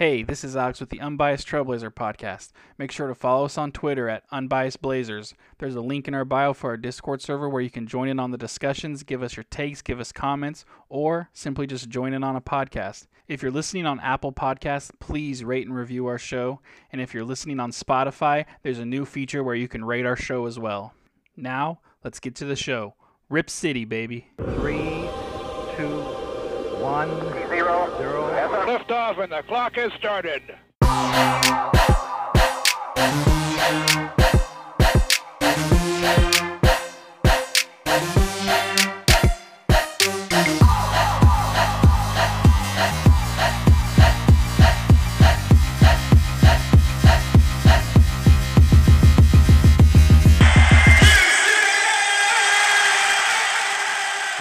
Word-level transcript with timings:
Hey, 0.00 0.22
this 0.22 0.44
is 0.44 0.56
Alex 0.56 0.80
with 0.80 0.88
the 0.88 1.02
Unbiased 1.02 1.46
Trailblazer 1.46 1.90
podcast. 1.90 2.52
Make 2.78 2.90
sure 2.90 3.08
to 3.08 3.14
follow 3.14 3.44
us 3.44 3.58
on 3.58 3.70
Twitter 3.70 4.08
at 4.08 4.22
Unbiased 4.32 4.80
Blazers. 4.80 5.34
There's 5.58 5.74
a 5.74 5.82
link 5.82 6.08
in 6.08 6.14
our 6.14 6.24
bio 6.24 6.54
for 6.54 6.70
our 6.70 6.78
Discord 6.78 7.20
server 7.20 7.50
where 7.50 7.60
you 7.60 7.68
can 7.68 7.86
join 7.86 8.08
in 8.08 8.18
on 8.18 8.30
the 8.30 8.38
discussions, 8.38 9.02
give 9.02 9.22
us 9.22 9.36
your 9.36 9.44
takes, 9.44 9.82
give 9.82 10.00
us 10.00 10.10
comments, 10.10 10.64
or 10.88 11.28
simply 11.34 11.66
just 11.66 11.90
join 11.90 12.14
in 12.14 12.24
on 12.24 12.34
a 12.34 12.40
podcast. 12.40 13.08
If 13.28 13.42
you're 13.42 13.50
listening 13.50 13.84
on 13.84 14.00
Apple 14.00 14.32
Podcasts, 14.32 14.90
please 15.00 15.44
rate 15.44 15.66
and 15.66 15.76
review 15.76 16.06
our 16.06 16.16
show. 16.16 16.60
And 16.90 17.02
if 17.02 17.12
you're 17.12 17.22
listening 17.22 17.60
on 17.60 17.70
Spotify, 17.70 18.46
there's 18.62 18.78
a 18.78 18.86
new 18.86 19.04
feature 19.04 19.44
where 19.44 19.54
you 19.54 19.68
can 19.68 19.84
rate 19.84 20.06
our 20.06 20.16
show 20.16 20.46
as 20.46 20.58
well. 20.58 20.94
Now, 21.36 21.80
let's 22.02 22.20
get 22.20 22.34
to 22.36 22.46
the 22.46 22.56
show. 22.56 22.94
Rip 23.28 23.50
City, 23.50 23.84
baby. 23.84 24.28
Three, 24.38 25.10
two, 25.76 26.00
one, 26.80 27.10
Zero. 27.50 27.94
zero. 27.98 28.39
Lift 28.70 28.92
off 28.92 29.18
and 29.18 29.32
the 29.32 29.42
clock 29.48 29.74
has 29.74 29.92
started. 29.94 30.42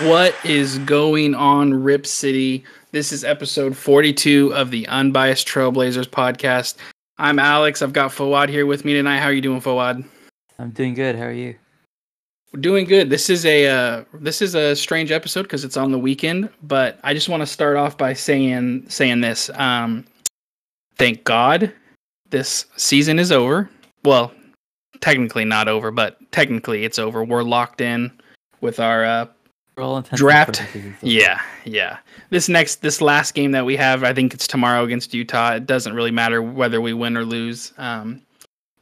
What 0.03 0.36
is 0.45 0.77
going 0.80 1.34
on, 1.34 1.73
Rip 1.84 2.05
City? 2.05 2.64
This 2.91 3.11
is 3.11 3.23
episode 3.23 3.77
42 3.77 4.55
of 4.55 4.71
the 4.71 4.88
Unbiased 4.88 5.47
Trailblazers 5.47 6.07
podcast. 6.07 6.77
I'm 7.20 7.38
Alex. 7.38 7.84
I've 7.84 7.93
got 7.93 8.09
Fawad 8.09 8.49
here 8.49 8.66
with 8.66 8.84
me 8.84 8.93
tonight. 8.93 9.19
How 9.19 9.27
are 9.27 9.31
you 9.31 9.41
doing, 9.41 9.61
Fawad? 9.61 10.03
I'm 10.58 10.72
doing 10.72 10.95
good. 10.95 11.16
How 11.16 11.25
are 11.25 11.31
you? 11.31 11.53
We're 12.52 12.61
doing 12.61 12.86
good. 12.86 13.11
This 13.11 13.30
is 13.30 13.45
a 13.45 13.67
uh, 13.67 14.05
this 14.16 14.41
is 14.41 14.55
a 14.55 14.75
strange 14.75 15.11
episode 15.11 15.44
because 15.44 15.64
it's 15.64 15.77
on 15.77 15.91
the 15.91 15.99
weekend, 15.99 16.49
but 16.64 16.99
I 17.03 17.14
just 17.14 17.30
want 17.30 17.41
to 17.41 17.45
start 17.45 17.77
off 17.77 17.95
by 17.95 18.14
saying 18.14 18.89
saying 18.89 19.21
this. 19.21 19.52
Um, 19.53 20.03
thank 20.97 21.23
God, 21.25 21.71
this 22.31 22.66
season 22.75 23.19
is 23.19 23.31
over. 23.31 23.69
Well, 24.03 24.33
technically 24.99 25.45
not 25.45 25.67
over, 25.67 25.92
but 25.92 26.17
technically 26.31 26.86
it's 26.86 26.97
over. 26.97 27.23
We're 27.23 27.44
locked 27.44 27.81
in 27.81 28.11
with 28.61 28.80
our 28.80 29.05
uh, 29.05 29.27
For 29.80 29.83
all 29.83 29.95
intents 29.95 30.11
and 30.11 30.17
Draft. 30.19 30.59
purposes, 30.59 30.85
it's 30.88 31.03
over. 31.05 31.13
Yeah, 31.13 31.41
yeah. 31.63 31.99
This 32.31 32.49
next, 32.49 32.81
this 32.81 32.99
last 32.99 33.33
game 33.33 33.53
that 33.53 33.66
we 33.66 33.77
have, 33.77 34.03
I 34.03 34.13
think 34.13 34.33
it's 34.33 34.45
tomorrow 34.45 34.83
against 34.83 35.13
Utah. 35.13 35.53
It 35.53 35.67
doesn't 35.67 35.94
really 35.94 36.11
matter 36.11 36.41
whether 36.41 36.81
we 36.81 36.91
win 36.91 37.16
or 37.16 37.23
lose. 37.23 37.71
Um, 37.77 38.21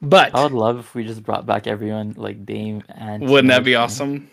but 0.02 0.34
I 0.34 0.42
would 0.42 0.54
love 0.54 0.80
if 0.80 0.96
we 0.96 1.04
just 1.04 1.22
brought 1.22 1.46
back 1.46 1.68
everyone 1.68 2.16
like 2.18 2.48
Dame 2.48 2.84
and. 2.90 3.30
wouldn't 3.30 3.50
that 3.50 3.64
be 3.64 3.76
awesome? 3.76 4.28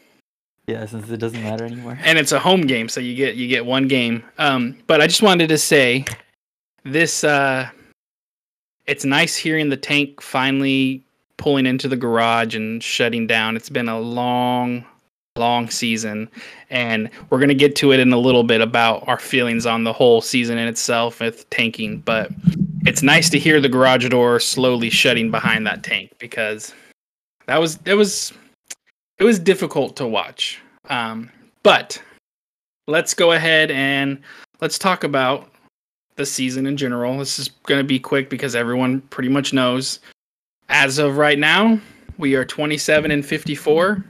Yeah, 0.66 0.86
since 0.86 1.10
it 1.10 1.18
doesn't 1.18 1.42
matter 1.42 1.66
anymore. 1.66 1.98
And 2.02 2.18
it's 2.18 2.32
a 2.32 2.38
home 2.38 2.62
game, 2.62 2.88
so 2.88 2.98
you 2.98 3.14
get 3.14 3.34
you 3.34 3.46
get 3.46 3.66
one 3.66 3.86
game. 3.86 4.24
Um, 4.38 4.78
but 4.86 5.02
I 5.02 5.06
just 5.06 5.20
wanted 5.20 5.50
to 5.50 5.58
say, 5.58 6.06
this 6.82 7.24
uh, 7.24 7.68
it's 8.86 9.04
nice 9.04 9.36
hearing 9.36 9.68
the 9.68 9.76
tank 9.76 10.22
finally 10.22 11.04
pulling 11.36 11.66
into 11.66 11.88
the 11.88 11.96
garage 11.96 12.54
and 12.56 12.82
shutting 12.82 13.26
down. 13.26 13.54
It's 13.54 13.68
been 13.68 13.90
a 13.90 14.00
long, 14.00 14.86
long 15.36 15.68
season, 15.68 16.30
and 16.70 17.10
we're 17.28 17.40
gonna 17.40 17.54
get 17.54 17.74
to 17.76 17.92
it 17.92 18.00
in 18.00 18.12
a 18.12 18.18
little 18.18 18.44
bit 18.44 18.60
about 18.60 19.06
our 19.08 19.18
feelings 19.18 19.66
on 19.66 19.82
the 19.82 19.92
whole 19.92 20.20
season 20.20 20.58
in 20.58 20.68
itself 20.68 21.20
with 21.20 21.48
tanking. 21.50 21.98
But 21.98 22.30
it's 22.86 23.02
nice 23.02 23.28
to 23.30 23.38
hear 23.38 23.60
the 23.60 23.68
garage 23.68 24.08
door 24.08 24.38
slowly 24.38 24.90
shutting 24.90 25.30
behind 25.30 25.66
that 25.66 25.82
tank 25.82 26.12
because 26.18 26.72
that 27.46 27.60
was 27.60 27.78
that 27.78 27.96
was 27.96 28.32
it 29.18 29.24
was 29.24 29.38
difficult 29.38 29.96
to 29.96 30.06
watch. 30.06 30.60
Um, 30.88 31.30
but 31.62 32.00
let's 32.86 33.14
go 33.14 33.32
ahead 33.32 33.70
and 33.70 34.20
let's 34.60 34.78
talk 34.78 35.02
about 35.02 35.50
the 36.16 36.26
season 36.26 36.66
in 36.66 36.76
general. 36.76 37.18
This 37.18 37.38
is 37.38 37.48
going 37.64 37.80
to 37.80 37.86
be 37.86 37.98
quick 37.98 38.30
because 38.30 38.54
everyone 38.54 39.00
pretty 39.02 39.28
much 39.28 39.52
knows. 39.52 39.98
As 40.68 40.98
of 40.98 41.16
right 41.16 41.38
now, 41.38 41.80
we 42.18 42.34
are 42.34 42.44
27 42.44 43.10
and 43.10 43.24
54. 43.24 44.04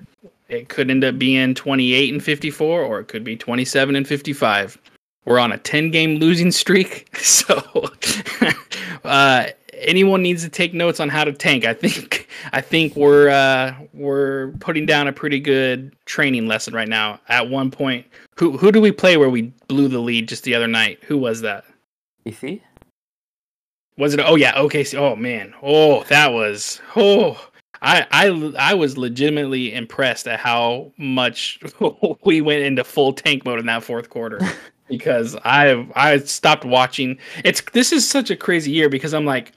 It 0.54 0.68
could 0.68 0.90
end 0.90 1.04
up 1.04 1.18
being 1.18 1.54
28 1.54 2.12
and 2.12 2.22
54, 2.22 2.82
or 2.82 3.00
it 3.00 3.08
could 3.08 3.24
be 3.24 3.36
27 3.36 3.96
and 3.96 4.06
55. 4.06 4.78
We're 5.24 5.38
on 5.38 5.52
a 5.52 5.58
10 5.58 5.90
game 5.90 6.18
losing 6.18 6.50
streak. 6.50 7.08
So, 7.24 7.90
uh, 9.04 9.46
anyone 9.78 10.22
needs 10.22 10.42
to 10.42 10.48
take 10.48 10.74
notes 10.74 11.00
on 11.00 11.08
how 11.08 11.24
to 11.24 11.32
tank. 11.32 11.64
I 11.64 11.74
think 11.74 12.28
I 12.52 12.60
think 12.60 12.96
we're 12.96 13.28
uh, 13.28 13.74
we're 13.92 14.52
putting 14.60 14.86
down 14.86 15.08
a 15.08 15.12
pretty 15.12 15.40
good 15.40 15.94
training 16.04 16.46
lesson 16.48 16.74
right 16.74 16.88
now. 16.88 17.20
At 17.28 17.48
one 17.48 17.70
point, 17.70 18.06
who 18.36 18.56
who 18.56 18.72
do 18.72 18.80
we 18.80 18.92
play 18.92 19.16
where 19.16 19.30
we 19.30 19.52
blew 19.68 19.88
the 19.88 20.00
lead 20.00 20.28
just 20.28 20.44
the 20.44 20.54
other 20.54 20.66
night? 20.66 20.98
Who 21.04 21.18
was 21.18 21.40
that? 21.42 21.64
You 22.24 22.32
see? 22.32 22.62
Was 23.96 24.14
it? 24.14 24.20
Oh 24.20 24.36
yeah, 24.36 24.54
OKC. 24.54 24.98
Oh 24.98 25.16
man. 25.16 25.54
Oh, 25.62 26.04
that 26.04 26.32
was. 26.32 26.80
Oh, 26.96 27.40
I 27.84 28.06
I 28.10 28.52
I 28.58 28.74
was 28.74 28.98
legitimately 28.98 29.72
impressed 29.72 30.26
at 30.26 30.40
how 30.40 30.90
much 30.96 31.60
we 32.24 32.40
went 32.40 32.62
into 32.62 32.82
full 32.82 33.12
tank 33.12 33.44
mode 33.44 33.60
in 33.60 33.66
that 33.66 33.84
fourth 33.84 34.10
quarter. 34.10 34.40
because 34.88 35.36
I 35.44 35.86
I 35.94 36.18
stopped 36.18 36.64
watching. 36.64 37.18
It's 37.44 37.60
this 37.72 37.92
is 37.92 38.08
such 38.08 38.30
a 38.30 38.36
crazy 38.36 38.70
year 38.70 38.88
because 38.88 39.14
I'm 39.14 39.24
like, 39.24 39.52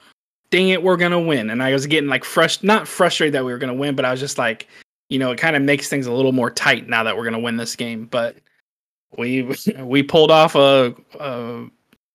dang 0.50 0.68
it, 0.68 0.82
we're 0.82 0.96
gonna 0.96 1.20
win, 1.20 1.50
and 1.50 1.62
I 1.62 1.72
was 1.72 1.86
getting 1.86 2.08
like 2.08 2.24
frust 2.24 2.62
not 2.62 2.86
frustrated 2.86 3.34
that 3.34 3.44
we 3.44 3.52
were 3.52 3.58
gonna 3.58 3.74
win, 3.74 3.94
but 3.94 4.04
I 4.04 4.10
was 4.10 4.20
just 4.20 4.38
like, 4.38 4.68
you 5.08 5.18
know, 5.18 5.30
it 5.30 5.38
kind 5.38 5.56
of 5.56 5.62
makes 5.62 5.88
things 5.88 6.06
a 6.06 6.12
little 6.12 6.32
more 6.32 6.50
tight 6.50 6.88
now 6.88 7.02
that 7.02 7.16
we're 7.16 7.24
gonna 7.24 7.38
win 7.38 7.56
this 7.56 7.76
game. 7.76 8.06
But 8.06 8.36
we 9.16 9.42
we 9.80 10.02
pulled 10.02 10.30
off 10.30 10.54
a, 10.54 10.94
a 11.18 11.66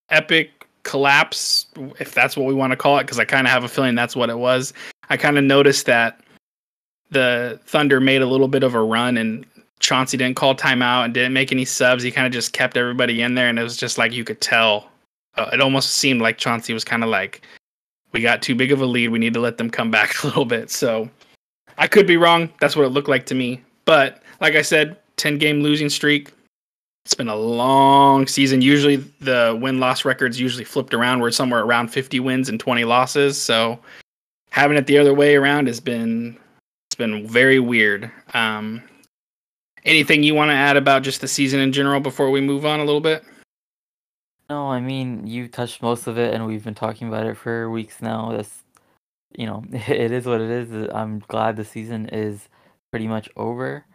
epic 0.09 0.51
collapse, 0.83 1.67
if 1.99 2.13
that's 2.13 2.35
what 2.35 2.45
we 2.45 2.53
want 2.53 2.71
to 2.71 2.77
call 2.77 2.97
it, 2.99 3.03
because 3.03 3.19
I 3.19 3.25
kind 3.25 3.47
of 3.47 3.51
have 3.51 3.63
a 3.63 3.69
feeling 3.69 3.95
that's 3.95 4.15
what 4.15 4.29
it 4.29 4.37
was. 4.37 4.73
I 5.09 5.17
kind 5.17 5.37
of 5.37 5.43
noticed 5.43 5.85
that 5.85 6.19
the 7.11 7.59
Thunder 7.65 7.99
made 7.99 8.21
a 8.21 8.25
little 8.25 8.47
bit 8.47 8.63
of 8.63 8.73
a 8.73 8.81
run 8.81 9.17
and 9.17 9.45
Chauncey 9.83 10.17
didn't 10.17 10.37
call 10.37 10.55
timeout 10.55 11.05
and 11.05 11.13
didn't 11.13 11.33
make 11.33 11.51
any 11.51 11.65
subs. 11.65 12.03
He 12.03 12.09
kind 12.09 12.25
of 12.25 12.31
just 12.33 12.53
kept 12.53 12.77
everybody 12.77 13.21
in 13.21 13.35
there, 13.35 13.49
and 13.49 13.59
it 13.59 13.63
was 13.63 13.77
just 13.77 13.97
like 13.97 14.13
you 14.13 14.23
could 14.23 14.41
tell. 14.41 14.89
Uh, 15.35 15.49
it 15.51 15.61
almost 15.61 15.95
seemed 15.95 16.21
like 16.21 16.37
Chauncey 16.37 16.73
was 16.73 16.85
kind 16.85 17.03
of 17.03 17.09
like, 17.09 17.45
"We 18.13 18.21
got 18.21 18.41
too 18.41 18.55
big 18.55 18.71
of 18.71 18.81
a 18.81 18.85
lead. 18.85 19.09
We 19.09 19.19
need 19.19 19.33
to 19.33 19.41
let 19.41 19.57
them 19.57 19.69
come 19.69 19.91
back 19.97 20.23
a 20.23 20.27
little 20.27 20.45
bit." 20.45 20.71
So 20.71 21.09
I 21.77 21.87
could 21.87 22.07
be 22.07 22.17
wrong. 22.17 22.49
That's 22.61 22.75
what 22.75 22.85
it 22.85 22.89
looked 22.89 23.09
like 23.09 23.25
to 23.27 23.35
me. 23.35 23.61
But 23.83 24.23
like 24.39 24.55
I 24.55 24.61
said, 24.61 24.97
ten 25.17 25.37
game 25.37 25.61
losing 25.61 25.89
streak. 25.89 26.31
It's 27.05 27.13
been 27.13 27.27
a 27.27 27.35
long 27.35 28.25
season. 28.27 28.61
Usually 28.61 28.95
the 29.19 29.59
win 29.61 29.81
loss 29.81 30.05
records 30.05 30.39
usually 30.39 30.63
flipped 30.63 30.93
around. 30.93 31.19
We're 31.19 31.31
somewhere 31.31 31.59
around 31.59 31.89
50 31.89 32.21
wins 32.21 32.47
and 32.47 32.57
20 32.57 32.85
losses. 32.85 33.37
So 33.37 33.77
having 34.53 34.77
it 34.77 34.85
the 34.85 34.99
other 34.99 35.15
way 35.15 35.35
around 35.35 35.65
has 35.65 35.79
been 35.79 36.37
it's 36.87 36.95
been 36.95 37.27
very 37.27 37.59
weird. 37.59 38.11
Um, 38.35 38.83
anything 39.83 40.21
you 40.21 40.35
want 40.35 40.51
to 40.51 40.55
add 40.55 40.77
about 40.77 41.01
just 41.01 41.21
the 41.21 41.27
season 41.27 41.59
in 41.59 41.73
general 41.73 41.99
before 41.99 42.29
we 42.29 42.39
move 42.39 42.63
on 42.63 42.79
a 42.79 42.85
little 42.85 43.01
bit? 43.01 43.23
No, 44.51 44.69
I 44.69 44.79
mean 44.79 45.25
you 45.25 45.47
touched 45.47 45.81
most 45.81 46.05
of 46.05 46.19
it, 46.19 46.35
and 46.35 46.45
we've 46.45 46.63
been 46.63 46.75
talking 46.75 47.07
about 47.07 47.25
it 47.25 47.35
for 47.35 47.67
weeks 47.71 47.99
now. 47.99 48.31
That's, 48.31 48.61
you 49.35 49.47
know, 49.47 49.63
it 49.71 50.11
is 50.11 50.27
what 50.27 50.39
it 50.39 50.51
is. 50.51 50.89
I'm 50.93 51.19
glad 51.27 51.55
the 51.55 51.65
season 51.65 52.09
is 52.09 52.47
pretty 52.91 53.07
much 53.07 53.27
over. 53.35 53.85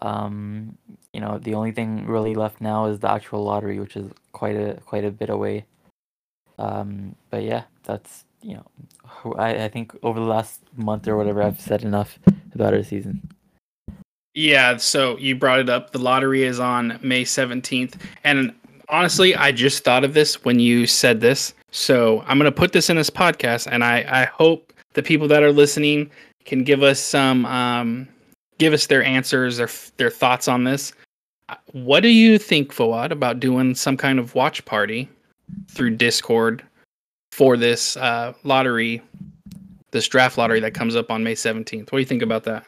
Um, 0.00 0.78
you 1.12 1.20
know, 1.20 1.38
the 1.38 1.52
only 1.52 1.72
thing 1.72 2.06
really 2.06 2.34
left 2.34 2.62
now 2.62 2.86
is 2.86 3.00
the 3.00 3.10
actual 3.10 3.44
lottery, 3.44 3.78
which 3.78 3.96
is 3.96 4.10
quite 4.32 4.56
a 4.56 4.80
quite 4.86 5.04
a 5.04 5.10
bit 5.10 5.28
away. 5.28 5.66
Um, 6.58 7.16
but 7.28 7.42
yeah, 7.42 7.64
that's 7.84 8.24
you 8.42 8.54
know, 8.54 9.34
I 9.36 9.64
I 9.64 9.68
think 9.68 9.96
over 10.02 10.18
the 10.18 10.26
last 10.26 10.60
month 10.76 11.08
or 11.08 11.16
whatever, 11.16 11.42
I've 11.42 11.60
said 11.60 11.82
enough 11.82 12.18
about 12.54 12.74
our 12.74 12.82
season. 12.82 13.28
Yeah, 14.34 14.76
so 14.76 15.18
you 15.18 15.34
brought 15.34 15.58
it 15.58 15.68
up. 15.68 15.90
The 15.90 15.98
lottery 15.98 16.44
is 16.44 16.60
on 16.60 16.98
May 17.02 17.24
17th. 17.24 17.94
And 18.22 18.54
honestly, 18.88 19.34
I 19.34 19.50
just 19.50 19.82
thought 19.82 20.04
of 20.04 20.14
this 20.14 20.44
when 20.44 20.60
you 20.60 20.86
said 20.86 21.20
this. 21.20 21.52
So 21.72 22.22
I'm 22.26 22.38
going 22.38 22.50
to 22.50 22.56
put 22.56 22.72
this 22.72 22.90
in 22.90 22.96
this 22.96 23.10
podcast, 23.10 23.68
and 23.70 23.84
I, 23.84 24.04
I 24.08 24.24
hope 24.24 24.72
the 24.94 25.02
people 25.02 25.28
that 25.28 25.42
are 25.42 25.52
listening 25.52 26.10
can 26.44 26.64
give 26.64 26.82
us 26.82 27.00
some, 27.00 27.44
um, 27.46 28.08
give 28.58 28.72
us 28.72 28.86
their 28.86 29.04
answers, 29.04 29.56
their, 29.56 29.68
their 29.96 30.10
thoughts 30.10 30.48
on 30.48 30.64
this. 30.64 30.92
Uh, 31.48 31.56
What 31.72 32.00
do 32.00 32.08
you 32.08 32.38
think, 32.38 32.72
Fawad, 32.72 33.10
about 33.10 33.40
doing 33.40 33.74
some 33.74 33.96
kind 33.96 34.18
of 34.18 34.34
watch 34.34 34.64
party 34.64 35.08
through 35.68 35.96
Discord 35.96 36.62
for 37.32 37.56
this 37.56 37.96
uh, 37.96 38.32
lottery, 38.44 39.02
this 39.90 40.08
draft 40.08 40.38
lottery 40.38 40.60
that 40.60 40.74
comes 40.74 40.96
up 40.96 41.10
on 41.10 41.22
May 41.24 41.34
17th? 41.34 41.80
What 41.80 41.90
do 41.92 41.98
you 41.98 42.04
think 42.04 42.22
about 42.22 42.44
that? 42.44 42.64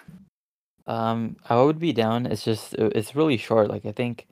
Um, 0.86 1.36
I 1.48 1.60
would 1.60 1.78
be 1.78 1.92
down. 1.92 2.26
It's 2.26 2.42
just 2.44 2.74
uh, 2.78 2.90
it's 2.94 3.14
really 3.14 3.36
short. 3.36 3.68
Like 3.68 3.86
I 3.86 3.92
think, 3.92 4.26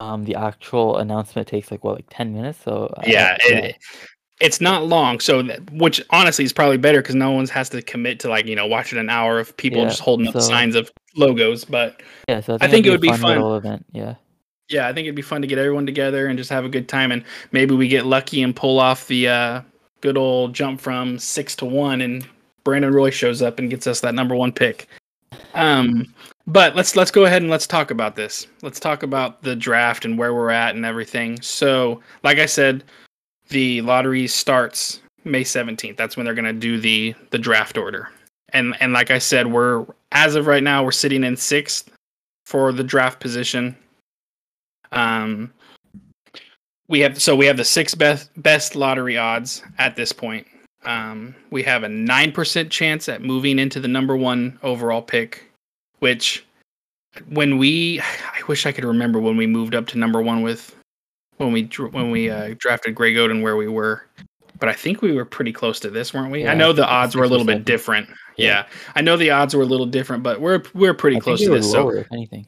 um, 0.00 0.24
the 0.24 0.34
actual 0.34 0.98
announcement 0.98 1.48
takes 1.48 1.70
like 1.70 1.82
what 1.82 1.96
like 1.96 2.06
ten 2.10 2.34
minutes. 2.34 2.58
So 2.62 2.92
I- 2.98 3.06
yeah, 3.06 3.36
yeah. 3.48 3.72
it's 4.38 4.60
not 4.60 4.86
long, 4.86 5.18
so 5.18 5.40
that, 5.42 5.70
which 5.72 6.02
honestly 6.10 6.44
is 6.44 6.52
probably 6.52 6.76
better 6.76 7.00
because 7.00 7.14
no 7.14 7.30
one 7.30 7.46
has 7.48 7.70
to 7.70 7.80
commit 7.80 8.20
to 8.20 8.28
like 8.28 8.44
you 8.44 8.54
know 8.54 8.66
watching 8.66 8.98
an 8.98 9.08
hour 9.08 9.38
of 9.40 9.56
people 9.56 9.80
Yeah, 9.80 9.88
just 9.88 10.00
holding 10.00 10.28
up 10.28 10.38
signs 10.42 10.74
of 10.74 10.92
logos. 11.16 11.64
But 11.64 12.02
Yeah, 12.28 12.40
so 12.40 12.56
I 12.56 12.58
think, 12.58 12.68
I 12.68 12.70
think 12.70 12.86
it 12.86 13.00
be 13.00 13.08
a 13.08 13.12
fun 13.16 13.40
fun. 13.40 13.56
event. 13.56 13.86
Yeah. 13.92 14.14
Yeah, 14.68 14.86
I 14.86 14.92
think 14.92 15.06
it'd 15.06 15.14
be 15.14 15.22
fun 15.22 15.40
to 15.42 15.48
get 15.48 15.58
everyone 15.58 15.86
together 15.86 16.26
and 16.26 16.38
just 16.38 16.50
have 16.50 16.64
a 16.64 16.68
good 16.68 16.88
time, 16.88 17.12
and 17.12 17.24
maybe 17.52 17.74
we 17.74 17.88
get 17.88 18.06
lucky 18.06 18.42
and 18.42 18.54
pull 18.54 18.78
off 18.78 19.06
the 19.06 19.28
uh, 19.28 19.62
good 20.00 20.16
old 20.16 20.54
jump 20.54 20.80
from 20.80 21.18
six 21.18 21.56
to 21.56 21.64
one, 21.64 22.00
and 22.00 22.26
Brandon 22.64 22.92
Roy 22.92 23.10
shows 23.10 23.40
up 23.40 23.58
and 23.58 23.70
gets 23.70 23.86
us 23.86 24.00
that 24.00 24.14
number 24.14 24.34
one 24.34 24.52
pick. 24.52 24.88
Um, 25.54 26.12
but 26.46 26.76
let's 26.76 26.96
let's 26.96 27.10
go 27.10 27.24
ahead 27.24 27.42
and 27.42 27.50
let's 27.50 27.66
talk 27.66 27.90
about 27.90 28.16
this. 28.16 28.46
Let's 28.62 28.80
talk 28.80 29.02
about 29.02 29.42
the 29.42 29.56
draft 29.56 30.04
and 30.04 30.18
where 30.18 30.34
we're 30.34 30.50
at 30.50 30.74
and 30.74 30.84
everything. 30.84 31.40
So, 31.40 32.02
like 32.22 32.38
I 32.38 32.46
said, 32.46 32.84
the 33.48 33.80
lottery 33.82 34.26
starts 34.26 35.00
May 35.24 35.44
17th. 35.44 35.96
That's 35.96 36.16
when 36.16 36.24
they're 36.24 36.34
going 36.34 36.44
to 36.44 36.52
do 36.52 36.78
the 36.78 37.14
the 37.30 37.38
draft 37.38 37.78
order. 37.78 38.10
And 38.50 38.76
and 38.80 38.92
like 38.92 39.10
I 39.10 39.18
said, 39.18 39.46
we're 39.46 39.86
as 40.12 40.34
of 40.34 40.46
right 40.46 40.62
now 40.62 40.84
we're 40.84 40.92
sitting 40.92 41.24
in 41.24 41.34
6th 41.34 41.86
for 42.46 42.72
the 42.72 42.84
draft 42.84 43.20
position. 43.20 43.76
Um 44.92 45.52
we 46.88 47.00
have 47.00 47.20
so 47.20 47.36
we 47.36 47.46
have 47.46 47.56
the 47.56 47.64
six 47.64 47.94
best 47.94 48.30
best 48.42 48.74
lottery 48.74 49.16
odds 49.16 49.62
at 49.78 49.96
this 49.96 50.12
point. 50.12 50.46
Um, 50.84 51.34
we 51.50 51.62
have 51.64 51.82
a 51.82 51.88
nine 51.88 52.32
percent 52.32 52.70
chance 52.70 53.08
at 53.08 53.22
moving 53.22 53.58
into 53.58 53.80
the 53.80 53.88
number 53.88 54.16
one 54.16 54.58
overall 54.62 55.02
pick, 55.02 55.50
which 55.98 56.44
when 57.28 57.58
we 57.58 58.00
I 58.00 58.40
wish 58.48 58.64
I 58.64 58.72
could 58.72 58.84
remember 58.84 59.18
when 59.18 59.36
we 59.36 59.46
moved 59.46 59.74
up 59.74 59.86
to 59.88 59.98
number 59.98 60.22
one 60.22 60.42
with 60.42 60.74
when 61.36 61.52
we 61.52 61.64
when 61.90 62.10
we 62.10 62.30
uh, 62.30 62.54
drafted 62.58 62.94
Greg 62.94 63.16
Oden 63.16 63.42
where 63.42 63.56
we 63.56 63.68
were, 63.68 64.06
but 64.58 64.68
I 64.68 64.72
think 64.72 65.02
we 65.02 65.12
were 65.12 65.24
pretty 65.24 65.52
close 65.52 65.78
to 65.80 65.90
this, 65.90 66.14
weren't 66.14 66.32
we? 66.32 66.44
Yeah, 66.44 66.52
I 66.52 66.54
know 66.54 66.72
the 66.72 66.86
odds 66.86 67.14
were 67.14 67.24
a 67.24 67.28
little 67.28 67.46
bit 67.46 67.64
different. 67.64 68.08
Yeah. 68.36 68.46
Yeah. 68.46 68.66
I 68.94 69.02
know 69.02 69.16
the 69.16 69.30
odds 69.30 69.54
were 69.54 69.62
a 69.62 69.66
little 69.66 69.86
different, 69.86 70.22
but 70.22 70.40
we're 70.40 70.62
we're 70.74 70.94
pretty 70.94 71.16
I 71.16 71.20
close 71.20 71.40
to 71.40 71.50
this. 71.50 71.70
So 71.70 71.90
if 71.90 72.06
anything. 72.12 72.46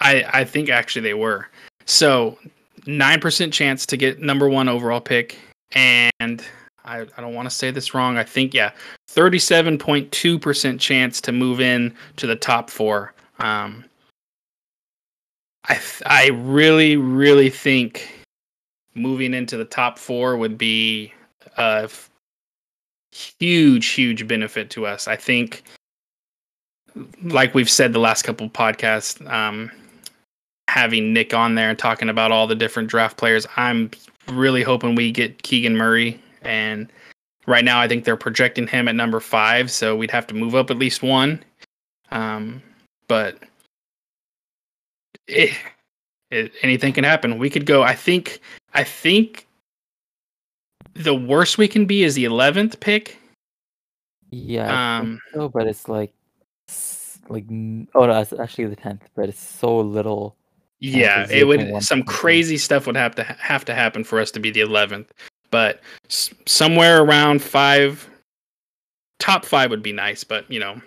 I 0.00 0.24
I 0.32 0.44
think 0.44 0.70
actually 0.70 1.02
they 1.02 1.14
were. 1.14 1.48
So 1.84 2.38
nine 2.86 3.20
percent 3.20 3.52
chance 3.52 3.86
to 3.86 3.96
get 3.96 4.20
number 4.20 4.48
one 4.48 4.68
overall 4.68 5.00
pick, 5.00 5.38
and 5.72 6.42
I 6.84 7.00
I 7.00 7.20
don't 7.20 7.34
want 7.34 7.48
to 7.48 7.54
say 7.54 7.70
this 7.70 7.94
wrong. 7.94 8.16
I 8.16 8.24
think 8.24 8.54
yeah, 8.54 8.72
thirty 9.08 9.38
seven 9.38 9.78
point 9.78 10.10
two 10.12 10.38
percent 10.38 10.80
chance 10.80 11.20
to 11.22 11.32
move 11.32 11.60
in 11.60 11.94
to 12.16 12.26
the 12.26 12.36
top 12.36 12.70
four. 12.70 13.14
Um, 13.38 13.84
I 15.68 15.80
I 16.06 16.28
really 16.28 16.96
really 16.96 17.50
think 17.50 18.26
moving 18.94 19.34
into 19.34 19.56
the 19.56 19.64
top 19.64 19.98
four 19.98 20.36
would 20.36 20.58
be 20.58 21.12
a 21.56 21.88
huge 23.10 23.86
huge 23.88 24.26
benefit 24.26 24.70
to 24.70 24.86
us. 24.86 25.08
I 25.08 25.16
think 25.16 25.62
like 27.22 27.54
we've 27.54 27.70
said 27.70 27.92
the 27.92 27.98
last 27.98 28.22
couple 28.22 28.48
podcasts, 28.50 29.24
um, 29.30 29.70
having 30.72 31.12
Nick 31.12 31.34
on 31.34 31.54
there 31.54 31.68
and 31.68 31.78
talking 31.78 32.08
about 32.08 32.32
all 32.32 32.46
the 32.46 32.54
different 32.54 32.88
draft 32.88 33.18
players, 33.18 33.46
I'm 33.58 33.90
really 34.28 34.62
hoping 34.62 34.94
we 34.94 35.12
get 35.12 35.42
Keegan 35.42 35.76
Murray. 35.76 36.18
And 36.40 36.90
right 37.46 37.62
now, 37.62 37.78
I 37.78 37.86
think 37.86 38.06
they're 38.06 38.16
projecting 38.16 38.66
him 38.66 38.88
at 38.88 38.94
number 38.94 39.20
five, 39.20 39.70
so 39.70 39.94
we'd 39.94 40.10
have 40.10 40.26
to 40.28 40.34
move 40.34 40.54
up 40.54 40.70
at 40.70 40.78
least 40.78 41.02
one. 41.02 41.44
Um, 42.10 42.62
but 43.06 43.38
it, 45.26 45.54
it, 46.30 46.52
anything 46.62 46.94
can 46.94 47.04
happen. 47.04 47.36
We 47.36 47.50
could 47.50 47.66
go. 47.66 47.82
I 47.82 47.94
think. 47.94 48.40
I 48.72 48.82
think 48.82 49.46
the 50.94 51.14
worst 51.14 51.58
we 51.58 51.68
can 51.68 51.84
be 51.84 52.02
is 52.02 52.14
the 52.14 52.24
11th 52.24 52.80
pick. 52.80 53.18
Yeah. 54.30 55.00
Um, 55.00 55.20
so, 55.34 55.50
but 55.50 55.66
it's 55.66 55.86
like, 55.86 56.14
like, 57.28 57.44
oh 57.50 58.06
no, 58.06 58.20
it's 58.20 58.32
actually 58.32 58.68
the 58.68 58.76
tenth, 58.76 59.06
but 59.14 59.28
it's 59.28 59.38
so 59.38 59.78
little. 59.80 60.34
Yeah, 60.82 61.26
it 61.30 61.44
would 61.46 61.60
some 61.82 62.02
crazy 62.02 62.58
stuff 62.58 62.86
would 62.86 62.96
have 62.96 63.14
to 63.14 63.22
have 63.24 63.64
to 63.66 63.74
happen 63.74 64.02
for 64.04 64.18
us 64.18 64.30
to 64.32 64.40
be 64.40 64.50
the 64.50 64.60
11th. 64.60 65.10
But 65.50 65.80
s- 66.08 66.32
somewhere 66.46 67.02
around 67.02 67.42
5 67.42 68.08
top 69.18 69.44
5 69.44 69.70
would 69.70 69.82
be 69.82 69.92
nice, 69.92 70.24
but 70.24 70.50
you 70.50 70.58
know, 70.58 70.80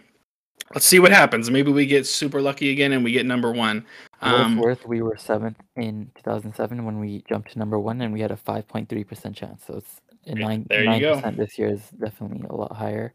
let's 0.74 0.86
see 0.86 1.00
what 1.00 1.12
happens. 1.12 1.50
Maybe 1.50 1.72
we 1.72 1.86
get 1.86 2.06
super 2.06 2.42
lucky 2.42 2.72
again 2.72 2.92
and 2.92 3.04
we 3.04 3.12
get 3.12 3.26
number 3.26 3.52
1. 3.52 3.86
For 4.20 4.26
Um 4.28 4.58
worth, 4.58 4.86
we 4.86 5.02
were 5.02 5.18
seventh 5.18 5.58
in 5.78 6.12
2007 6.16 6.84
when 6.84 7.00
we 7.00 7.24
jumped 7.30 7.52
to 7.54 7.60
number 7.60 7.80
one, 7.80 8.02
and 8.02 8.14
we 8.14 8.20
had 8.22 8.32
a 8.32 8.36
5.3% 8.38 9.36
chance. 9.36 9.64
So 9.66 9.76
it's 9.78 10.02
a 10.26 10.36
nine 10.36 10.66
nine 10.86 11.02
percent 11.16 11.38
this 11.38 11.58
year 11.60 11.70
is 11.70 11.90
definitely 11.92 12.46
a 12.50 12.56
lot 12.56 12.76
higher. 12.76 13.14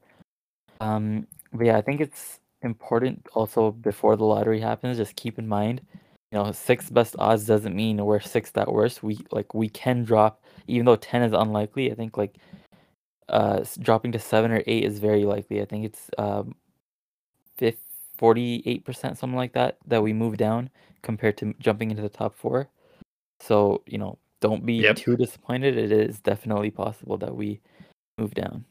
Um, 0.80 1.26
but 1.52 1.66
yeah, 1.66 1.76
I 1.76 1.82
think 1.82 2.00
it's 2.00 2.38
important 2.62 3.26
also 3.34 3.72
before 3.72 4.16
the 4.16 4.24
lottery 4.24 4.60
happens. 4.60 4.96
Just 4.96 5.16
keep 5.16 5.38
in 5.38 5.48
mind, 5.48 5.80
you 6.32 6.38
know, 6.38 6.52
six 6.52 6.90
best 6.90 7.16
odds 7.18 7.44
doesn't 7.46 7.74
mean 7.74 8.04
we're 8.04 8.20
sixth 8.20 8.56
at 8.56 8.72
worst. 8.72 9.02
We 9.02 9.18
like 9.32 9.52
we 9.54 9.68
can 9.68 10.04
drop, 10.04 10.42
even 10.68 10.86
though 10.86 10.96
ten 10.96 11.22
is 11.22 11.32
unlikely. 11.32 11.90
I 11.90 11.94
think 11.94 12.16
like 12.16 12.36
uh 13.28 13.64
dropping 13.80 14.12
to 14.12 14.18
seven 14.18 14.50
or 14.52 14.62
eight 14.66 14.84
is 14.84 14.98
very 14.98 15.24
likely. 15.24 15.60
I 15.60 15.64
think 15.64 15.84
it's 15.84 16.10
um, 16.18 16.54
fif- 17.56 17.76
48% 18.20 19.16
something 19.16 19.34
like 19.34 19.52
that 19.54 19.78
that 19.86 20.02
we 20.02 20.12
move 20.12 20.36
down 20.36 20.70
compared 21.02 21.36
to 21.38 21.54
jumping 21.58 21.90
into 21.90 22.02
the 22.02 22.08
top 22.08 22.34
four. 22.36 22.68
So, 23.40 23.82
you 23.86 23.98
know, 23.98 24.18
don't 24.40 24.66
be 24.66 24.82
Yep. 24.82 24.96
too 24.96 25.16
disappointed. 25.16 25.76
It 25.78 25.90
is 25.92 26.20
definitely 26.20 26.70
possible 26.70 27.16
that 27.18 27.34
we 27.34 27.60
move 28.18 28.34
down. 28.34 28.64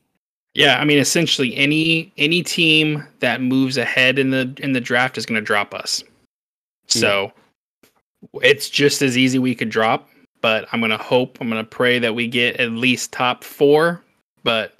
yeah, 0.53 0.79
I 0.79 0.85
mean 0.85 0.99
essentially 0.99 1.55
any 1.55 2.13
any 2.17 2.41
team 2.43 3.05
that 3.19 3.41
moves 3.41 3.77
ahead 3.77 4.17
in 4.19 4.29
the 4.29 4.53
in 4.59 4.73
the 4.73 4.81
draft 4.81 5.17
is 5.17 5.25
going 5.25 5.39
to 5.39 5.45
drop 5.45 5.73
us. 5.73 6.03
So 6.87 7.31
it's 8.35 8.69
just 8.69 9.01
as 9.01 9.17
easy 9.17 9.39
we 9.39 9.55
could 9.55 9.69
drop, 9.69 10.09
but 10.41 10.67
I'm 10.71 10.79
going 10.79 10.91
to 10.91 10.97
hope, 10.97 11.37
I'm 11.41 11.49
going 11.49 11.63
to 11.63 11.69
pray 11.69 11.99
that 11.99 12.15
we 12.15 12.27
get 12.27 12.57
at 12.57 12.71
least 12.71 13.11
top 13.11 13.43
4, 13.43 14.01
but 14.43 14.75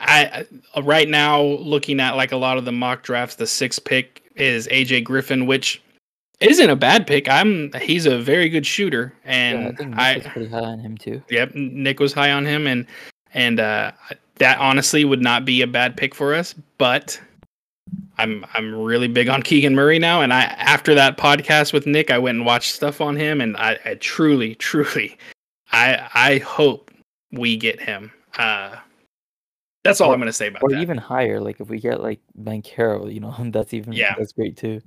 I 0.00 0.46
I- 0.74 0.80
right 0.80 1.08
now 1.08 1.42
looking 1.42 2.00
at 2.00 2.16
like 2.16 2.32
a 2.32 2.36
lot 2.36 2.58
of 2.58 2.64
the 2.64 2.72
mock 2.72 3.02
drafts, 3.02 3.36
the 3.36 3.46
sixth 3.46 3.84
pick 3.84 4.22
is 4.36 4.66
AJ 4.68 5.04
Griffin, 5.04 5.46
which 5.46 5.80
isn't 6.40 6.70
a 6.70 6.74
bad 6.76 7.06
pick. 7.06 7.28
I'm 7.28 7.70
he's 7.80 8.06
a 8.06 8.18
very 8.18 8.48
good 8.48 8.66
shooter, 8.66 9.12
Yeah, 9.24 9.30
I 9.30 9.34
and 9.34 9.78
think 9.78 9.94
I, 9.96 10.14
Nick 10.14 10.24
was 10.24 10.32
pretty 10.32 10.48
high 10.50 10.58
on 10.64 10.78
him 10.80 10.96
too. 10.98 11.22
yep 11.30 11.54
Nick 11.54 12.00
was 12.00 12.12
high 12.12 12.32
on 12.32 12.44
him, 12.44 12.66
and 12.66 12.86
and 13.34 13.60
uh, 13.60 13.92
that 14.36 14.58
honestly 14.58 15.04
would 15.04 15.22
not 15.22 15.44
be 15.44 15.62
a 15.62 15.66
bad 15.68 15.96
pick 15.96 16.14
for 16.16 16.34
us. 16.34 16.52
But 16.78 17.20
I'm 18.18 18.44
I'm 18.54 18.74
really 18.74 19.08
big 19.08 19.28
on 19.28 19.42
Keegan 19.42 19.74
Murray 19.74 19.98
now, 19.98 20.20
and 20.22 20.32
I 20.32 20.42
after 20.44 20.94
that 20.94 21.16
podcast 21.16 21.72
with 21.72 21.86
Nick, 21.86 22.10
I 22.10 22.18
went 22.18 22.36
and 22.38 22.46
watched 22.46 22.74
stuff 22.74 23.00
on 23.00 23.16
him, 23.16 23.40
and 23.40 23.56
I, 23.56 23.78
I 23.84 23.94
truly 23.94 24.54
truly 24.56 25.16
I 25.72 26.08
I 26.14 26.38
hope 26.38 26.90
we 27.32 27.56
get 27.56 27.80
him. 27.80 28.12
Uh, 28.38 28.76
that's 29.84 30.00
all 30.00 30.10
Or- 30.10 30.14
I'm 30.14 30.20
gonna 30.20 30.32
say 30.32 30.48
about 30.48 30.62
Or 30.62 30.70
that. 30.70 30.80
even 30.80 30.96
higher, 30.98 31.40
like 31.40 31.60
if 31.60 31.68
we 31.68 31.80
get 31.80 32.00
like 32.02 32.20
Banchero, 32.40 33.12
you 33.12 33.20
know, 33.20 33.34
that's 33.50 33.74
even 33.74 33.92
Yeah. 33.92 34.14
that's 34.18 34.32
great 34.32 34.56
too. 34.56 34.80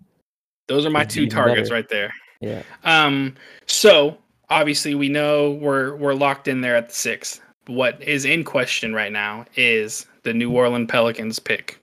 Those 0.68 0.86
are 0.86 0.90
my 0.90 1.04
be 1.04 1.10
two 1.10 1.28
targets 1.28 1.70
better. 1.70 1.74
right 1.76 1.90
there. 1.90 2.14
Yeah. 2.42 2.64
Um, 2.84 3.36
so 3.66 4.18
obviously 4.50 4.94
we 4.96 5.10
know 5.10 5.52
we're 5.52 5.96
we're 5.96 6.14
locked 6.14 6.48
in 6.48 6.62
there 6.62 6.76
at 6.76 6.90
the 6.90 6.96
sixth. 6.96 7.42
What 7.68 8.02
is 8.04 8.26
in 8.26 8.44
question 8.44 8.94
right 8.94 9.12
now 9.12 9.46
is 9.56 10.06
the 10.24 10.34
New 10.34 10.52
Orleans 10.52 10.90
Pelicans 10.90 11.40
pick. 11.40 11.80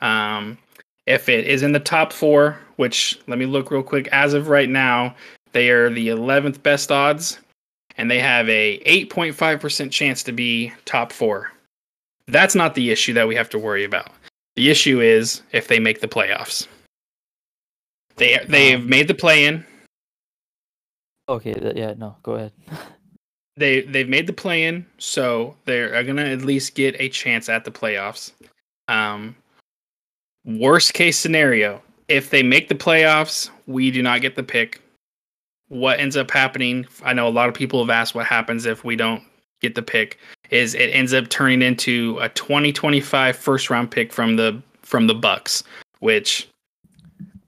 Um, 0.00 0.58
if 1.06 1.28
it 1.28 1.46
is 1.46 1.62
in 1.62 1.72
the 1.72 1.80
top 1.80 2.12
four, 2.12 2.58
which 2.76 3.18
let 3.26 3.38
me 3.38 3.46
look 3.46 3.70
real 3.70 3.82
quick. 3.82 4.08
As 4.12 4.34
of 4.34 4.48
right 4.48 4.68
now, 4.68 5.14
they 5.52 5.70
are 5.70 5.90
the 5.90 6.08
eleventh 6.08 6.62
best 6.62 6.92
odds, 6.92 7.38
and 7.96 8.10
they 8.10 8.18
have 8.18 8.48
a 8.48 8.80
eight 8.84 9.10
point 9.10 9.34
five 9.34 9.60
percent 9.60 9.92
chance 9.92 10.22
to 10.24 10.32
be 10.32 10.72
top 10.84 11.12
four. 11.12 11.52
That's 12.26 12.54
not 12.54 12.74
the 12.74 12.90
issue 12.90 13.12
that 13.14 13.26
we 13.26 13.34
have 13.34 13.50
to 13.50 13.58
worry 13.58 13.84
about. 13.84 14.10
The 14.56 14.70
issue 14.70 15.00
is 15.00 15.42
if 15.52 15.68
they 15.68 15.80
make 15.80 16.00
the 16.00 16.08
playoffs. 16.08 16.66
They 18.16 18.38
they've 18.46 18.84
made 18.84 19.08
the 19.08 19.14
play 19.14 19.46
in. 19.46 19.64
Okay, 21.28 21.54
th- 21.54 21.76
yeah, 21.76 21.94
no, 21.96 22.16
go 22.22 22.34
ahead. 22.34 22.52
they 23.56 23.82
they've 23.82 24.08
made 24.08 24.26
the 24.26 24.32
play 24.32 24.64
in, 24.64 24.86
so 24.98 25.56
they're 25.64 26.02
gonna 26.04 26.24
at 26.24 26.42
least 26.42 26.74
get 26.74 26.96
a 27.00 27.08
chance 27.08 27.48
at 27.48 27.64
the 27.64 27.70
playoffs. 27.70 28.32
Um, 28.88 29.36
worst 30.44 30.94
case 30.94 31.18
scenario, 31.18 31.82
if 32.08 32.30
they 32.30 32.42
make 32.42 32.68
the 32.68 32.74
playoffs, 32.74 33.50
we 33.66 33.90
do 33.90 34.02
not 34.02 34.20
get 34.20 34.36
the 34.36 34.42
pick. 34.42 34.80
What 35.68 36.00
ends 36.00 36.16
up 36.16 36.30
happening? 36.30 36.86
I 37.04 37.12
know 37.12 37.28
a 37.28 37.30
lot 37.30 37.48
of 37.48 37.54
people 37.54 37.80
have 37.80 37.90
asked 37.90 38.14
what 38.14 38.26
happens 38.26 38.66
if 38.66 38.84
we 38.84 38.96
don't 38.96 39.22
get 39.60 39.74
the 39.74 39.82
pick. 39.82 40.18
Is 40.50 40.74
it 40.74 40.88
ends 40.88 41.14
up 41.14 41.28
turning 41.28 41.62
into 41.62 42.18
a 42.20 42.28
2025 42.30 43.36
first 43.36 43.70
round 43.70 43.90
pick 43.90 44.12
from 44.12 44.36
the 44.36 44.60
from 44.82 45.06
the 45.06 45.14
Bucks, 45.14 45.62
which 46.00 46.48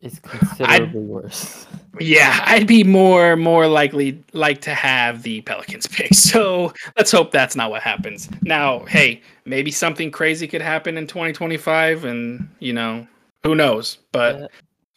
is 0.00 0.20
considerably 0.20 1.00
worse. 1.00 1.66
Yeah, 2.00 2.42
I'd 2.46 2.66
be 2.66 2.84
more 2.84 3.36
more 3.36 3.66
likely 3.66 4.22
like 4.32 4.60
to 4.62 4.74
have 4.74 5.22
the 5.22 5.42
Pelicans 5.42 5.86
pick. 5.86 6.10
So 6.32 6.72
let's 6.96 7.10
hope 7.10 7.30
that's 7.30 7.54
not 7.54 7.70
what 7.70 7.82
happens. 7.82 8.28
Now, 8.42 8.84
hey, 8.86 9.20
maybe 9.44 9.70
something 9.70 10.10
crazy 10.10 10.48
could 10.48 10.62
happen 10.62 10.96
in 10.96 11.06
2025, 11.06 12.04
and 12.04 12.48
you 12.58 12.72
know, 12.72 13.06
who 13.42 13.54
knows? 13.54 13.98
But 14.12 14.42
Uh, 14.42 14.48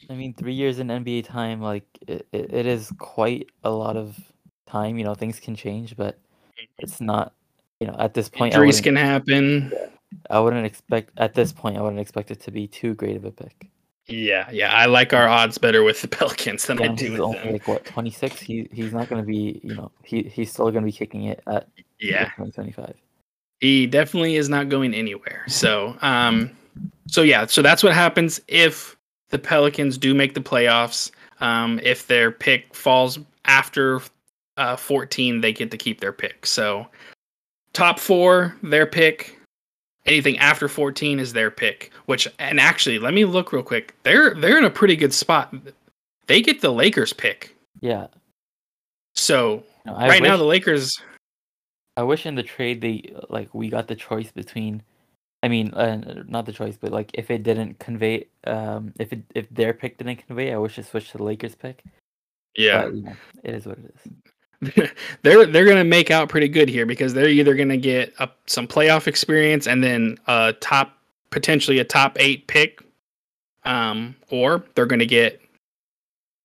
I 0.09 0.13
mean, 0.13 0.33
three 0.33 0.53
years 0.53 0.79
in 0.79 0.87
NBA 0.87 1.25
time, 1.25 1.61
like 1.61 1.85
it, 2.07 2.25
it, 2.31 2.53
it 2.53 2.65
is 2.65 2.91
quite 2.99 3.49
a 3.63 3.69
lot 3.69 3.97
of 3.97 4.17
time. 4.65 4.97
You 4.97 5.03
know, 5.03 5.15
things 5.15 5.39
can 5.39 5.55
change, 5.55 5.97
but 5.97 6.17
it's 6.79 7.01
not. 7.01 7.33
You 7.81 7.87
know, 7.87 7.95
at 7.99 8.13
this 8.13 8.29
point, 8.29 8.53
injuries 8.53 8.79
can 8.79 8.95
happen. 8.95 9.73
I 10.29 10.39
wouldn't 10.39 10.65
expect 10.65 11.11
at 11.17 11.33
this 11.33 11.51
point. 11.51 11.77
I 11.77 11.81
wouldn't 11.81 11.99
expect 11.99 12.31
it 12.31 12.39
to 12.41 12.51
be 12.51 12.67
too 12.67 12.93
great 12.93 13.17
of 13.17 13.25
a 13.25 13.31
pick. 13.31 13.67
Yeah, 14.07 14.49
yeah, 14.51 14.71
I 14.73 14.85
like 14.85 15.13
our 15.13 15.27
odds 15.27 15.57
better 15.57 15.83
with 15.83 16.01
the 16.01 16.07
Pelicans 16.17 16.65
than 16.67 16.79
I 16.79 16.85
Yeah, 16.85 16.95
do 16.95 17.03
he's 17.05 17.11
with 17.13 17.21
only 17.21 17.37
them. 17.39 17.51
like 17.53 17.67
what 17.67 17.85
twenty 17.85 18.11
six. 18.11 18.39
He 18.39 18.67
he's 18.71 18.93
not 18.93 19.09
going 19.09 19.21
to 19.21 19.25
be. 19.25 19.59
You 19.63 19.75
know, 19.75 19.91
he 20.03 20.23
he's 20.23 20.51
still 20.51 20.65
going 20.71 20.83
to 20.83 20.85
be 20.85 20.91
kicking 20.91 21.23
it 21.25 21.41
at 21.47 21.67
Yeah, 21.99 22.29
twenty 22.35 22.51
twenty 22.51 22.71
five. 22.71 22.95
he 23.61 23.87
definitely 23.87 24.35
is 24.35 24.47
not 24.49 24.69
going 24.69 24.93
anywhere. 24.93 25.43
So, 25.47 25.97
um, 26.01 26.51
so 27.07 27.21
yeah, 27.23 27.45
so 27.47 27.61
that's 27.63 27.81
what 27.81 27.93
happens 27.93 28.39
if 28.47 28.95
the 29.29 29.39
Pelicans 29.39 29.97
do 29.97 30.13
make 30.13 30.33
the 30.35 30.41
playoffs. 30.41 31.09
Um, 31.39 31.79
if 31.83 32.05
their 32.07 32.31
pick 32.31 32.73
falls 32.75 33.17
after 33.45 34.01
uh, 34.57 34.75
14, 34.77 35.41
they 35.41 35.51
get 35.51 35.69
to 35.71 35.77
keep 35.77 35.99
their 35.99 36.13
pick. 36.13 36.45
So, 36.45 36.87
top 37.73 37.99
four, 37.99 38.55
their 38.63 38.85
pick. 38.85 39.34
Anything 40.05 40.37
after 40.37 40.67
14 40.67 41.19
is 41.19 41.33
their 41.33 41.49
pick. 41.49 41.91
Which, 42.05 42.27
and 42.37 42.59
actually, 42.59 42.99
let 42.99 43.13
me 43.13 43.25
look 43.25 43.51
real 43.51 43.63
quick. 43.63 43.95
They're 44.03 44.35
they're 44.35 44.57
in 44.57 44.65
a 44.65 44.69
pretty 44.69 44.95
good 44.95 45.13
spot. 45.13 45.53
They 46.27 46.41
get 46.41 46.61
the 46.61 46.71
Lakers 46.71 47.13
pick. 47.13 47.55
Yeah. 47.81 48.07
So 49.15 49.63
No, 49.85 49.93
right 49.93 50.21
wish, 50.21 50.29
now, 50.29 50.37
the 50.37 50.43
Lakers. 50.43 51.01
I 51.97 52.03
wish 52.03 52.25
in 52.25 52.35
the 52.35 52.43
trade 52.43 52.81
they 52.81 53.15
like 53.29 53.53
we 53.53 53.69
got 53.69 53.87
the 53.87 53.95
choice 53.95 54.31
between. 54.31 54.83
I 55.43 55.47
mean, 55.47 55.73
uh, 55.73 56.23
not 56.27 56.45
the 56.47 56.51
choice, 56.51 56.75
but 56.79 56.91
like 56.91 57.11
if 57.13 57.29
it 57.29 57.43
didn't 57.43 57.77
convey, 57.77 58.25
um, 58.45 58.93
if 58.99 59.13
it 59.13 59.21
if 59.35 59.49
their 59.49 59.73
pick 59.73 59.97
didn't 59.97 60.25
convey, 60.27 60.53
I 60.53 60.57
wish 60.57 60.79
it 60.79 60.85
switched 60.87 61.11
to 61.11 61.17
the 61.17 61.23
Lakers 61.23 61.55
pick. 61.55 61.83
Yeah, 62.55 62.83
But, 62.83 62.95
you 62.95 63.03
know, 63.03 63.15
it 63.43 63.53
is 63.53 63.65
what 63.65 63.77
it 63.77 63.93
is. 63.95 64.11
they're 65.21 65.45
they're 65.45 65.65
gonna 65.65 65.83
make 65.83 66.11
out 66.11 66.29
pretty 66.29 66.47
good 66.47 66.69
here 66.69 66.85
because 66.85 67.13
they're 67.13 67.27
either 67.29 67.55
gonna 67.55 67.77
get 67.77 68.13
a, 68.19 68.29
some 68.47 68.67
playoff 68.67 69.07
experience 69.07 69.67
and 69.67 69.83
then 69.83 70.17
a 70.27 70.53
top 70.59 70.97
potentially 71.29 71.79
a 71.79 71.83
top 71.83 72.15
eight 72.19 72.47
pick, 72.47 72.81
um, 73.63 74.15
or 74.29 74.63
they're 74.75 74.85
gonna 74.85 75.05
get 75.05 75.41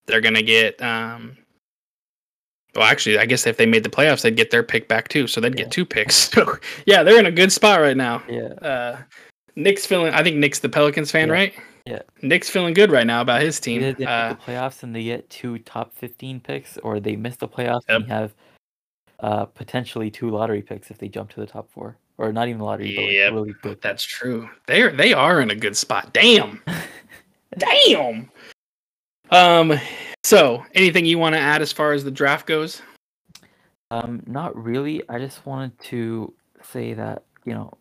they're 0.07 0.21
gonna 0.21 0.43
get 0.43 0.81
um. 0.83 1.37
Well, 2.77 2.85
actually, 2.85 3.19
I 3.19 3.27
guess 3.27 3.47
if 3.49 3.57
they 3.57 3.67
made 3.67 3.83
the 3.83 3.89
playoffs, 3.91 4.23
they'd 4.23 4.37
get 4.37 4.53
their 4.53 4.63
pick 4.63 4.87
back 4.87 5.09
too, 5.09 5.27
so 5.27 5.41
they'd 5.41 5.59
Yeah. 5.59 5.65
get 5.65 5.73
two 5.73 5.85
picks. 5.85 6.15
So, 6.33 6.57
yeah, 6.87 7.03
they're 7.03 7.19
in 7.19 7.27
a 7.27 7.33
good 7.33 7.51
spot 7.51 7.81
right 7.81 7.97
now. 7.97 8.23
Yeah. 8.29 8.53
Uh, 8.63 8.99
Nick's 9.57 9.85
feeling. 9.87 10.15
I 10.15 10.23
think 10.23 10.37
Nick's 10.37 10.61
the 10.61 10.69
Pelicans 10.69 11.11
fan, 11.11 11.27
Yeah. 11.29 11.35
right? 11.35 11.55
Yeah. 11.87 12.03
Nick's 12.23 12.49
feeling 12.51 12.75
good 12.75 12.91
right 12.91 13.07
now 13.07 13.21
about 13.21 13.43
his 13.43 13.59
team. 13.59 13.81
Either 13.81 13.93
they 13.95 14.05
Uh, 14.07 14.29
make 14.31 14.39
the 14.39 14.45
playoffs 14.53 14.83
and 14.83 14.95
they 14.95 15.05
get 15.05 15.29
two 15.31 15.59
top 15.61 15.95
fifteen 15.95 16.41
picks, 16.41 16.77
or 16.79 17.01
they 17.01 17.17
miss 17.17 17.37
the 17.37 17.49
playoffs 17.49 17.83
Yep. 17.89 18.01
and 18.03 18.07
have 18.11 18.35
uh, 19.21 19.45
potentially 19.47 20.11
two 20.11 20.31
lottery 20.31 20.63
picks 20.63 20.91
if 20.91 20.99
they 20.99 21.09
jump 21.09 21.31
to 21.31 21.41
the 21.41 21.47
top 21.47 21.71
four, 21.71 21.97
or 22.19 22.33
not 22.33 22.49
even 22.49 22.61
lottery, 22.61 22.95
but 22.95 23.03
like 23.05 23.33
really 23.35 23.55
good. 23.63 23.81
That's 23.83 24.03
true. 24.05 24.49
They 24.67 24.83
are 24.83 24.91
they 24.93 25.13
are 25.13 25.41
in 25.41 25.51
a 25.51 25.55
good 25.57 25.77
spot. 25.77 26.13
Damn. 26.13 26.63
Damn. 27.59 28.31
Um 29.31 29.79
so 30.23 30.65
anything 30.75 31.05
you 31.07 31.19
want 31.19 31.35
to 31.35 31.39
add 31.41 31.63
as 31.63 31.73
far 31.73 31.93
as 31.93 32.05
the 32.05 32.11
draft 32.11 32.47
goes? 32.47 32.83
Um, 33.91 34.23
not 34.27 34.55
really. 34.57 35.03
I 35.09 35.19
just 35.19 35.45
wanted 35.47 35.79
to 35.85 36.33
say 36.63 36.95
that 36.95 37.25
you 37.45 37.55
know, 37.55 37.73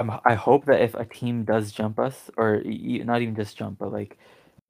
I'm, 0.00 0.10
I 0.24 0.34
hope 0.34 0.66
that 0.66 0.82
if 0.82 0.94
a 0.94 1.04
team 1.06 1.44
does 1.44 1.72
jump 1.72 1.98
us, 2.00 2.30
or 2.38 2.62
e- 2.62 3.02
not 3.04 3.22
even 3.22 3.36
just 3.36 3.56
jump, 3.58 3.78
but 3.78 3.92
like 3.92 4.18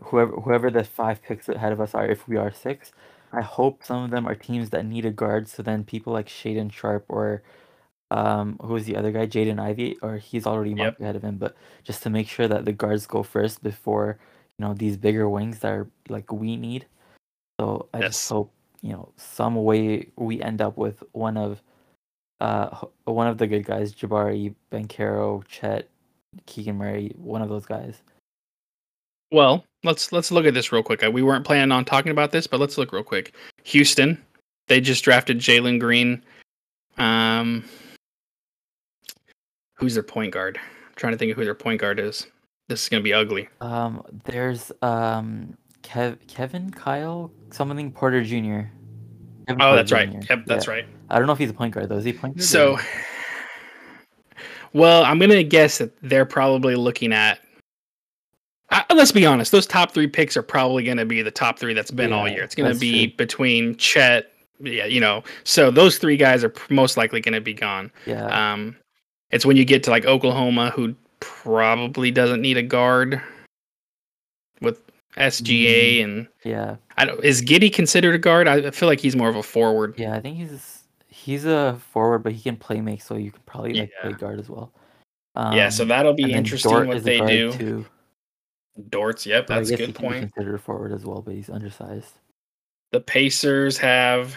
whoever 0.02 0.32
whoever 0.40 0.70
the 0.70 0.84
five 0.84 1.22
picks 1.22 1.48
ahead 1.48 1.72
of 1.72 1.80
us 1.80 1.94
are, 1.94 2.06
if 2.08 2.28
we 2.28 2.36
are 2.38 2.52
six, 2.52 2.92
I 3.32 3.42
hope 3.42 3.84
some 3.84 4.04
of 4.04 4.10
them 4.10 4.26
are 4.28 4.36
teams 4.36 4.70
that 4.70 4.86
need 4.86 5.06
a 5.06 5.10
guard. 5.12 5.48
So 5.48 5.62
then 5.62 5.84
people 5.84 6.12
like 6.14 6.28
Shaedon 6.28 6.72
Sharpe 6.72 7.06
or 7.08 7.42
um, 8.10 8.58
who 8.62 8.76
is 8.76 8.86
the 8.86 8.96
other 8.96 9.12
guy, 9.12 9.26
Jaden 9.26 9.60
Ivey, 9.60 9.98
or 10.02 10.18
he's 10.18 10.46
already 10.46 10.76
Yep. 10.76 10.96
ahead 11.00 11.16
of 11.16 11.22
him. 11.24 11.38
But 11.38 11.56
just 11.84 12.02
to 12.04 12.10
make 12.10 12.28
sure 12.28 12.48
that 12.48 12.64
the 12.66 12.72
guards 12.72 13.06
go 13.06 13.22
first 13.24 13.62
before 13.62 14.18
you 14.58 14.66
know 14.66 14.74
these 14.74 14.96
bigger 14.98 15.28
wings 15.30 15.60
that 15.60 15.72
are 15.72 15.88
like 16.10 16.32
we 16.32 16.56
need. 16.56 16.86
So 17.60 17.88
I 17.94 18.02
Yes. 18.02 18.12
just 18.12 18.28
hope 18.28 18.52
you 18.82 18.92
know 18.92 19.12
some 19.16 19.56
way 19.64 20.10
we 20.16 20.42
end 20.42 20.60
up 20.62 20.76
with 20.76 21.02
one 21.12 21.36
of 21.36 21.62
uh 22.40 22.86
one 23.04 23.26
of 23.26 23.38
the 23.38 23.46
good 23.46 23.64
guys, 23.64 23.94
Jabari, 23.94 24.54
Banchero, 24.72 25.44
Chet, 25.46 25.88
Keegan 26.46 26.76
Murray, 26.76 27.12
one 27.16 27.42
of 27.42 27.48
those 27.48 27.66
guys. 27.66 28.02
Well, 29.32 29.64
let's 29.84 30.12
let's 30.12 30.30
look 30.30 30.46
at 30.46 30.54
this 30.54 30.72
real 30.72 30.82
quick. 30.82 31.04
Uh, 31.04 31.10
We 31.10 31.22
weren't 31.22 31.44
planning 31.44 31.72
on 31.72 31.84
talking 31.84 32.12
about 32.12 32.32
this, 32.32 32.46
but 32.46 32.60
let's 32.60 32.78
look 32.78 32.92
real 32.92 33.04
quick. 33.04 33.34
Houston, 33.64 34.22
they 34.68 34.80
just 34.80 35.04
drafted 35.04 35.38
Jalen 35.38 35.78
Green. 35.78 36.22
Um 36.98 37.64
who's 39.76 39.94
their 39.94 40.02
point 40.02 40.32
guard? 40.32 40.58
I'm 40.58 40.94
trying 40.96 41.12
to 41.12 41.18
think 41.18 41.30
of 41.30 41.38
who 41.38 41.44
their 41.44 41.54
point 41.54 41.80
guard 41.80 41.98
is. 41.98 42.26
This 42.68 42.82
is 42.82 42.88
gonna 42.88 43.02
be 43.02 43.12
ugly. 43.14 43.48
Um, 43.60 44.04
there's 44.24 44.70
um 44.82 45.56
Kev 45.82 46.18
Kevin 46.28 46.70
Kyle 46.70 47.32
something 47.50 47.90
Porter 47.90 48.22
Jr. 48.22 48.68
Kevin 49.50 49.62
Oh, 49.62 49.66
Porter 49.66 49.76
that's 49.76 49.92
right. 49.92 50.10
Jr.. 50.10 50.26
Yep, 50.34 50.46
that's 50.46 50.66
Yeah. 50.66 50.72
right. 50.72 50.86
I 51.10 51.18
don't 51.18 51.26
know 51.26 51.32
if 51.32 51.38
he's 51.38 51.50
a 51.50 51.54
point 51.54 51.74
guard 51.74 51.88
though. 51.88 51.96
Is 51.96 52.04
he 52.04 52.10
a 52.10 52.14
point 52.14 52.36
guard? 52.36 52.44
So, 52.44 52.74
or- 52.74 52.80
well, 54.72 55.04
I'm 55.04 55.18
gonna 55.18 55.42
guess 55.42 55.78
that 55.78 55.92
they're 56.02 56.24
probably 56.26 56.76
looking 56.76 57.12
at. 57.12 57.40
Let's 58.94 59.10
be 59.12 59.26
honest; 59.26 59.50
those 59.50 59.66
top 59.66 59.92
three 59.92 60.06
picks 60.06 60.36
are 60.36 60.42
probably 60.42 60.84
going 60.84 60.96
to 60.98 61.04
be 61.04 61.22
the 61.22 61.30
top 61.32 61.58
three 61.58 61.74
that's 61.74 61.90
been 61.90 62.12
all 62.12 62.28
year. 62.28 62.44
It's 62.44 62.54
going 62.54 62.72
to 62.72 62.78
be 62.78 63.08
true. 63.08 63.16
between 63.16 63.74
Chet, 63.76 64.30
yeah, 64.60 64.84
you 64.86 65.00
know. 65.00 65.24
So 65.42 65.72
those 65.72 65.98
three 65.98 66.16
guys 66.16 66.44
are 66.44 66.52
most 66.68 66.96
likely 66.96 67.20
going 67.20 67.32
to 67.34 67.40
be 67.40 67.52
gone. 67.52 67.90
yeah, 68.06 68.52
Um, 68.52 68.76
it's 69.32 69.44
when 69.44 69.56
you 69.56 69.64
get 69.64 69.82
to 69.84 69.90
like 69.90 70.04
Oklahoma, 70.04 70.70
who 70.70 70.94
probably 71.18 72.12
doesn't 72.12 72.40
need 72.40 72.58
a 72.58 72.62
guard 72.62 73.20
SGA, 75.20 76.00
Mm. 76.00 76.04
and 76.04 76.28
yeah, 76.44 76.76
I 76.96 77.04
don't. 77.04 77.22
Is 77.24 77.42
Giddey 77.42 77.72
considered 77.72 78.14
a 78.14 78.18
guard? 78.18 78.48
I 78.48 78.70
feel 78.70 78.88
like 78.88 79.00
he's 79.00 79.14
more 79.16 79.28
of 79.28 79.36
a 79.36 79.42
forward. 79.42 79.94
yeah. 79.98 80.14
I 80.14 80.20
think 80.20 80.36
he's 80.36 80.82
he's 81.08 81.44
a 81.44 81.78
forward, 81.92 82.20
but 82.20 82.32
he 82.32 82.40
can 82.42 82.56
play 82.56 82.80
make, 82.80 83.02
so 83.02 83.14
you 83.16 83.30
can 83.30 83.42
probably 83.46 83.74
like 83.74 83.92
play 84.02 84.12
guard 84.12 84.40
as 84.40 84.48
well. 84.48 84.72
yeah, 85.36 85.68
so 85.68 85.82
Um, 85.84 85.88
that'll 85.88 86.14
be 86.14 86.32
interesting 86.32 86.70
Dort 86.72 86.86
what 86.88 87.04
they 87.04 87.20
do. 87.20 87.52
Too. 87.52 87.86
Dortz, 88.88 89.26
yep, 89.26 89.46
that's 89.46 89.70
a 89.70 89.76
good 89.76 89.94
point. 89.94 90.32
considered 90.32 90.54
a 90.54 90.58
forward 90.58 90.92
as 90.92 91.04
well, 91.04 91.20
but 91.20 91.34
he's 91.34 91.50
undersized. 91.50 92.14
The 92.92 93.00
Pacers 93.00 93.76
have. 93.78 94.34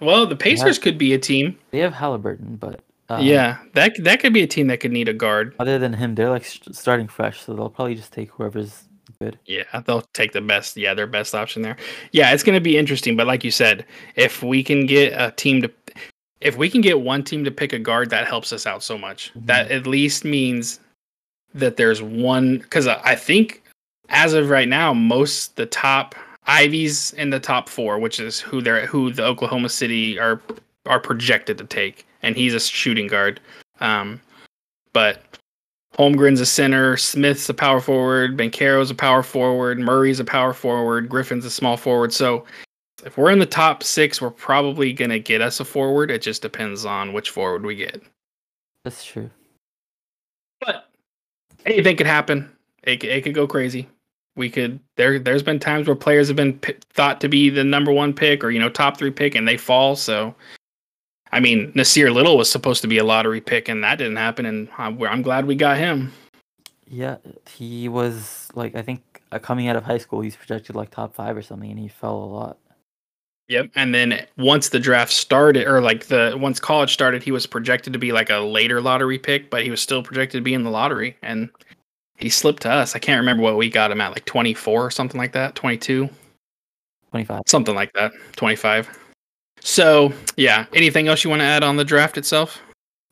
Well, 0.00 0.26
the 0.26 0.36
Pacers 0.36 0.78
could 0.78 0.96
be 0.98 1.12
a 1.14 1.18
team. 1.18 1.58
They 1.72 1.78
have 1.80 1.92
Halliburton, 1.92 2.56
but 2.56 2.80
um, 3.08 3.24
yeah, 3.24 3.58
that 3.74 3.92
that 4.04 4.20
could 4.20 4.32
be 4.32 4.42
a 4.42 4.46
team 4.46 4.68
that 4.68 4.78
could 4.80 4.92
need 4.92 5.08
a 5.08 5.12
guard. 5.14 5.54
Other 5.58 5.78
than 5.78 5.92
him, 5.94 6.14
they're 6.14 6.30
like 6.30 6.44
starting 6.44 7.08
fresh, 7.08 7.40
so 7.40 7.54
they'll 7.54 7.68
probably 7.70 7.96
just 7.96 8.12
take 8.12 8.30
whoever's 8.30 8.84
good. 9.20 9.38
Yeah, 9.46 9.80
they'll 9.84 10.04
take 10.14 10.32
the 10.32 10.40
best. 10.40 10.76
Yeah, 10.76 10.94
their 10.94 11.06
best 11.06 11.34
option 11.34 11.62
there. 11.62 11.76
Yeah, 12.12 12.32
it's 12.32 12.42
going 12.42 12.56
to 12.56 12.60
be 12.60 12.78
interesting. 12.78 13.16
But 13.16 13.26
like 13.26 13.44
you 13.44 13.50
said, 13.50 13.84
if 14.16 14.42
we 14.42 14.62
can 14.62 14.86
get 14.86 15.12
a 15.16 15.32
team 15.32 15.62
to, 15.62 15.70
if 16.40 16.56
we 16.56 16.70
can 16.70 16.80
get 16.80 17.00
one 17.00 17.24
team 17.24 17.44
to 17.44 17.50
pick 17.50 17.72
a 17.72 17.78
guard, 17.78 18.10
that 18.10 18.26
helps 18.26 18.52
us 18.52 18.66
out 18.66 18.82
so 18.82 18.96
much. 18.96 19.32
Mhm. 19.34 19.46
That 19.46 19.70
at 19.70 19.86
least 19.86 20.24
means 20.24 20.80
that 21.54 21.76
there's 21.76 22.02
one. 22.02 22.58
Because 22.58 22.86
I 22.86 23.00
I 23.04 23.14
think 23.16 23.62
as 24.08 24.34
of 24.34 24.50
right 24.50 24.68
now, 24.68 24.94
most 24.94 25.56
the 25.56 25.66
top 25.66 26.14
Ivey's 26.46 27.12
in 27.14 27.30
the 27.30 27.40
top 27.40 27.68
four, 27.68 27.98
which 27.98 28.20
is 28.20 28.40
who 28.40 28.62
they're 28.62 28.86
who 28.86 29.12
the 29.12 29.24
Oklahoma 29.24 29.68
City 29.68 30.18
are 30.18 30.40
are 30.86 31.00
projected 31.00 31.58
to 31.58 31.64
take, 31.64 32.06
and 32.22 32.36
he's 32.36 32.54
a 32.54 32.60
shooting 32.60 33.08
guard. 33.08 33.40
Um, 33.80 34.20
but 34.92 35.22
Holmgren's 35.98 36.40
a 36.40 36.46
center, 36.46 36.96
Smith's 36.96 37.48
a 37.48 37.54
power 37.54 37.80
forward, 37.80 38.36
Banchero's 38.36 38.90
a 38.90 38.94
power 38.94 39.22
forward, 39.22 39.80
Murray's 39.80 40.20
a 40.20 40.24
power 40.24 40.54
forward, 40.54 41.08
Griffin's 41.08 41.44
a 41.44 41.50
small 41.50 41.76
forward. 41.76 42.12
So 42.12 42.44
if 43.04 43.16
we're 43.16 43.30
in 43.32 43.40
the 43.40 43.46
top 43.46 43.82
six, 43.82 44.22
we're 44.22 44.30
probably 44.30 44.92
gonna 44.92 45.18
get 45.18 45.40
us 45.40 45.58
a 45.58 45.64
forward. 45.64 46.10
It 46.10 46.22
just 46.22 46.42
depends 46.42 46.84
on 46.84 47.12
which 47.12 47.30
forward 47.30 47.64
we 47.64 47.74
get. 47.74 48.00
That's 48.84 49.04
true. 49.04 49.28
But 50.60 50.88
anything 51.66 51.96
could 51.96 52.06
happen. 52.06 52.48
It, 52.84 53.02
it 53.02 53.24
could 53.24 53.34
go 53.34 53.46
crazy. 53.46 53.88
We 54.36 54.50
could 54.50 54.78
there. 54.96 55.18
There's 55.18 55.42
been 55.42 55.58
times 55.58 55.88
where 55.88 55.96
players 55.96 56.28
have 56.28 56.36
been 56.36 56.58
p- 56.60 56.76
thought 56.90 57.20
to 57.22 57.28
be 57.28 57.50
the 57.50 57.64
number 57.64 57.90
one 57.90 58.12
pick 58.12 58.44
or 58.44 58.50
you 58.50 58.60
know 58.60 58.68
top 58.68 58.96
three 58.96 59.10
pick, 59.10 59.34
and 59.34 59.48
they 59.48 59.56
fall. 59.56 59.96
So, 59.96 60.32
I 61.32 61.40
mean, 61.40 61.72
Nassir 61.72 62.12
Little 62.12 62.36
was 62.36 62.50
supposed 62.50 62.82
to 62.82 62.88
be 62.88 62.98
a 62.98 63.04
lottery 63.04 63.40
pick, 63.40 63.68
and 63.68 63.84
that 63.84 63.96
didn't 63.98 64.16
happen. 64.16 64.46
And 64.46 64.68
I'm, 64.78 65.00
I'm 65.02 65.22
glad 65.22 65.46
we 65.46 65.54
got 65.54 65.76
him. 65.76 66.12
Yeah, 66.86 67.18
he 67.54 67.88
was 67.88 68.48
like 68.54 68.74
I 68.74 68.82
think 68.82 69.22
uh, 69.30 69.38
coming 69.38 69.68
out 69.68 69.76
of 69.76 69.84
high 69.84 69.98
school, 69.98 70.20
he's 70.20 70.36
projected 70.36 70.74
like 70.74 70.90
top 70.90 71.14
five 71.14 71.36
or 71.36 71.42
something, 71.42 71.70
and 71.70 71.78
he 71.78 71.88
fell 71.88 72.16
a 72.16 72.24
lot. 72.24 72.58
Yep. 73.48 73.70
And 73.76 73.94
then 73.94 74.26
once 74.36 74.68
the 74.68 74.78
draft 74.78 75.12
started, 75.12 75.66
or 75.66 75.80
like 75.80 76.06
the 76.06 76.36
once 76.38 76.60
college 76.60 76.92
started, 76.92 77.22
he 77.22 77.30
was 77.30 77.46
projected 77.46 77.92
to 77.94 77.98
be 77.98 78.12
like 78.12 78.28
a 78.30 78.38
later 78.38 78.80
lottery 78.80 79.18
pick, 79.18 79.50
but 79.50 79.62
he 79.62 79.70
was 79.70 79.80
still 79.80 80.02
projected 80.02 80.38
to 80.38 80.42
be 80.42 80.54
in 80.54 80.64
the 80.64 80.70
lottery, 80.70 81.16
and 81.22 81.48
he 82.16 82.28
slipped 82.28 82.62
to 82.62 82.70
us. 82.70 82.94
I 82.94 82.98
can't 82.98 83.20
remember 83.20 83.42
what 83.42 83.56
we 83.56 83.70
got 83.70 83.90
him 83.90 84.00
at, 84.00 84.12
like 84.12 84.26
twenty 84.26 84.54
four 84.54 84.84
or 84.84 84.90
something 84.90 85.18
like 85.18 85.32
that, 85.32 85.54
22, 85.54 86.08
25, 87.10 87.42
something 87.46 87.74
like 87.74 87.92
that, 87.94 88.12
twenty 88.36 88.56
five. 88.56 88.88
So 89.60 90.12
yeah. 90.36 90.66
Anything 90.72 91.08
else 91.08 91.24
you 91.24 91.30
want 91.30 91.40
to 91.40 91.46
add 91.46 91.62
on 91.62 91.76
the 91.76 91.84
draft 91.84 92.18
itself? 92.18 92.60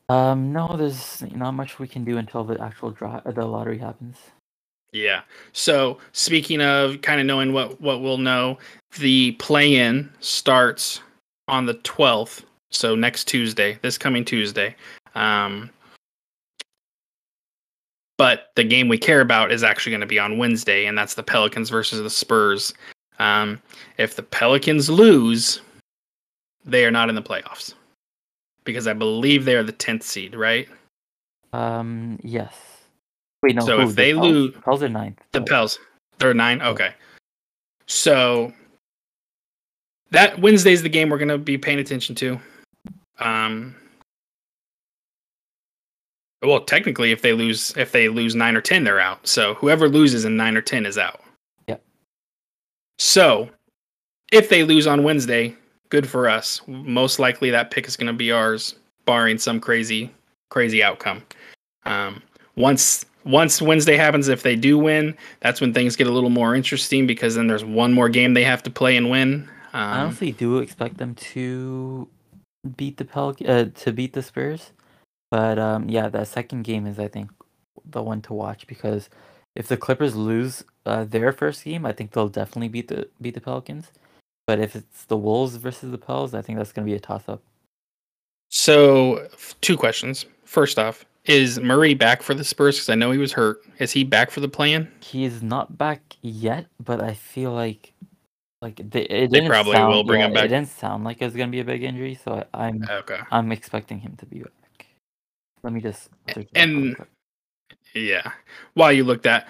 Um, 0.09 0.53
no, 0.53 0.77
there's 0.77 1.21
not 1.35 1.51
much 1.51 1.79
we 1.79 1.87
can 1.87 2.05
do 2.05 2.17
until 2.17 2.43
the 2.43 2.61
actual 2.61 2.91
draw, 2.91 3.19
the 3.19 3.45
lottery 3.45 3.77
happens. 3.77 4.17
Yeah. 4.93 5.21
So 5.51 5.97
speaking 6.13 6.61
of 6.61 7.01
kind 7.01 7.19
of 7.19 7.25
knowing 7.25 7.51
what 7.51 7.79
what 7.81 8.01
we'll 8.01 8.17
know, 8.17 8.57
the 8.97 9.33
play-in 9.33 10.09
starts 10.21 11.01
on 11.47 11.65
the 11.65 11.75
twelfth. 11.75 12.45
So 12.71 12.95
next 12.95 13.25
Tuesday, 13.25 13.77
this 13.81 13.97
coming 13.97 14.23
Tuesday. 14.23 14.75
Um, 15.15 15.69
but 18.17 18.51
the 18.55 18.63
game 18.63 18.87
we 18.87 18.97
care 18.97 19.21
about 19.21 19.51
is 19.51 19.63
actually 19.63 19.91
going 19.91 20.01
to 20.01 20.07
be 20.07 20.19
on 20.19 20.37
Wednesday, 20.37 20.85
and 20.85 20.97
that's 20.97 21.13
the 21.13 21.23
Pelicans 21.23 21.69
versus 21.69 22.01
the 22.01 22.09
Spurs. 22.09 22.73
Um, 23.19 23.61
if 23.97 24.15
the 24.15 24.23
Pelicans 24.23 24.89
lose, 24.89 25.61
they 26.67 26.85
are 26.85 26.91
not 26.91 27.09
in 27.09 27.15
the 27.15 27.21
playoffs 27.21 27.73
because 28.63 28.87
I 28.87 28.93
believe 28.93 29.45
they 29.45 29.55
are 29.55 29.63
the 29.63 29.71
tenth 29.71 30.03
seed, 30.03 30.35
right? 30.35 30.67
Um, 31.53 32.19
yes. 32.23 32.53
Wait, 33.41 33.55
no. 33.55 33.65
So 33.65 33.77
who, 33.77 33.83
if 33.83 33.89
the 33.89 33.95
they 33.95 34.13
lose- 34.13 34.55
Pels 34.63 34.83
are 34.83 34.89
ninth. 34.89 35.19
The 35.31 35.41
Pels. 35.41 35.79
They're 36.19 36.33
nine. 36.33 36.61
Okay. 36.61 36.93
So 37.87 38.51
that 40.11 40.39
Wednesday's 40.39 40.83
the 40.83 40.89
game 40.89 41.09
we're 41.09 41.17
gonna 41.17 41.37
be 41.37 41.57
paying 41.57 41.79
attention 41.79 42.15
to. 42.15 42.39
Um. 43.19 43.75
Well, 46.43 46.61
technically, 46.61 47.11
if 47.11 47.21
they 47.21 47.33
lose, 47.33 47.73
if 47.77 47.91
they 47.91 48.09
lose 48.09 48.35
nine 48.35 48.55
or 48.55 48.61
ten, 48.61 48.83
they're 48.83 48.99
out. 48.99 49.25
So 49.25 49.55
whoever 49.55 49.89
loses 49.89 50.25
in 50.25 50.37
nine 50.37 50.55
or 50.55 50.61
ten 50.61 50.85
is 50.85 50.97
out. 50.97 51.21
Yep. 51.67 51.81
So 52.99 53.49
if 54.31 54.49
they 54.49 54.63
lose 54.63 54.85
on 54.85 55.03
Wednesday, 55.03 55.55
good 55.89 56.07
for 56.07 56.29
us. 56.29 56.61
Most 56.67 57.19
likely 57.19 57.49
that 57.51 57.71
pick 57.71 57.87
is 57.87 57.95
going 57.95 58.07
to 58.07 58.13
be 58.13 58.31
ours, 58.31 58.75
barring 59.05 59.37
some 59.37 59.59
crazy, 59.59 60.11
crazy 60.49 60.83
outcome. 60.83 61.23
Um, 61.85 62.21
once 62.55 63.05
once 63.23 63.61
Wednesday 63.61 63.97
happens, 63.97 64.29
if 64.29 64.43
they 64.43 64.55
do 64.55 64.77
win, 64.77 65.15
that's 65.41 65.59
when 65.59 65.73
things 65.73 65.95
get 65.95 66.07
a 66.07 66.11
little 66.11 66.29
more 66.29 66.55
interesting 66.55 67.05
because 67.05 67.35
then 67.35 67.47
there's 67.47 67.65
one 67.65 67.91
more 67.91 68.07
game 68.07 68.33
they 68.33 68.43
have 68.43 68.63
to 68.63 68.69
play 68.69 68.95
and 68.95 69.09
win. 69.09 69.49
I 69.73 69.81
Um, 69.83 69.99
honestly 70.07 70.31
do 70.31 70.59
expect 70.59 70.97
them 70.97 71.13
to 71.15 72.07
beat 72.77 72.97
the 72.97 73.05
Pelic- 73.05 73.47
uh, 73.47 73.69
to 73.83 73.91
beat 73.91 74.13
the 74.13 74.23
Spurs, 74.23 74.71
but 75.29 75.59
um, 75.59 75.89
yeah, 75.89 76.07
that 76.09 76.27
second 76.27 76.63
game 76.63 76.87
is 76.87 76.99
I 76.99 77.07
think 77.09 77.29
the 77.85 78.01
one 78.01 78.21
to 78.23 78.33
watch 78.33 78.65
because 78.67 79.09
if 79.55 79.67
the 79.67 79.77
Clippers 79.77 80.15
lose 80.15 80.63
uh, 80.85 81.03
their 81.03 81.31
first 81.33 81.63
game, 81.63 81.85
I 81.85 81.91
think 81.91 82.11
they'll 82.11 82.29
definitely 82.29 82.69
beat 82.69 82.87
the 82.87 83.09
beat 83.21 83.33
the 83.33 83.41
Pelicans. 83.41 83.91
But 84.47 84.59
if 84.59 84.75
it's 84.75 85.05
the 85.05 85.17
Wolves 85.17 85.55
versus 85.57 85.91
the 85.91 85.97
Pels, 85.97 86.33
I 86.33 86.41
think 86.41 86.57
that's 86.57 86.71
gonna 86.71 86.85
be 86.85 86.93
a 86.95 86.99
toss 86.99 87.27
up. 87.27 87.41
so 88.49 89.27
two 89.61 89.75
questions. 89.77 90.25
First 90.45 90.79
off, 90.79 91.05
is 91.25 91.59
Murray 91.59 91.93
back 91.93 92.21
for 92.21 92.33
the 92.33 92.43
Spurs? 92.45 92.77
Because 92.77 92.89
I 92.89 92.95
know 92.95 93.11
he 93.11 93.17
was 93.17 93.33
hurt. 93.33 93.61
Is 93.79 93.91
he 93.91 94.05
back 94.05 94.31
for 94.31 94.39
the 94.39 94.47
plan? 94.47 94.89
He 95.01 95.25
is 95.25 95.43
not 95.43 95.77
back 95.77 96.01
yet, 96.21 96.67
but 96.83 97.01
I 97.03 97.13
feel 97.13 97.51
like 97.51 97.91
like 98.61 98.77
they, 98.89 99.01
it 99.03 99.29
They 99.31 99.45
probably 99.45 99.73
sound, 99.73 99.93
will 99.93 100.03
bring 100.05 100.21
yeah, 100.21 100.27
him 100.27 100.33
back. 100.33 100.45
It 100.45 100.47
didn't 100.47 100.69
sound 100.69 101.03
like 101.03 101.21
it 101.21 101.25
was 101.25 101.35
gonna 101.35 101.51
be 101.51 101.59
a 101.59 101.65
big 101.65 101.83
injury, 101.83 102.15
so 102.15 102.43
I, 102.53 102.67
I'm 102.67 102.83
Okay. 102.89 103.19
I'm 103.29 103.51
expecting 103.51 103.99
him 103.99 104.15
to 104.17 104.25
be 104.25 104.39
back. 104.39 104.85
Let 105.63 105.73
me 105.73 105.81
just 105.81 106.09
search 106.33 106.47
it 106.53 106.57
up 106.57 106.67
real 106.67 106.77
And- 106.87 106.95
Yeah. 107.93 108.31
While 108.75 108.93
you 108.93 109.03
looked 109.03 109.25
at, 109.25 109.47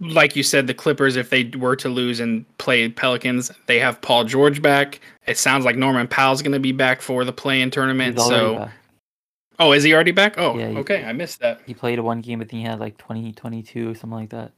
like 0.00 0.36
you 0.36 0.42
said, 0.42 0.66
the 0.66 0.74
Clippers, 0.74 1.16
if 1.16 1.30
they 1.30 1.44
were 1.56 1.76
to 1.76 1.88
lose 1.88 2.20
and 2.20 2.44
play 2.58 2.88
Pelicans, 2.88 3.50
they 3.66 3.78
have 3.78 4.00
Paul 4.00 4.24
George 4.24 4.62
back. 4.62 5.00
It 5.26 5.38
sounds 5.38 5.64
like 5.64 5.76
Norman 5.76 6.06
Powell's 6.08 6.42
going 6.42 6.52
to 6.52 6.60
be 6.60 6.72
back 6.72 7.00
for 7.02 7.24
the 7.24 7.32
play-in 7.32 7.70
tournament. 7.70 8.18
So, 8.20 8.56
back. 8.56 8.72
oh, 9.58 9.72
is 9.72 9.82
he 9.82 9.92
already 9.94 10.12
back? 10.12 10.38
Oh, 10.38 10.56
Yeah, 10.58 10.78
okay. 10.78 11.04
I 11.04 11.12
missed 11.12 11.40
that. 11.40 11.60
He 11.66 11.74
played 11.74 11.98
one 12.00 12.20
game, 12.20 12.38
but 12.38 12.48
then 12.48 12.60
he 12.60 12.66
had 12.66 12.78
like 12.78 12.96
20, 12.98 13.32
22 13.32 13.90
or 13.90 13.94
something 13.94 14.18
like 14.18 14.30
that. 14.30 14.52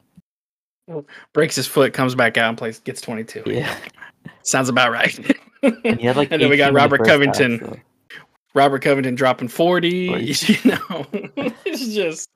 Breaks 1.33 1.55
his 1.55 1.67
foot, 1.67 1.93
comes 1.93 2.15
back 2.15 2.37
out 2.37 2.49
and 2.49 2.57
plays, 2.57 2.79
gets 2.79 3.01
22. 3.01 3.43
Yeah. 3.45 3.75
Sounds 4.43 4.69
about 4.69 4.91
right. 4.91 5.17
And 5.63 6.01
like 6.03 6.31
And 6.31 6.41
then 6.41 6.49
we 6.49 6.57
got 6.57 6.65
18 6.67 6.73
the 6.73 6.79
Robert 6.79 6.97
first 6.97 7.09
half, 7.09 7.19
Covington. 7.19 7.59
so- 7.59 7.79
Robert 8.53 8.81
Covington 8.81 9.15
dropping 9.15 9.47
40. 9.47 10.07
Forty. 10.07 10.33
You 10.63 10.71
know, 10.71 11.05
it's 11.65 11.93
just 11.93 12.29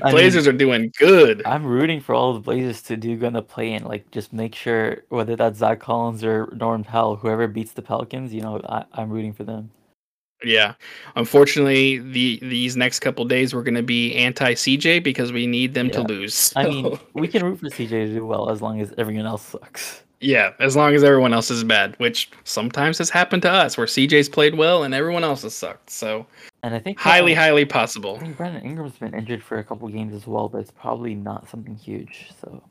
Blazers 0.00 0.46
are 0.46 0.52
doing 0.52 0.92
good. 0.98 1.42
I'm 1.44 1.64
rooting 1.64 2.00
for 2.00 2.14
all 2.14 2.32
the 2.32 2.40
Blazers 2.40 2.82
to 2.82 2.96
do 2.96 3.16
gonna 3.16 3.42
play 3.42 3.72
in. 3.72 3.84
Like, 3.84 4.10
just 4.10 4.32
make 4.32 4.54
sure 4.54 5.02
whether 5.10 5.36
that's 5.36 5.58
Zach 5.58 5.80
Collins 5.80 6.24
or 6.24 6.52
Norman 6.56 6.84
Powell, 6.84 7.16
whoever 7.16 7.46
beats 7.48 7.72
the 7.72 7.82
Pelicans, 7.82 8.32
you 8.32 8.40
know, 8.40 8.60
I, 8.68 8.84
I'm 8.94 9.10
rooting 9.10 9.32
for 9.34 9.44
them. 9.44 9.70
Yeah. 10.44 10.74
Unfortunately, 11.16 11.98
the 11.98 12.38
these 12.42 12.76
next 12.76 13.00
couple 13.00 13.24
days 13.24 13.54
we're 13.54 13.62
going 13.62 13.74
to 13.74 13.82
be 13.82 14.14
anti 14.16 14.54
CJ 14.54 15.02
because 15.04 15.32
we 15.32 15.46
need 15.46 15.74
them 15.74 15.90
to 15.90 16.00
Yeah. 16.00 16.06
lose. 16.06 16.52
I 16.56 16.64
mean, 16.66 16.98
we 17.14 17.28
can 17.28 17.44
root 17.44 17.60
for 17.60 17.66
CJ 17.66 17.88
to 17.88 18.14
do 18.14 18.26
well 18.26 18.50
as 18.50 18.60
long 18.60 18.80
as 18.80 18.92
everyone 18.98 19.26
else 19.26 19.42
sucks. 19.42 20.01
Yeah, 20.22 20.52
as 20.60 20.76
long 20.76 20.94
as 20.94 21.02
everyone 21.02 21.34
else 21.34 21.50
is 21.50 21.64
bad, 21.64 21.98
which 21.98 22.30
sometimes 22.44 22.98
has 22.98 23.10
happened 23.10 23.42
to 23.42 23.50
us 23.50 23.76
where 23.76 23.86
CJ's 23.86 24.28
played 24.28 24.54
well 24.54 24.84
and 24.84 24.94
everyone 24.94 25.24
else 25.24 25.42
has 25.42 25.54
sucked. 25.54 25.90
So, 25.90 26.26
And 26.62 26.74
I 26.74 26.78
think 26.78 26.98
highly 26.98 27.34
highly 27.34 27.64
possible. 27.64 28.16
I 28.16 28.20
think 28.20 28.36
Brandon 28.36 28.62
Ingram's 28.62 28.96
been 28.96 29.14
injured 29.14 29.42
for 29.42 29.58
a 29.58 29.64
couple 29.64 29.88
games 29.88 30.14
as 30.14 30.26
well, 30.26 30.48
but 30.48 30.58
it's 30.58 30.70
probably 30.70 31.14
not 31.14 31.48
something 31.50 31.74
huge. 31.74 32.30
So 32.40 32.62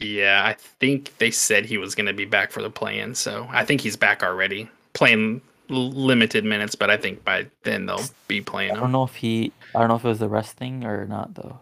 Yeah, 0.00 0.42
I 0.44 0.54
think 0.54 1.16
they 1.18 1.30
said 1.30 1.64
he 1.64 1.78
was 1.78 1.94
going 1.94 2.06
to 2.06 2.12
be 2.12 2.24
back 2.24 2.50
for 2.50 2.60
the 2.60 2.70
play-in, 2.70 3.14
so 3.14 3.46
I 3.50 3.64
think 3.64 3.80
he's 3.80 3.96
back 3.96 4.22
already. 4.22 4.68
Playing 4.92 5.40
limited 5.68 6.44
minutes, 6.44 6.74
but 6.74 6.90
I 6.90 6.96
think 6.96 7.24
by 7.24 7.46
then 7.62 7.86
they'll 7.86 8.04
be 8.28 8.40
playing 8.40 8.72
I 8.72 8.80
don't 8.80 8.92
know 8.92 9.04
if 9.04 9.14
he, 9.14 9.52
I 9.74 9.80
don't 9.80 9.88
know 9.88 9.96
if 9.96 10.04
it 10.04 10.08
was 10.08 10.18
the 10.18 10.28
rest 10.28 10.56
thing 10.56 10.84
or 10.84 11.06
not 11.06 11.34
though. 11.34 11.58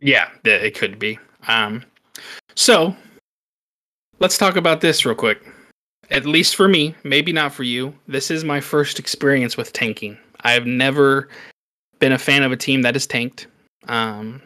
Yeah, 0.00 0.28
it 0.44 0.76
could 0.76 0.98
be. 0.98 1.18
Um, 1.48 1.84
so 2.54 2.94
let's 4.20 4.38
talk 4.38 4.56
about 4.56 4.80
this 4.80 5.04
real 5.04 5.14
quick. 5.14 5.42
At 6.10 6.26
least 6.26 6.56
for 6.56 6.68
me, 6.68 6.94
maybe 7.04 7.32
not 7.32 7.52
for 7.52 7.62
you. 7.62 7.94
This 8.06 8.30
is 8.30 8.44
my 8.44 8.60
first 8.60 8.98
experience 8.98 9.56
with 9.56 9.72
tanking. 9.72 10.16
I've 10.40 10.66
never 10.66 11.28
been 11.98 12.12
a 12.12 12.18
fan 12.18 12.42
of 12.42 12.52
a 12.52 12.56
team 12.56 12.82
that 12.82 12.96
is 12.96 13.06
tanked. 13.06 13.46
Um, 13.88 14.40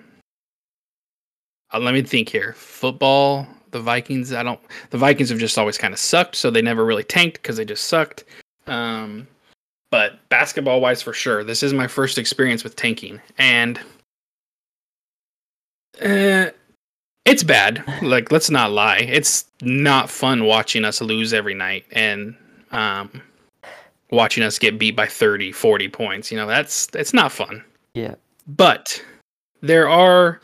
uh, 1.72 1.78
let 1.78 1.94
me 1.94 2.02
think 2.02 2.28
here. 2.28 2.54
Football, 2.54 3.46
the 3.70 3.80
Vikings. 3.80 4.32
I 4.32 4.42
don't. 4.42 4.60
The 4.90 4.98
Vikings 4.98 5.30
have 5.30 5.38
just 5.38 5.58
always 5.58 5.78
kind 5.78 5.94
of 5.94 6.00
sucked, 6.00 6.36
so 6.36 6.50
they 6.50 6.62
never 6.62 6.84
really 6.84 7.04
tanked 7.04 7.34
because 7.34 7.56
they 7.56 7.64
just 7.64 7.84
sucked. 7.84 8.24
Um, 8.66 9.26
but 9.90 10.26
basketball 10.28 10.80
wise, 10.80 11.02
for 11.02 11.12
sure, 11.12 11.44
this 11.44 11.62
is 11.62 11.72
my 11.72 11.86
first 11.86 12.18
experience 12.18 12.64
with 12.64 12.76
tanking, 12.76 13.20
and 13.38 13.78
uh, 16.02 16.50
it's 17.24 17.42
bad. 17.42 17.84
Like, 18.02 18.32
let's 18.32 18.50
not 18.50 18.72
lie. 18.72 18.98
It's 18.98 19.44
not 19.60 20.10
fun 20.10 20.44
watching 20.44 20.84
us 20.84 21.00
lose 21.00 21.32
every 21.32 21.54
night 21.54 21.84
and 21.92 22.36
um, 22.72 23.22
watching 24.10 24.42
us 24.42 24.58
get 24.58 24.78
beat 24.78 24.96
by 24.96 25.06
30, 25.06 25.52
40 25.52 25.88
points. 25.88 26.30
You 26.30 26.38
know, 26.38 26.46
that's 26.46 26.88
it's 26.94 27.14
not 27.14 27.32
fun. 27.32 27.64
Yeah. 27.94 28.16
But 28.46 29.02
there 29.60 29.88
are 29.88 30.40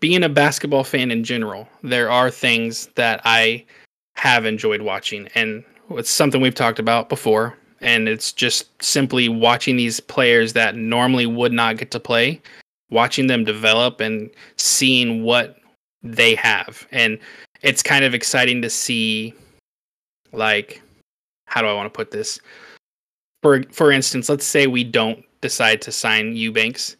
being 0.00 0.22
a 0.22 0.28
basketball 0.28 0.84
fan 0.84 1.10
in 1.10 1.24
general, 1.24 1.68
there 1.82 2.10
are 2.10 2.30
things 2.30 2.88
that 2.96 3.20
I 3.24 3.64
have 4.16 4.44
enjoyed 4.44 4.82
watching 4.82 5.28
and 5.34 5.64
it's 5.90 6.10
something 6.10 6.40
we've 6.40 6.54
talked 6.54 6.78
about 6.78 7.08
before 7.08 7.56
and 7.80 8.08
it's 8.08 8.32
just 8.32 8.82
simply 8.82 9.28
watching 9.28 9.76
these 9.76 10.00
players 10.00 10.52
that 10.54 10.76
normally 10.76 11.26
would 11.26 11.52
not 11.52 11.76
get 11.76 11.90
to 11.92 12.00
play, 12.00 12.40
watching 12.90 13.26
them 13.26 13.44
develop 13.44 14.00
and 14.00 14.30
seeing 14.56 15.22
what 15.22 15.58
they 16.04 16.34
have. 16.36 16.86
And 16.92 17.18
it's 17.62 17.82
kind 17.82 18.04
of 18.04 18.14
exciting 18.14 18.62
to 18.62 18.70
see 18.70 19.34
like 20.32 20.80
how 21.46 21.60
do 21.60 21.68
I 21.68 21.74
want 21.74 21.86
to 21.86 21.96
put 21.96 22.10
this? 22.10 22.38
For 23.42 23.62
for 23.72 23.90
instance, 23.90 24.28
let's 24.28 24.46
say 24.46 24.66
we 24.66 24.84
don't 24.84 25.24
decide 25.40 25.82
to 25.82 25.92
sign 25.92 26.36
Eubanks. 26.36 26.96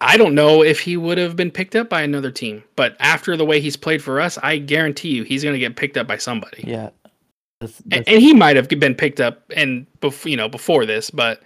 I 0.00 0.16
don't 0.16 0.34
know 0.34 0.62
if 0.62 0.78
he 0.78 0.96
would 0.96 1.18
have 1.18 1.34
been 1.34 1.50
picked 1.50 1.74
up 1.74 1.88
by 1.88 2.02
another 2.02 2.30
team, 2.30 2.62
but 2.76 2.96
after 3.00 3.36
the 3.36 3.44
way 3.44 3.60
he's 3.60 3.76
played 3.76 4.02
for 4.02 4.20
us, 4.20 4.38
I 4.38 4.58
guarantee 4.58 5.08
you 5.08 5.24
he's 5.24 5.42
going 5.42 5.54
to 5.54 5.58
get 5.58 5.74
picked 5.74 5.96
up 5.96 6.06
by 6.06 6.18
somebody. 6.18 6.62
Yeah. 6.64 6.90
That's, 7.60 7.82
that's, 7.86 8.08
and 8.08 8.22
he 8.22 8.32
might 8.32 8.54
have 8.54 8.68
been 8.68 8.94
picked 8.94 9.20
up 9.20 9.42
and 9.56 9.86
bef- 10.00 10.30
you 10.30 10.36
know 10.36 10.48
before 10.48 10.86
this, 10.86 11.10
but 11.10 11.42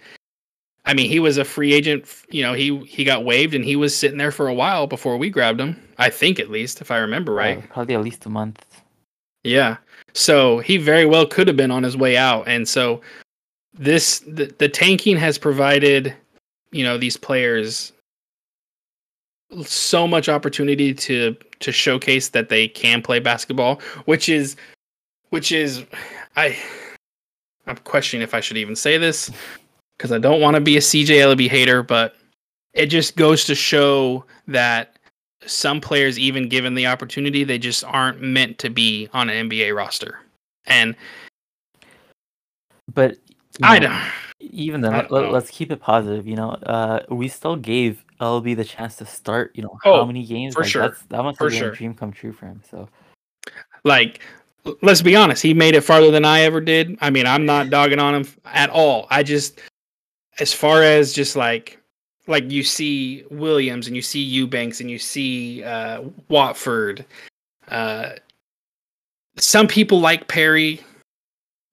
I 0.85 0.93
mean, 0.93 1.09
he 1.09 1.19
was 1.19 1.37
a 1.37 1.45
free 1.45 1.73
agent. 1.73 2.05
You 2.29 2.43
know, 2.43 2.53
he 2.53 2.77
he 2.85 3.03
got 3.03 3.23
waived 3.23 3.55
and 3.55 3.63
he 3.63 3.75
was 3.75 3.95
sitting 3.95 4.17
there 4.17 4.31
for 4.31 4.47
a 4.47 4.53
while 4.53 4.87
before 4.87 5.17
we 5.17 5.29
grabbed 5.29 5.59
him. 5.61 5.81
I 5.97 6.09
think 6.09 6.39
at 6.39 6.49
least, 6.49 6.81
if 6.81 6.91
I 6.91 6.97
remember 6.97 7.33
right. 7.33 7.59
Uh, 7.59 7.67
probably 7.69 7.95
at 7.95 8.01
least 8.01 8.25
a 8.25 8.29
month. 8.29 8.81
Yeah. 9.43 9.77
So 10.13 10.59
he 10.59 10.77
very 10.77 11.05
well 11.05 11.25
could 11.25 11.47
have 11.47 11.57
been 11.57 11.71
on 11.71 11.83
his 11.83 11.97
way 11.97 12.17
out. 12.17 12.47
And 12.47 12.67
so 12.67 13.01
this 13.73 14.19
the, 14.19 14.53
the 14.57 14.69
tanking 14.69 15.17
has 15.17 15.37
provided, 15.37 16.13
you 16.71 16.83
know, 16.83 16.97
these 16.97 17.17
players 17.17 17.93
so 19.63 20.07
much 20.07 20.27
opportunity 20.27 20.93
to 20.93 21.35
to 21.59 21.71
showcase 21.71 22.29
that 22.29 22.49
they 22.49 22.67
can 22.67 23.01
play 23.01 23.19
basketball, 23.19 23.79
which 24.05 24.27
is 24.27 24.57
which 25.29 25.51
is 25.51 25.85
I 26.35 26.57
I'm 27.67 27.77
questioning 27.77 28.23
if 28.23 28.33
I 28.33 28.41
should 28.41 28.57
even 28.57 28.75
say 28.75 28.97
this 28.97 29.31
because 29.97 30.11
I 30.11 30.17
don't 30.17 30.41
want 30.41 30.55
to 30.55 30.61
be 30.61 30.77
a 30.77 30.81
CJ 30.81 31.07
Elleby 31.19 31.49
hater, 31.49 31.83
but 31.83 32.15
it 32.73 32.87
just 32.87 33.15
goes 33.15 33.45
to 33.45 33.55
show 33.55 34.25
that 34.47 34.97
some 35.45 35.81
players, 35.81 36.17
even 36.17 36.47
given 36.49 36.73
the 36.73 36.87
opportunity, 36.87 37.43
they 37.43 37.57
just 37.57 37.83
aren't 37.83 38.21
meant 38.21 38.57
to 38.59 38.69
be 38.69 39.09
on 39.13 39.29
an 39.29 39.49
NBA 39.49 39.75
roster. 39.75 40.19
And 40.65 40.95
But 42.93 43.17
I 43.61 43.79
know, 43.79 43.87
don't. 43.89 44.01
even 44.39 44.81
then, 44.81 44.93
let, 44.93 45.09
don't 45.09 45.31
know. 45.31 45.35
us 45.35 45.49
keep 45.49 45.71
it 45.71 45.81
positive. 45.81 46.25
You 46.27 46.35
know, 46.35 46.51
uh, 46.51 47.01
we 47.09 47.27
still 47.27 47.55
gave 47.55 48.03
Elleby 48.21 48.55
the 48.55 48.63
chance 48.63 48.95
to 48.97 49.05
start. 49.05 49.51
You 49.55 49.63
know, 49.63 49.77
Oh, 49.85 49.99
how 49.99 50.05
many 50.05 50.25
games? 50.25 50.53
for 50.55 50.61
like, 50.61 50.69
sure. 50.71 50.81
That's, 50.83 51.01
that 51.03 51.23
must 51.23 51.37
For 51.37 51.45
have 51.45 51.51
been 51.51 51.59
sure. 51.59 51.71
a 51.71 51.75
dream 51.75 51.93
come 51.93 52.11
true 52.11 52.31
for 52.31 52.45
him. 52.47 52.61
So 52.69 52.87
Like, 53.83 54.21
let's 54.81 55.01
be 55.01 55.15
honest, 55.15 55.43
he 55.43 55.53
made 55.53 55.75
it 55.75 55.81
farther 55.81 56.09
than 56.09 56.23
I 56.25 56.41
ever 56.41 56.61
did. 56.61 56.97
I 57.01 57.09
mean, 57.09 57.25
I'm 57.27 57.45
not 57.45 57.69
dogging 57.69 57.99
on 57.99 58.15
him 58.15 58.27
at 58.45 58.69
all. 58.69 59.07
I 59.09 59.23
just, 59.23 59.59
as 60.39 60.53
far 60.53 60.83
as 60.83 61.13
just 61.13 61.35
like, 61.35 61.79
like 62.27 62.49
you 62.49 62.63
see 62.63 63.23
Williams 63.29 63.87
and 63.87 63.95
you 63.95 64.01
see 64.01 64.21
Eubanks 64.21 64.79
and 64.79 64.89
you 64.89 64.99
see 64.99 65.63
uh, 65.63 66.03
Watford. 66.29 67.05
Uh, 67.67 68.13
some 69.37 69.67
people 69.67 69.99
like 69.99 70.27
Perry. 70.27 70.81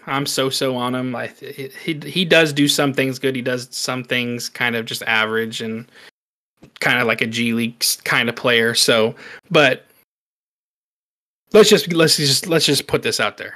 I'm 0.07 0.27
so 0.27 0.49
so 0.49 0.77
on 0.77 0.95
him. 0.95 1.15
I 1.15 1.29
he 1.29 1.71
he 1.85 2.01
he 2.05 2.25
does 2.25 2.53
do 2.53 2.67
some 2.69 2.93
things 2.93 3.19
good. 3.19 3.37
He 3.37 3.43
does 3.43 3.69
some 3.71 4.03
things 4.03 4.49
kind 4.49 4.75
of 4.75 4.87
just 4.87 5.03
average 5.03 5.61
and 5.61 5.87
kind 6.81 6.99
of 6.99 7.07
like 7.07 7.21
a 7.21 7.27
G 7.27 7.53
League 7.53 7.85
kind 8.05 8.29
of 8.29 8.35
player. 8.35 8.75
So, 8.75 9.15
but 9.51 9.85
let's 11.53 11.69
just 11.69 11.93
let's 11.93 12.17
just 12.17 12.47
let's 12.47 12.65
just 12.65 12.87
put 12.87 13.03
this 13.03 13.21
out 13.21 13.37
there. 13.37 13.55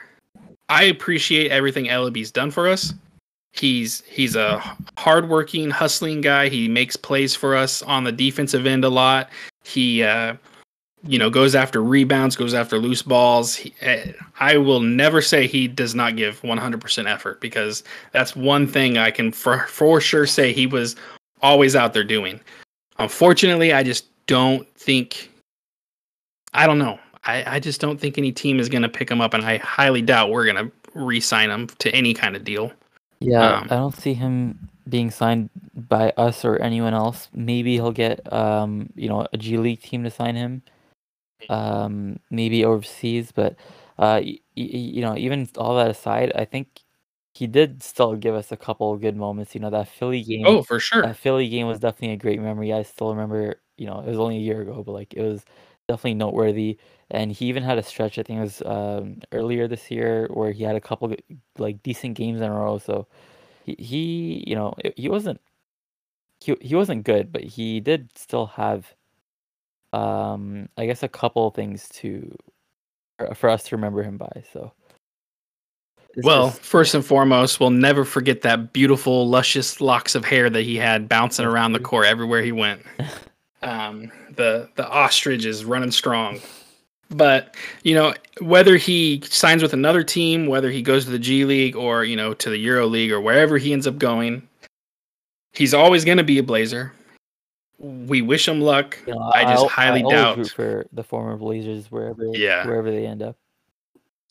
I 0.68 0.84
appreciate 0.84 1.50
everything 1.50 1.88
Elleby's 1.88 2.30
done 2.30 2.50
for 2.50 2.68
us. 2.68 2.92
He's 3.54 4.02
he's 4.08 4.34
a 4.34 4.58
hardworking, 4.98 5.70
hustling 5.70 6.20
guy. 6.20 6.48
He 6.48 6.66
makes 6.66 6.96
plays 6.96 7.36
for 7.36 7.54
us 7.54 7.82
on 7.82 8.02
the 8.02 8.10
defensive 8.10 8.66
end 8.66 8.84
a 8.84 8.88
lot. 8.88 9.30
He 9.62 10.02
uh, 10.02 10.34
you 11.06 11.20
know 11.20 11.30
goes 11.30 11.54
after 11.54 11.80
rebounds, 11.80 12.34
goes 12.34 12.52
after 12.52 12.78
loose 12.78 13.02
balls. 13.02 13.54
He, 13.54 13.72
eh, 13.80 14.10
I 14.40 14.56
will 14.56 14.80
never 14.80 15.22
say 15.22 15.46
he 15.46 15.68
does 15.68 15.94
not 15.94 16.16
give 16.16 16.42
100% 16.42 17.08
effort 17.08 17.40
because 17.40 17.84
that's 18.10 18.34
one 18.34 18.66
thing 18.66 18.98
I 18.98 19.12
can 19.12 19.30
for 19.30 19.60
for 19.68 20.00
sure 20.00 20.26
say 20.26 20.52
he 20.52 20.66
was 20.66 20.96
always 21.40 21.76
out 21.76 21.94
there 21.94 22.02
doing. 22.02 22.40
Unfortunately, 22.98 23.72
I 23.72 23.84
just 23.84 24.06
don't 24.26 24.66
think. 24.76 25.30
I 26.54 26.66
don't 26.66 26.80
know. 26.80 26.98
I, 27.22 27.54
I 27.56 27.60
just 27.60 27.80
don't 27.80 28.00
think 28.00 28.18
any 28.18 28.32
team 28.32 28.58
is 28.58 28.68
going 28.68 28.82
to 28.82 28.88
pick 28.88 29.08
him 29.08 29.20
up, 29.20 29.32
and 29.32 29.44
I 29.44 29.58
highly 29.58 30.02
doubt 30.02 30.30
we're 30.30 30.44
going 30.44 30.66
to 30.66 30.72
re-sign 30.94 31.50
him 31.50 31.68
to 31.78 31.94
any 31.94 32.14
kind 32.14 32.34
of 32.34 32.42
deal. 32.42 32.72
Yeah, 33.24 33.60
Um, 33.60 33.70
I 33.70 33.76
don't 33.76 33.94
see 33.96 34.14
him 34.14 34.68
being 34.88 35.10
signed 35.10 35.50
by 35.74 36.10
us 36.16 36.44
or 36.44 36.56
anyone 36.58 36.94
else. 36.94 37.28
Maybe 37.34 37.74
he'll 37.74 37.92
get 37.92 38.30
um, 38.32 38.90
you 38.96 39.08
know, 39.08 39.26
a 39.32 39.38
G 39.38 39.56
League 39.58 39.80
team 39.82 40.04
to 40.04 40.10
sign 40.10 40.36
him. 40.36 40.62
Um, 41.48 42.20
maybe 42.30 42.64
overseas, 42.64 43.32
but 43.32 43.54
uh, 43.98 44.20
y- 44.24 44.40
y- 44.56 44.64
you 44.96 45.02
know, 45.02 45.16
even 45.16 45.48
all 45.58 45.76
that 45.76 45.90
aside, 45.90 46.32
I 46.36 46.44
think 46.46 46.80
he 47.34 47.46
did 47.46 47.82
still 47.82 48.16
give 48.16 48.34
us 48.34 48.52
a 48.52 48.56
couple 48.56 48.96
good 48.98 49.16
moments. 49.16 49.54
You 49.54 49.60
know, 49.62 49.70
that 49.70 49.88
Philly 49.88 50.22
game. 50.24 50.56
Oh, 50.56 50.62
for 50.62 50.78
sure. 50.80 51.02
That 51.02 51.16
Philly 51.18 51.48
game 51.48 51.66
was 51.68 51.80
definitely 51.80 52.12
a 52.14 52.16
great 52.18 52.40
memory. 52.40 52.72
I 52.72 52.82
still 52.84 53.10
remember, 53.14 53.62
you 53.78 53.86
know, 53.86 54.00
it 54.00 54.06
was 54.08 54.18
only 54.18 54.36
a 54.38 54.40
year 54.40 54.62
ago, 54.62 54.82
but 54.84 54.92
like 54.92 55.14
it 55.14 55.22
was 55.22 55.44
definitely 55.88 56.14
noteworthy. 56.14 56.78
And 57.10 57.30
he 57.32 57.46
even 57.46 57.62
had 57.62 57.78
a 57.78 57.82
stretch, 57.82 58.18
I 58.18 58.22
think 58.22 58.38
it 58.38 58.42
was 58.42 58.62
um, 58.64 59.20
earlier 59.32 59.68
this 59.68 59.90
year, 59.90 60.28
where 60.32 60.52
he 60.52 60.64
had 60.64 60.76
a 60.76 60.80
couple 60.80 61.14
like 61.58 61.82
decent 61.82 62.14
games 62.16 62.40
in 62.40 62.50
a 62.50 62.54
row. 62.54 62.78
So 62.78 63.06
he, 63.64 63.74
he 63.78 64.44
you 64.46 64.54
know, 64.56 64.74
he 64.96 65.08
wasn't 65.08 65.40
he 66.40 66.56
he 66.60 66.74
wasn't 66.74 67.04
good, 67.04 67.32
but 67.32 67.42
he 67.44 67.80
did 67.80 68.10
still 68.16 68.46
have, 68.46 68.94
um, 69.92 70.68
I 70.76 70.86
guess 70.86 71.02
a 71.02 71.08
couple 71.08 71.50
things 71.50 71.88
to 71.94 72.36
for, 73.18 73.34
for 73.34 73.50
us 73.50 73.64
to 73.64 73.76
remember 73.76 74.02
him 74.02 74.16
by. 74.18 74.42
So. 74.52 74.72
it's 76.16 76.24
Well, 76.24 76.48
just- 76.48 76.60
first 76.62 76.94
and 76.94 77.04
foremost, 77.04 77.60
we'll 77.60 77.70
never 77.70 78.04
forget 78.04 78.42
that 78.42 78.72
beautiful, 78.72 79.28
luscious 79.28 79.80
locks 79.80 80.14
of 80.14 80.24
hair 80.24 80.50
that 80.50 80.62
he 80.62 80.76
had 80.76 81.08
bouncing 81.08 81.46
around 81.46 81.72
the 81.72 81.80
court 81.80 82.06
everywhere 82.06 82.42
he 82.42 82.52
went. 82.52 82.82
Um, 83.64 84.12
the 84.36 84.68
the 84.76 84.88
ostrich 84.88 85.44
is 85.44 85.64
running 85.64 85.90
strong. 85.90 86.40
But 87.10 87.54
you 87.82 87.94
know, 87.94 88.14
whether 88.40 88.76
he 88.76 89.22
signs 89.28 89.62
with 89.62 89.72
another 89.72 90.02
team, 90.02 90.46
whether 90.46 90.70
he 90.70 90.82
goes 90.82 91.04
to 91.04 91.10
the 91.10 91.18
G 91.18 91.44
League 91.44 91.76
or 91.76 92.04
you 92.04 92.16
know 92.16 92.34
to 92.34 92.50
the 92.50 92.58
Euro 92.58 92.86
League 92.86 93.12
or 93.12 93.20
wherever 93.20 93.58
he 93.58 93.72
ends 93.72 93.86
up 93.86 93.98
going, 93.98 94.46
he's 95.52 95.74
always 95.74 96.04
going 96.04 96.18
to 96.18 96.24
be 96.24 96.38
a 96.38 96.42
Blazer. 96.42 96.92
We 97.78 98.22
wish 98.22 98.48
him 98.48 98.60
luck. 98.60 98.98
You 99.06 99.14
know, 99.14 99.30
I 99.34 99.42
just 99.44 99.62
al- 99.64 99.68
highly 99.68 100.02
always 100.02 100.48
doubt. 100.48 100.48
for 100.56 100.86
the 100.92 101.02
former 101.04 101.36
Blazers 101.36 101.90
wherever 101.90 102.24
Yeah. 102.32 102.66
wherever 102.66 102.90
they 102.90 103.06
end 103.06 103.22
up. 103.22 103.36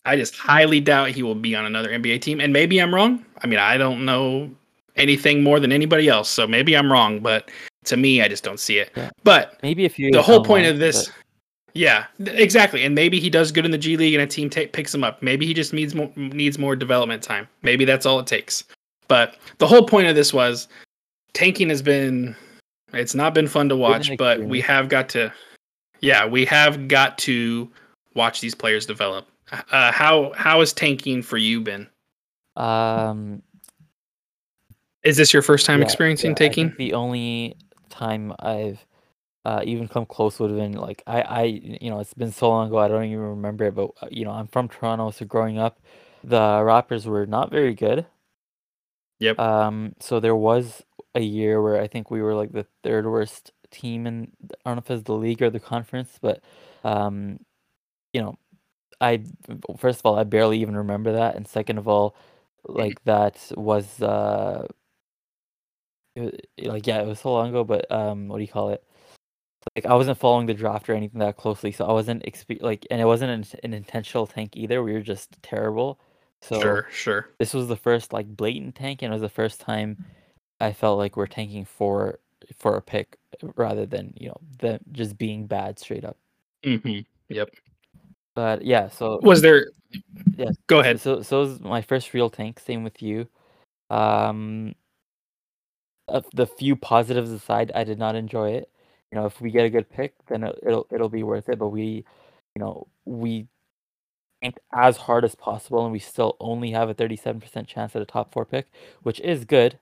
I 0.05 0.15
just 0.17 0.35
highly 0.35 0.81
doubt 0.81 1.09
he 1.11 1.23
will 1.23 1.35
be 1.35 1.55
on 1.55 1.65
another 1.65 1.89
NBA 1.89 2.19
team. 2.21 2.41
And 2.41 2.51
maybe 2.51 2.79
I'm 2.81 2.93
wrong. 2.93 3.23
I 3.41 3.47
mean, 3.47 3.59
I 3.59 3.77
don't 3.77 4.03
know 4.05 4.49
anything 4.95 5.43
more 5.43 5.59
than 5.59 5.71
anybody 5.71 6.09
else, 6.09 6.29
so 6.29 6.45
maybe 6.47 6.75
I'm 6.75 6.91
wrong. 6.91 7.19
But 7.19 7.49
to 7.85 7.97
me, 7.97 8.21
I 8.21 8.27
just 8.27 8.43
don't 8.43 8.59
see 8.59 8.77
it. 8.77 8.91
Yeah. 8.95 9.09
But 9.23 9.57
Maybe 9.63 9.85
if 9.85 9.97
you 9.99 10.11
the 10.11 10.21
whole 10.21 10.43
point 10.43 10.65
of 10.65 10.79
this, 10.79 11.11
yeah, 11.73 12.05
th- 12.23 12.39
exactly. 12.39 12.83
And 12.83 12.93
maybe 12.93 13.19
he 13.19 13.29
does 13.29 13.51
good 13.51 13.65
in 13.65 13.71
the 13.71 13.77
G 13.77 13.97
League, 13.97 14.13
and 14.13 14.23
a 14.23 14.27
team 14.27 14.49
ta- 14.49 14.67
picks 14.71 14.93
him 14.93 15.03
up. 15.03 15.21
Maybe 15.21 15.45
he 15.45 15.53
just 15.53 15.73
needs 15.73 15.95
more 15.95 16.11
needs 16.15 16.57
more 16.57 16.75
development 16.75 17.23
time. 17.23 17.47
Maybe 17.61 17.85
that's 17.85 18.05
all 18.05 18.19
it 18.19 18.27
takes. 18.27 18.63
But 19.07 19.37
the 19.57 19.67
whole 19.67 19.85
point 19.85 20.07
of 20.07 20.15
this 20.15 20.33
was 20.33 20.67
tanking 21.33 21.69
has 21.69 21.81
been. 21.81 22.35
It's 22.93 23.15
not 23.15 23.33
been 23.33 23.47
fun 23.47 23.69
to 23.69 23.75
watch, 23.75 24.11
but 24.17 24.43
we 24.43 24.61
have 24.61 24.87
got 24.87 25.09
to. 25.09 25.33
Yeah, 25.99 26.25
we 26.27 26.45
have 26.45 26.87
got 26.87 27.17
to 27.19 27.69
watch 28.13 28.39
these 28.39 28.53
players 28.53 28.85
develop. 28.85 29.27
Uh, 29.71 29.91
how 29.91 30.31
how 30.35 30.61
is 30.61 30.73
tanking 30.73 31.21
for 31.23 31.37
you 31.37 31.59
been? 31.59 31.87
um, 32.55 33.41
Is 35.03 35.17
this 35.17 35.33
your 35.33 35.41
first 35.41 35.65
time 35.65 35.79
yeah, 35.79 35.85
experiencing 35.85 36.31
yeah, 36.31 36.35
taking? 36.35 36.73
the 36.77 36.93
only 36.93 37.57
time 37.93 38.33
I've 38.39 38.85
uh, 39.45 39.61
even 39.65 39.87
come 39.87 40.05
close 40.05 40.39
would 40.39 40.51
have 40.51 40.59
been 40.59 40.73
like 40.73 41.03
I, 41.07 41.21
I, 41.21 41.43
you 41.43 41.89
know, 41.89 41.99
it's 41.99 42.13
been 42.13 42.31
so 42.31 42.49
long 42.49 42.67
ago 42.67 42.77
I 42.79 42.87
don't 42.87 43.05
even 43.05 43.19
remember 43.19 43.65
it. 43.65 43.75
But 43.75 43.91
uh, 44.01 44.07
you 44.11 44.25
know, 44.25 44.31
I'm 44.31 44.47
from 44.47 44.69
Toronto, 44.69 45.11
so 45.11 45.25
growing 45.25 45.59
up, 45.59 45.79
the 46.23 46.39
Raptors 46.39 47.05
were 47.05 47.25
not 47.25 47.51
very 47.51 47.73
good. 47.73 48.05
Yep. 49.19 49.39
Um, 49.39 49.95
so 49.99 50.19
there 50.19 50.35
was 50.35 50.83
a 51.15 51.21
year 51.21 51.61
where 51.61 51.81
I 51.81 51.87
think 51.87 52.11
we 52.11 52.21
were 52.21 52.35
like 52.35 52.51
the 52.51 52.67
third 52.83 53.05
worst 53.05 53.51
team 53.71 54.07
in 54.07 54.31
I 54.65 54.69
don't 54.69 54.77
know 54.77 54.79
if 54.79 54.91
it's 54.91 55.03
the 55.03 55.13
league 55.13 55.41
or 55.41 55.49
the 55.49 55.59
conference, 55.59 56.17
but 56.21 56.41
um, 56.83 57.39
you 58.13 58.21
know, 58.21 58.37
I 59.01 59.23
first 59.77 59.99
of 60.01 60.05
all 60.05 60.17
I 60.19 60.23
barely 60.25 60.59
even 60.61 60.77
remember 60.77 61.13
that, 61.13 61.35
and 61.35 61.47
second 61.47 61.77
of 61.79 61.87
all, 61.87 62.15
like 62.65 63.03
that 63.05 63.51
was 63.57 64.01
uh, 64.01 64.67
it, 66.15 66.47
wa- 66.65 66.71
like 66.73 66.87
yeah, 66.87 67.01
it 67.01 67.07
was 67.07 67.19
so 67.19 67.31
long 67.33 67.49
ago, 67.49 67.63
but 67.63 67.89
um, 67.91 68.27
what 68.27 68.37
do 68.37 68.43
you 68.43 68.47
call 68.49 68.69
it? 68.69 68.83
Like 69.75 69.85
I 69.85 69.95
wasn't 69.95 70.17
following 70.17 70.45
the 70.45 70.53
draft 70.53 70.89
or 70.89 70.93
anything 70.93 71.19
that 71.19 71.37
closely, 71.37 71.71
so 71.71 71.85
I 71.85 71.93
wasn't 71.93 72.23
expe- 72.23 72.61
like, 72.61 72.85
and 72.91 72.99
it 72.99 73.05
wasn't 73.05 73.31
an, 73.31 73.59
an 73.63 73.73
intentional 73.73 74.27
tank 74.27 74.55
either. 74.55 74.83
We 74.83 74.93
were 74.93 75.01
just 75.01 75.41
terrible. 75.41 75.99
So 76.41 76.59
Sure, 76.59 76.87
sure. 76.91 77.29
this 77.39 77.53
was 77.53 77.67
the 77.69 77.77
first 77.77 78.11
like 78.11 78.27
blatant 78.27 78.75
tank, 78.75 79.01
and 79.01 79.11
it 79.11 79.15
was 79.15 79.21
the 79.21 79.29
first 79.29 79.61
time 79.61 79.97
I 80.59 80.73
felt 80.73 80.97
like 80.97 81.15
we're 81.15 81.27
tanking 81.27 81.65
for 81.65 82.19
for 82.59 82.75
a 82.75 82.81
pick 82.81 83.17
rather 83.55 83.85
than 83.85 84.13
you 84.17 84.27
know 84.27 84.37
them 84.59 84.79
just 84.91 85.17
being 85.17 85.47
bad 85.47 85.79
straight 85.79 86.03
up. 86.03 86.17
hmm 86.63 86.99
Yep. 87.29 87.49
But 88.35 88.65
yeah, 88.65 88.89
so 88.89 89.19
Was 89.23 89.41
there? 89.41 89.67
Yes. 90.35 90.55
Go 90.67 90.79
ahead. 90.81 90.99
so 90.99 91.21
so 91.21 91.37
it 91.43 91.47
was 91.47 91.59
my 91.61 91.81
first 91.81 92.13
real 92.13 92.29
tank. 92.29 92.59
Same 92.59 92.83
with 92.83 93.01
you. 93.01 93.27
Um, 93.89 94.75
the 96.33 96.47
few 96.47 96.75
positives 96.75 97.31
aside, 97.31 97.71
I 97.75 97.83
did 97.83 97.99
not 97.99 98.15
enjoy 98.15 98.51
it. 98.51 98.69
You 99.11 99.19
know, 99.19 99.25
if 99.25 99.41
we 99.41 99.51
get 99.51 99.65
a 99.65 99.69
good 99.69 99.89
pick, 99.89 100.13
then 100.27 100.43
it- 100.43 100.59
it'll 100.63 100.87
it'll 100.91 101.09
be 101.09 101.23
worth 101.23 101.49
it. 101.49 101.59
But 101.59 101.69
we, 101.69 102.05
you 102.55 102.59
know, 102.59 102.87
we 103.05 103.47
as 104.73 104.97
hard 104.97 105.23
as 105.23 105.35
possible, 105.35 105.83
and 105.83 105.91
we 105.91 105.99
still 105.99 106.35
only 106.39 106.71
have 106.71 106.89
a 106.89 106.93
thirty-seven 106.93 107.41
percent 107.41 107.67
chance 107.67 107.95
at 107.95 108.01
a 108.01 108.05
top 108.05 108.31
four 108.33 108.45
pick, 108.45 108.67
which 109.03 109.19
is 109.21 109.45
good. 109.45 109.79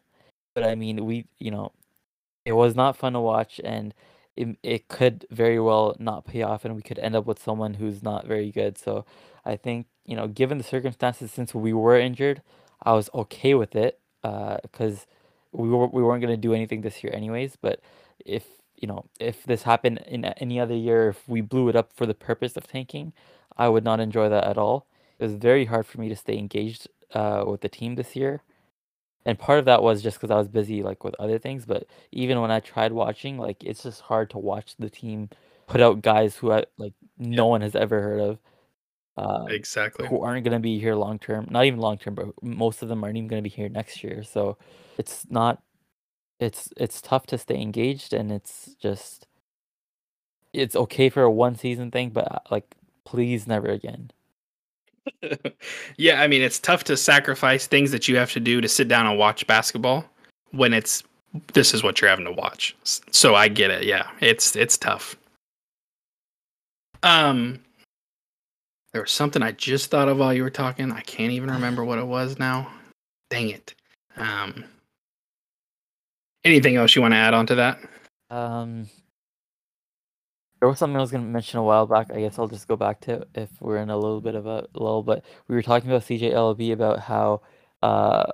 but 0.56 0.66
I 0.66 0.76
mean, 0.76 1.06
we 1.06 1.28
you 1.40 1.52
know, 1.52 1.74
it 2.46 2.54
was 2.54 2.76
not 2.76 2.98
fun 2.98 3.14
to 3.16 3.22
watch, 3.22 3.62
and 3.64 3.94
it 4.38 4.58
it 4.64 4.88
could 4.90 5.26
very 5.32 5.60
well 5.60 5.96
not 6.00 6.26
pay 6.26 6.44
off, 6.44 6.66
and 6.66 6.76
we 6.76 6.82
could 6.84 7.00
end 7.00 7.16
up 7.16 7.26
with 7.28 7.40
someone 7.44 7.76
who's 7.76 8.04
not 8.04 8.28
very 8.28 8.52
good. 8.52 8.78
So 8.78 9.06
I 9.46 9.58
think 9.58 9.88
you 10.06 10.16
know, 10.18 10.28
given 10.28 10.58
the 10.60 10.64
circumstances, 10.66 11.32
since 11.32 11.56
we 11.56 11.74
were 11.74 11.98
injured, 12.00 12.42
I 12.84 12.94
was 12.94 13.10
okay 13.16 13.54
with 13.56 13.76
it 13.76 14.00
uh, 14.24 14.58
because 14.64 15.08
we 15.54 15.70
were 15.70 15.88
we 15.88 16.04
weren't 16.04 16.22
gonna 16.22 16.38
do 16.38 16.54
anything 16.54 16.82
this 16.82 17.04
year 17.04 17.14
anyways. 17.14 17.58
But 17.62 17.82
if 18.26 18.46
you 18.78 18.88
know, 18.88 19.06
if 19.20 19.44
this 19.46 19.64
happened 19.64 20.00
in 20.08 20.26
any 20.26 20.60
other 20.60 20.76
year, 20.76 21.10
if 21.10 21.28
we 21.30 21.42
blew 21.42 21.70
it 21.70 21.76
up 21.76 21.94
for 21.94 22.06
the 22.06 22.14
purpose 22.16 22.58
of 22.58 22.68
tanking, 22.68 23.14
I 23.58 23.70
would 23.70 23.84
not 23.84 24.00
enjoy 24.00 24.30
that 24.30 24.46
at 24.46 24.58
all. 24.58 24.88
It 25.20 25.24
was 25.26 25.36
very 25.36 25.66
hard 25.66 25.86
for 25.86 26.02
me 26.02 26.10
to 26.10 26.16
stay 26.16 26.38
engaged 26.38 26.88
uh, 27.14 27.44
with 27.48 27.62
the 27.62 27.70
team 27.70 27.96
this 27.96 28.16
year 28.16 28.42
and 29.26 29.38
part 29.38 29.60
of 29.60 29.66
that 29.66 29.84
was 29.84 30.02
just 30.02 30.18
because 30.18 30.32
I 30.32 30.38
was 30.38 30.48
busy 30.48 30.84
like 30.84 31.04
with 31.04 31.16
other 31.20 31.38
things. 31.38 31.66
But 31.66 31.86
even 32.12 32.42
when 32.42 32.52
I 32.52 32.60
tried 32.60 32.92
watching, 32.92 33.38
like 33.38 33.64
it's 33.64 33.84
just 33.84 34.02
hard 34.02 34.30
to 34.32 34.38
watch 34.40 34.76
the 34.80 34.90
team 34.90 35.30
put 35.68 35.82
out 35.82 36.02
guys 36.02 36.38
who 36.38 36.52
I 36.52 36.66
like 36.78 36.94
no 37.18 37.48
one 37.48 37.62
has 37.62 37.76
ever 37.76 38.02
heard 38.02 38.22
of, 38.22 38.40
uh, 39.18 39.46
Exactly. 39.50 40.08
who 40.08 40.22
aren't 40.22 40.44
gonna 40.44 40.60
be 40.60 40.80
here 40.80 40.96
long 40.96 41.20
term. 41.20 41.48
Not 41.50 41.66
even 41.66 41.80
long 41.80 41.98
term, 41.98 42.16
but 42.16 42.28
most 42.42 42.82
of 42.82 42.90
them 42.90 43.04
aren't 43.04 43.18
even 43.18 43.28
gonna 43.28 43.42
be 43.42 43.50
here 43.50 43.70
next 43.70 44.04
year. 44.04 44.24
So 44.24 44.58
it's 44.98 45.30
not. 45.30 45.62
It's 46.40 46.70
it's 46.78 47.02
tough 47.02 47.28
to 47.28 47.38
stay 47.38 47.60
engaged, 47.62 48.14
and 48.14 48.32
it's 48.32 48.76
just. 48.82 49.28
It's 50.54 50.76
okay 50.76 51.10
for 51.10 51.24
a 51.24 51.32
one 51.32 51.56
season 51.56 51.92
thing, 51.92 52.10
but 52.10 52.30
uh, 52.32 52.40
like 52.50 52.76
please 53.06 53.48
never 53.48 53.68
again. 53.68 54.12
yeah, 55.98 56.22
I 56.22 56.28
mean, 56.28 56.42
it's 56.42 56.60
tough 56.60 56.84
to 56.86 56.98
sacrifice 56.98 57.68
things 57.68 57.92
that 57.92 58.08
you 58.08 58.18
have 58.18 58.32
to 58.34 58.40
do 58.40 58.62
to 58.62 58.68
sit 58.68 58.88
down 58.88 59.08
and 59.08 59.18
watch 59.18 59.48
basketball 59.48 60.06
when 60.52 60.74
it's 60.74 61.04
this 61.54 61.74
is 61.74 61.84
what 61.84 62.02
you're 62.02 62.10
having 62.10 62.26
to 62.26 62.32
watch. 62.32 62.76
So 62.84 63.36
I 63.36 63.48
get 63.48 63.72
it. 63.72 63.84
Yeah, 63.84 64.10
it's 64.20 64.56
it's 64.56 64.78
tough. 64.78 65.16
Um, 67.04 67.60
there 68.94 69.02
was 69.02 69.12
something 69.12 69.42
I 69.42 69.52
just 69.52 69.90
thought 69.90 70.10
of 70.10 70.18
while 70.18 70.34
you 70.34 70.44
were 70.44 70.50
talking. 70.50 70.92
I 70.92 71.02
can't 71.02 71.32
even 71.32 71.50
remember 71.50 71.86
what 71.86 72.00
it 72.00 72.08
was 72.08 72.38
now. 72.38 72.72
Dang 73.30 73.50
it. 73.50 73.74
Um, 74.18 74.66
anything 76.44 76.76
else 76.76 76.96
you 76.96 77.02
want 77.02 77.14
to 77.14 77.18
add 77.18 77.34
on 77.34 77.48
to 77.48 77.56
that? 77.56 77.80
Um, 78.30 78.88
there 80.60 80.68
was 80.68 80.78
something 80.78 80.98
I 80.98 81.02
was 81.02 81.12
going 81.12 81.24
to 81.24 81.30
mention 81.30 81.60
a 81.60 81.64
while 81.64 81.88
back. 81.88 82.12
I 82.14 82.20
guess 82.20 82.38
I'll 82.38 82.48
just 82.48 82.68
go 82.68 82.76
back 82.76 83.02
to 83.02 83.26
if 83.34 83.50
we're 83.62 83.78
in 83.78 83.90
a 83.90 83.98
little 83.98 84.22
bit 84.22 84.36
of 84.36 84.46
a 84.46 84.68
lull. 84.76 85.04
But 85.04 85.24
we 85.48 85.56
were 85.56 85.64
talking 85.64 85.90
about 85.90 86.04
CJ 86.04 86.34
Elleby 86.34 86.74
about 86.74 87.00
how, 87.00 87.42
uh, 87.82 88.26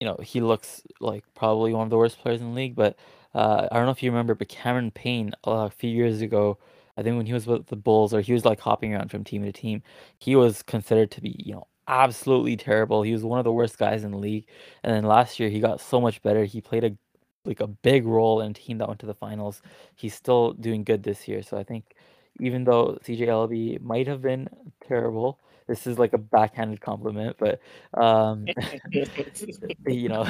you 0.00 0.06
know, 0.06 0.16
he 0.22 0.40
looks 0.40 0.82
like 1.00 1.24
probably 1.34 1.72
one 1.72 1.84
of 1.84 1.90
the 1.90 1.96
worst 1.96 2.18
players 2.18 2.40
in 2.40 2.48
the 2.48 2.54
league. 2.54 2.74
But 2.74 2.98
uh, 3.34 3.68
I 3.70 3.76
don't 3.76 3.86
know 3.86 3.92
if 3.92 4.02
you 4.02 4.10
remember, 4.10 4.34
but 4.34 4.48
Cameron 4.48 4.90
Payne 4.90 5.32
uh, 5.46 5.66
a 5.66 5.70
few 5.70 5.90
years 5.90 6.20
ago, 6.20 6.58
I 6.96 7.02
think 7.02 7.16
when 7.16 7.26
he 7.26 7.32
was 7.32 7.46
with 7.46 7.66
the 7.66 7.76
Bulls 7.76 8.14
or 8.14 8.20
he 8.20 8.32
was 8.32 8.44
like 8.44 8.60
hopping 8.60 8.94
around 8.94 9.10
from 9.10 9.24
team 9.24 9.42
to 9.44 9.52
team, 9.52 9.82
he 10.18 10.36
was 10.36 10.62
considered 10.62 11.10
to 11.12 11.20
be, 11.20 11.36
you 11.44 11.54
know, 11.54 11.66
absolutely 11.88 12.56
terrible. 12.56 13.02
He 13.02 13.12
was 13.12 13.24
one 13.24 13.38
of 13.38 13.44
the 13.44 13.52
worst 13.52 13.78
guys 13.78 14.04
in 14.04 14.12
the 14.12 14.18
league. 14.18 14.46
And 14.82 14.94
then 14.94 15.04
last 15.04 15.40
year 15.40 15.48
he 15.48 15.60
got 15.60 15.80
so 15.80 16.00
much 16.00 16.22
better. 16.22 16.44
He 16.44 16.60
played 16.60 16.84
a 16.84 16.96
like 17.44 17.60
a 17.60 17.66
big 17.66 18.06
role 18.06 18.40
in 18.40 18.52
a 18.52 18.54
team 18.54 18.78
that 18.78 18.88
went 18.88 19.00
to 19.00 19.06
the 19.06 19.14
finals. 19.14 19.60
He's 19.96 20.14
still 20.14 20.52
doing 20.54 20.82
good 20.84 21.02
this 21.02 21.28
year. 21.28 21.42
So 21.42 21.58
I 21.58 21.62
think 21.64 21.94
even 22.40 22.64
though 22.64 22.98
CJ 23.04 23.20
CJLB 23.26 23.80
might 23.82 24.06
have 24.06 24.22
been 24.22 24.48
terrible, 24.86 25.38
this 25.66 25.86
is 25.86 25.98
like 25.98 26.12
a 26.12 26.18
backhanded 26.18 26.80
compliment, 26.80 27.36
but 27.38 27.60
um, 27.94 28.46
you 29.86 30.08
know, 30.08 30.26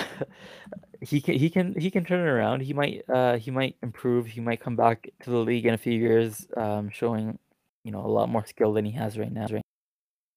he 1.01 1.21
can 1.21 1.35
he 1.35 1.51
can 1.51 1.79
he 1.79 1.91
can 1.91 2.05
turn 2.05 2.21
it 2.21 2.31
around. 2.31 2.61
He 2.61 2.73
might 2.73 3.03
uh 3.09 3.37
he 3.37 3.51
might 3.51 3.77
improve. 3.83 4.27
He 4.27 4.41
might 4.41 4.61
come 4.61 4.77
back 4.77 5.09
to 5.23 5.31
the 5.31 5.39
league 5.39 5.67
in 5.67 5.75
a 5.75 5.79
few 5.79 5.93
years, 5.93 6.47
um, 6.57 6.91
showing 6.91 7.39
you 7.85 7.93
know 7.93 8.05
a 8.05 8.09
lot 8.09 8.29
more 8.29 8.45
skill 8.47 8.73
than 8.73 8.85
he 8.85 8.93
has 8.93 9.19
right 9.19 9.33
now. 9.33 9.47
Right 9.51 9.63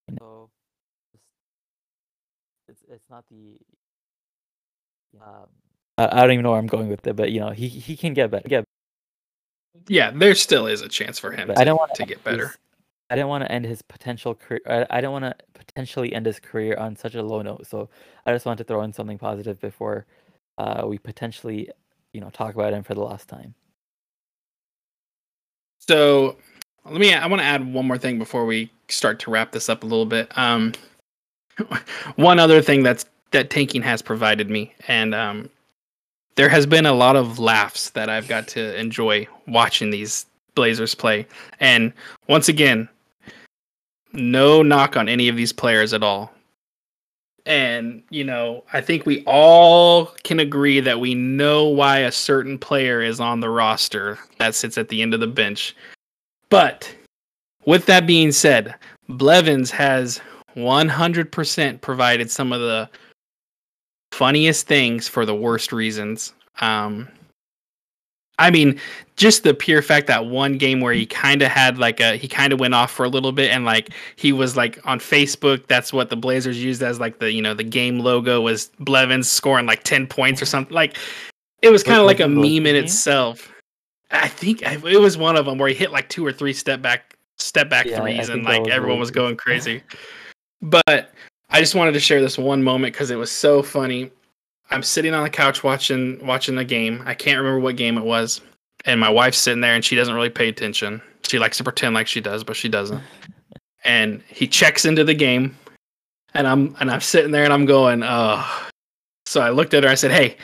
now. 0.10 0.18
So 0.20 0.50
it's 2.70 2.84
it's 2.90 3.10
not 3.10 3.24
the 3.30 3.60
um, 5.22 5.48
I, 5.98 6.08
I 6.08 6.22
don't 6.22 6.32
even 6.32 6.44
know 6.44 6.52
where 6.52 6.60
I'm 6.60 6.68
going 6.68 6.90
with 6.90 7.06
it, 7.06 7.16
but 7.16 7.32
you 7.32 7.40
know 7.40 7.52
he 7.52 7.68
he 7.68 7.96
can 7.96 8.14
get 8.14 8.32
better. 8.32 8.48
Get 8.48 8.66
Yeah, 9.88 10.12
there 10.12 10.34
still 10.36 10.68
is 10.68 10.82
a 10.82 10.90
chance 10.90 11.20
for 11.20 11.32
him 11.32 11.48
but 11.48 11.56
to, 11.56 11.62
I 11.62 11.64
don't 11.64 11.78
want 11.78 11.94
to 11.96 12.06
get 12.06 12.24
better. 12.24 12.54
I 13.10 13.16
didn't 13.16 13.30
want 13.30 13.44
to 13.44 13.52
end 13.52 13.66
his 13.66 13.82
potential 13.82 14.36
career. 14.36 14.62
I, 14.66 14.86
I 14.98 15.02
don't 15.02 15.14
want 15.14 15.26
to 15.26 15.36
potentially 15.54 16.14
end 16.14 16.26
his 16.26 16.40
career 16.40 16.76
on 16.78 16.96
such 16.96 17.16
a 17.16 17.24
low 17.24 17.42
note. 17.42 17.66
So 17.68 17.90
I 18.26 18.34
just 18.34 18.46
want 18.46 18.58
to 18.58 18.64
throw 18.64 18.82
in 18.82 18.92
something 18.92 19.18
positive 19.18 19.60
before 19.62 20.06
uh, 20.58 20.84
we 20.86 20.98
potentially, 20.98 21.70
you 22.14 22.20
know, 22.20 22.30
talk 22.30 22.56
about 22.56 22.74
him 22.74 22.84
for 22.84 22.94
the 22.94 23.02
last 23.02 23.28
time. 23.28 23.54
So 25.80 26.38
let 26.86 27.00
me. 27.00 27.14
I 27.14 27.28
want 27.28 27.42
to 27.42 27.46
add 27.46 27.74
one 27.74 27.88
more 27.88 27.98
thing 27.98 28.20
before 28.20 28.46
we 28.46 28.72
start 28.90 29.20
to 29.20 29.32
wrap 29.32 29.52
this 29.52 29.70
up 29.70 29.84
a 29.84 29.86
little 29.86 30.06
bit. 30.06 30.36
Um, 30.38 30.74
one 32.16 32.40
other 32.40 32.62
thing 32.62 32.84
that's 32.84 33.06
that 33.32 33.50
tanking 33.50 33.82
has 33.84 34.02
provided 34.02 34.50
me, 34.50 34.74
and 34.88 35.16
um, 35.16 35.50
there 36.36 36.50
has 36.50 36.66
been 36.66 36.86
a 36.86 36.94
lot 36.94 37.16
of 37.16 37.40
laughs 37.40 37.92
that 37.92 38.10
I've 38.10 38.28
got 38.28 38.48
to 38.50 38.78
enjoy 38.80 39.28
watching 39.48 39.92
these 39.92 40.26
Blazers 40.56 40.96
play. 40.96 41.28
And 41.60 41.94
once 42.28 42.50
again, 42.50 42.90
no 44.18 44.62
knock 44.62 44.98
on 44.98 45.08
any 45.08 45.28
of 45.30 45.36
these 45.36 45.54
players 45.54 45.94
at 45.94 46.04
all. 46.04 46.34
And, 47.46 48.04
you 48.10 48.26
know, 48.26 48.66
I 48.74 48.82
think 48.82 49.06
we 49.06 49.24
all 49.26 50.08
can 50.24 50.40
agree 50.42 50.82
that 50.82 51.00
we 51.00 51.16
know 51.16 51.66
why 51.66 52.00
a 52.00 52.12
certain 52.12 52.58
player 52.58 53.02
is 53.02 53.22
on 53.22 53.40
the 53.40 53.50
roster 53.50 54.20
that 54.38 54.54
sits 54.54 54.78
at 54.78 54.90
the 54.90 55.02
end 55.02 55.14
of 55.14 55.22
the 55.22 55.28
bench. 55.28 55.74
But 56.50 56.94
with 57.66 57.86
that 57.86 58.06
being 58.06 58.34
said, 58.34 58.76
Blevins 59.08 59.72
has 59.72 60.20
100% 60.58 61.82
provided 61.82 62.30
some 62.30 62.52
of 62.52 62.60
the 62.60 62.90
funniest 64.12 64.68
things 64.68 65.08
for 65.08 65.26
the 65.26 65.36
worst 65.36 65.72
reasons. 65.72 66.34
Um, 66.60 67.08
I 68.40 68.52
mean, 68.52 68.80
just 69.16 69.44
the 69.44 69.54
pure 69.54 69.82
fact 69.82 70.08
that 70.08 70.28
one 70.28 70.58
game 70.58 70.80
where 70.80 70.94
he 70.94 71.06
kind 71.06 71.42
of 71.42 71.50
had 71.50 71.80
like 71.80 72.00
a 72.00 72.18
he 72.18 72.28
kind 72.28 72.54
of 72.54 72.60
went 72.60 72.76
off 72.76 72.92
for 72.92 73.04
a 73.04 73.10
little 73.10 73.32
bit 73.32 73.52
and 73.52 73.66
like 73.66 73.90
he 74.16 74.32
was 74.32 74.56
like 74.56 74.80
on 74.86 75.00
Facebook. 75.00 75.68
That's 75.68 75.92
what 75.92 76.10
the 76.10 76.16
Blazers 76.16 76.64
used 76.64 76.84
as 76.84 77.00
like 77.00 77.20
the 77.20 77.32
you 77.32 77.42
know 77.42 77.54
the 77.54 77.64
game 77.64 78.00
logo 78.00 78.42
was 78.42 78.70
Blevins 78.80 79.30
scoring 79.30 79.66
like 79.66 79.84
ten 79.84 80.06
points 80.06 80.42
or 80.42 80.46
something. 80.46 80.74
Like 80.74 80.98
it 81.62 81.70
was 81.70 81.84
kind 81.84 82.00
of 82.00 82.06
like 82.06 82.20
a 82.20 82.28
meme 82.28 82.68
in 82.68 82.76
itself. 82.76 83.52
I 84.12 84.28
think 84.28 84.62
it 84.62 85.00
was 85.00 85.18
one 85.18 85.36
of 85.36 85.46
them 85.46 85.58
where 85.58 85.70
he 85.70 85.76
hit 85.76 85.92
like 85.92 86.08
two 86.10 86.26
or 86.26 86.32
three 86.32 86.54
step 86.54 86.82
back 86.82 87.18
step 87.40 87.70
back 87.70 87.86
Yeah, 87.86 88.00
threes 88.00 88.30
and 88.30 88.44
like 88.44 88.64
was 88.64 88.72
everyone 88.72 89.00
was 89.00 89.12
going 89.12 89.36
crazy. 89.36 89.84
But 90.62 91.12
I 91.50 91.60
just 91.60 91.76
wanted 91.76 91.94
to 91.94 92.00
share 92.00 92.22
this 92.22 92.38
one 92.38 92.64
moment 92.64 92.94
because 92.94 93.10
it 93.10 93.16
was 93.16 93.32
so 93.32 93.64
funny. 93.64 94.12
I'm 94.70 94.84
sitting 94.84 95.14
on 95.14 95.24
the 95.24 95.30
couch 95.30 95.64
watching 95.64 96.26
watching 96.26 96.56
the 96.56 96.66
game. 96.66 97.04
I 97.06 97.14
can't 97.14 97.38
remember 97.38 97.60
what 97.60 97.78
game 97.78 97.98
it 97.98 98.04
was, 98.04 98.42
and 98.86 99.00
my 99.00 99.10
wife's 99.10 99.38
sitting 99.38 99.62
there 99.62 99.76
and 99.76 99.84
she 99.84 99.96
doesn't 99.96 100.14
really 100.14 100.30
pay 100.30 100.50
attention. 100.50 101.02
She 101.24 101.40
likes 101.40 101.58
to 101.58 101.64
pretend 101.64 101.96
like 101.96 102.08
she 102.08 102.22
does, 102.22 102.44
but 102.44 102.56
she 102.56 102.70
doesn't. 102.70 103.02
And 103.84 104.22
he 104.28 104.48
checks 104.48 104.86
into 104.86 105.04
the 105.04 105.14
game, 105.14 105.58
and 106.34 106.48
I'm 106.48 106.76
and 106.80 106.92
I'm 106.92 107.02
sitting 107.02 107.32
there 107.32 107.44
and 107.44 107.54
I'm 107.54 107.66
going, 107.66 108.04
oh. 108.04 108.64
So 109.26 109.42
I 109.42 109.50
looked 109.50 109.74
at 109.74 109.84
her. 109.84 109.90
I 109.90 109.96
said, 109.96 110.12
"Hey, 110.12 110.38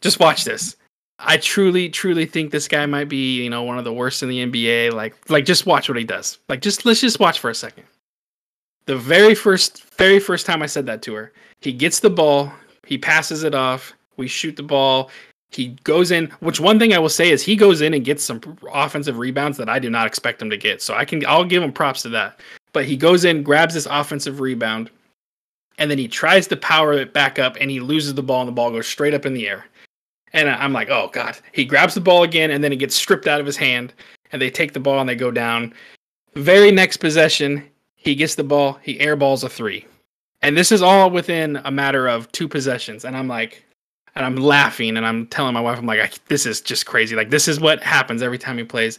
just 0.00 0.18
watch 0.18 0.44
this. 0.44 0.76
I 1.22 1.36
truly, 1.36 1.88
truly 1.88 2.26
think 2.26 2.50
this 2.50 2.66
guy 2.66 2.86
might 2.86 3.08
be, 3.08 3.42
you 3.42 3.50
know, 3.50 3.62
one 3.62 3.78
of 3.78 3.84
the 3.84 3.92
worst 3.92 4.22
in 4.22 4.28
the 4.28 4.46
NBA. 4.46 4.92
Like, 4.92 5.14
like 5.30 5.44
just 5.44 5.66
watch 5.66 5.88
what 5.88 5.98
he 5.98 6.04
does. 6.04 6.38
Like, 6.48 6.62
just 6.62 6.84
let's 6.84 7.00
just 7.00 7.20
watch 7.20 7.38
for 7.38 7.50
a 7.50 7.54
second. 7.54 7.84
The 8.86 8.96
very 8.96 9.34
first, 9.34 9.84
very 9.96 10.18
first 10.18 10.46
time 10.46 10.62
I 10.62 10.66
said 10.66 10.86
that 10.86 11.02
to 11.02 11.14
her, 11.14 11.32
he 11.60 11.72
gets 11.72 12.00
the 12.00 12.10
ball, 12.10 12.52
he 12.90 12.98
passes 12.98 13.44
it 13.44 13.54
off, 13.54 13.94
we 14.16 14.26
shoot 14.26 14.56
the 14.56 14.64
ball. 14.64 15.10
He 15.52 15.68
goes 15.84 16.10
in, 16.10 16.26
which 16.40 16.58
one 16.58 16.76
thing 16.76 16.92
I 16.92 16.98
will 16.98 17.08
say 17.08 17.30
is 17.30 17.40
he 17.40 17.54
goes 17.54 17.82
in 17.82 17.94
and 17.94 18.04
gets 18.04 18.24
some 18.24 18.40
offensive 18.72 19.16
rebounds 19.16 19.56
that 19.58 19.68
I 19.68 19.78
do 19.78 19.88
not 19.88 20.08
expect 20.08 20.42
him 20.42 20.50
to 20.50 20.56
get. 20.56 20.82
So 20.82 20.94
I 20.94 21.04
can, 21.04 21.24
I'll 21.24 21.44
give 21.44 21.62
him 21.62 21.72
props 21.72 22.02
to 22.02 22.08
that. 22.08 22.40
But 22.72 22.86
he 22.86 22.96
goes 22.96 23.24
in, 23.24 23.44
grabs 23.44 23.74
this 23.74 23.86
offensive 23.86 24.40
rebound, 24.40 24.90
and 25.78 25.88
then 25.88 25.98
he 25.98 26.08
tries 26.08 26.48
to 26.48 26.56
power 26.56 26.92
it 26.94 27.12
back 27.12 27.38
up, 27.38 27.56
and 27.60 27.70
he 27.70 27.78
loses 27.78 28.14
the 28.14 28.24
ball, 28.24 28.40
and 28.40 28.48
the 28.48 28.52
ball 28.52 28.72
goes 28.72 28.88
straight 28.88 29.14
up 29.14 29.24
in 29.24 29.34
the 29.34 29.48
air. 29.48 29.66
And 30.32 30.50
I'm 30.50 30.72
like, 30.72 30.90
oh 30.90 31.10
god. 31.12 31.38
He 31.52 31.64
grabs 31.64 31.94
the 31.94 32.00
ball 32.00 32.24
again, 32.24 32.50
and 32.50 32.62
then 32.62 32.72
it 32.72 32.80
gets 32.80 32.96
stripped 32.96 33.28
out 33.28 33.38
of 33.38 33.46
his 33.46 33.56
hand, 33.56 33.94
and 34.32 34.42
they 34.42 34.50
take 34.50 34.72
the 34.72 34.80
ball 34.80 34.98
and 34.98 35.08
they 35.08 35.14
go 35.14 35.30
down. 35.30 35.72
Very 36.34 36.72
next 36.72 36.96
possession, 36.96 37.64
he 37.94 38.16
gets 38.16 38.34
the 38.34 38.42
ball, 38.42 38.80
he 38.82 38.98
airballs 38.98 39.44
a 39.44 39.48
three. 39.48 39.86
And 40.42 40.56
this 40.56 40.72
is 40.72 40.82
all 40.82 41.10
within 41.10 41.56
a 41.64 41.70
matter 41.70 42.08
of 42.08 42.30
two 42.32 42.48
possessions. 42.48 43.04
And 43.04 43.16
I'm 43.16 43.28
like, 43.28 43.64
and 44.14 44.24
I'm 44.24 44.36
laughing 44.36 44.96
and 44.96 45.06
I'm 45.06 45.26
telling 45.28 45.54
my 45.54 45.60
wife, 45.60 45.78
I'm 45.78 45.86
like, 45.86 46.24
this 46.26 46.46
is 46.46 46.60
just 46.60 46.86
crazy. 46.86 47.14
Like, 47.14 47.30
this 47.30 47.46
is 47.46 47.60
what 47.60 47.82
happens 47.82 48.22
every 48.22 48.38
time 48.38 48.58
he 48.58 48.64
plays. 48.64 48.98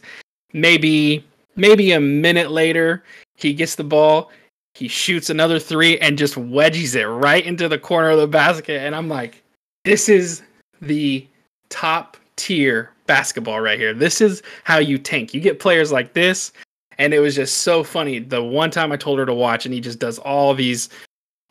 Maybe, 0.52 1.24
maybe 1.56 1.92
a 1.92 2.00
minute 2.00 2.50
later, 2.50 3.02
he 3.36 3.52
gets 3.52 3.74
the 3.74 3.84
ball, 3.84 4.30
he 4.74 4.88
shoots 4.88 5.30
another 5.30 5.58
three 5.58 5.98
and 5.98 6.16
just 6.16 6.36
wedges 6.36 6.94
it 6.94 7.04
right 7.04 7.44
into 7.44 7.68
the 7.68 7.78
corner 7.78 8.10
of 8.10 8.18
the 8.18 8.26
basket. 8.26 8.80
And 8.80 8.94
I'm 8.94 9.08
like, 9.08 9.42
this 9.84 10.08
is 10.08 10.42
the 10.80 11.26
top 11.68 12.16
tier 12.36 12.90
basketball 13.06 13.60
right 13.60 13.78
here. 13.78 13.92
This 13.92 14.20
is 14.20 14.42
how 14.64 14.78
you 14.78 14.96
tank. 14.98 15.34
You 15.34 15.40
get 15.40 15.60
players 15.60 15.92
like 15.92 16.14
this, 16.14 16.52
and 16.98 17.12
it 17.12 17.20
was 17.20 17.34
just 17.34 17.58
so 17.58 17.84
funny. 17.84 18.18
The 18.18 18.42
one 18.42 18.70
time 18.70 18.92
I 18.92 18.96
told 18.96 19.18
her 19.18 19.26
to 19.26 19.34
watch, 19.34 19.66
and 19.66 19.74
he 19.74 19.80
just 19.80 19.98
does 19.98 20.18
all 20.18 20.54
these, 20.54 20.88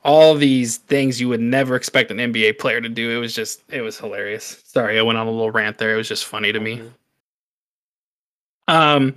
all 0.04 0.36
these 0.36 0.78
things 0.78 1.22
you 1.22 1.30
would 1.30 1.42
never 1.42 1.76
expect 1.76 2.12
an 2.12 2.18
NBA 2.18 2.60
player 2.60 2.82
to 2.82 2.90
do. 2.90 3.12
It 3.12 3.18
was 3.18 3.36
just, 3.36 3.62
it 3.70 3.82
was 3.82 3.98
hilarious. 3.98 4.62
Sorry, 4.66 4.98
I 4.98 5.02
went 5.02 5.18
on 5.18 5.28
a 5.28 5.32
little 5.32 5.52
rant 5.52 5.78
there. 5.78 5.94
It 5.94 5.98
was 5.98 6.08
just 6.08 6.26
funny 6.26 6.52
to 6.52 6.60
me. 6.60 6.82
Um, 8.68 9.16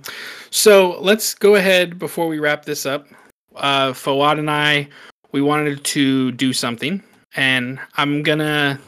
so 0.49 0.99
let's 0.99 1.33
go 1.33 1.55
ahead 1.55 1.97
before 1.97 2.27
we 2.27 2.39
wrap 2.39 2.65
this 2.65 2.85
up. 2.85 3.07
Uh, 3.55 3.93
Fawad 3.93 4.37
and 4.37 4.51
I, 4.51 4.87
we 5.31 5.41
wanted 5.41 5.83
to 5.83 6.31
do 6.33 6.51
something, 6.53 7.01
and 7.35 7.79
I'm 7.95 8.21
gonna 8.21 8.79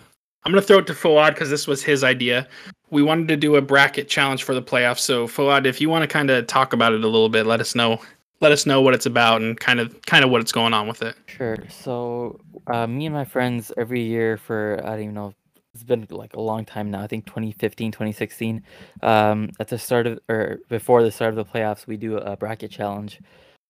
I'm 0.43 0.51
gonna 0.51 0.62
throw 0.62 0.79
it 0.79 0.88
to 0.88 0.93
Fawad 0.93 1.29
because 1.29 1.49
this 1.49 1.67
was 1.67 1.83
his 1.83 2.03
idea. 2.03 2.47
We 2.89 3.01
wanted 3.01 3.27
to 3.29 3.38
do 3.38 3.55
a 3.55 3.62
bracket 3.62 4.10
challenge 4.10 4.43
for 4.43 4.53
the 4.53 4.62
playoffs. 4.62 4.99
So 4.99 5.27
Fawad, 5.27 5.65
if 5.65 5.79
you 5.79 5.89
want 5.89 6.03
to 6.03 6.07
kind 6.07 6.29
of 6.29 6.47
talk 6.47 6.73
about 6.73 6.93
it 6.93 7.03
a 7.03 7.07
little 7.07 7.29
bit, 7.29 7.45
let 7.45 7.62
us 7.62 7.75
know. 7.75 8.01
Let 8.39 8.52
us 8.52 8.65
know 8.65 8.82
what 8.82 8.93
it's 8.93 9.06
about 9.06 9.41
and 9.41 9.60
kind 9.60 9.80
of 9.80 10.00
kind 10.06 10.23
of 10.23 10.30
what 10.30 10.41
it's 10.41 10.52
going 10.52 10.73
on 10.73 10.88
with 10.88 11.02
it. 11.02 11.15
Sure. 11.26 11.58
So, 11.69 12.39
uh, 12.67 12.86
me 12.88 13.06
and 13.08 13.15
my 13.15 13.26
friends 13.26 13.71
every 13.78 14.02
year 14.02 14.38
for 14.38 14.80
I 14.84 14.91
don't 14.91 15.02
even 15.02 15.13
know 15.15 15.34
it's 15.73 15.84
been 15.84 16.08
like 16.10 16.36
a 16.36 16.41
long 16.41 16.65
time 16.65 16.89
now. 16.89 17.02
I 17.02 17.08
think 17.08 17.28
2015, 17.28 17.91
2016. 17.91 18.63
Um, 19.04 19.52
at 19.60 19.67
the 19.67 19.78
start 19.78 20.08
of 20.08 20.19
or 20.28 20.60
before 20.69 21.04
the 21.04 21.12
start 21.12 21.30
of 21.30 21.36
the 21.36 21.45
playoffs, 21.45 21.86
we 21.86 21.97
do 21.97 22.17
a 22.17 22.36
bracket 22.36 22.71
challenge, 22.71 23.19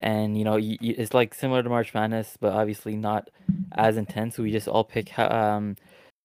and 0.01 0.38
you 0.38 0.45
know 0.45 0.53
y- 0.53 0.77
y- 0.82 0.95
it's 0.97 1.13
like 1.13 1.34
similar 1.34 1.62
to 1.63 1.69
March 1.69 1.93
Madness, 1.93 2.38
but 2.39 2.53
obviously 2.53 2.95
not 2.95 3.30
as 3.73 3.97
intense. 3.97 4.38
We 4.38 4.51
just 4.51 4.67
all 4.69 4.86
pick 4.86 5.17
um, 5.19 5.75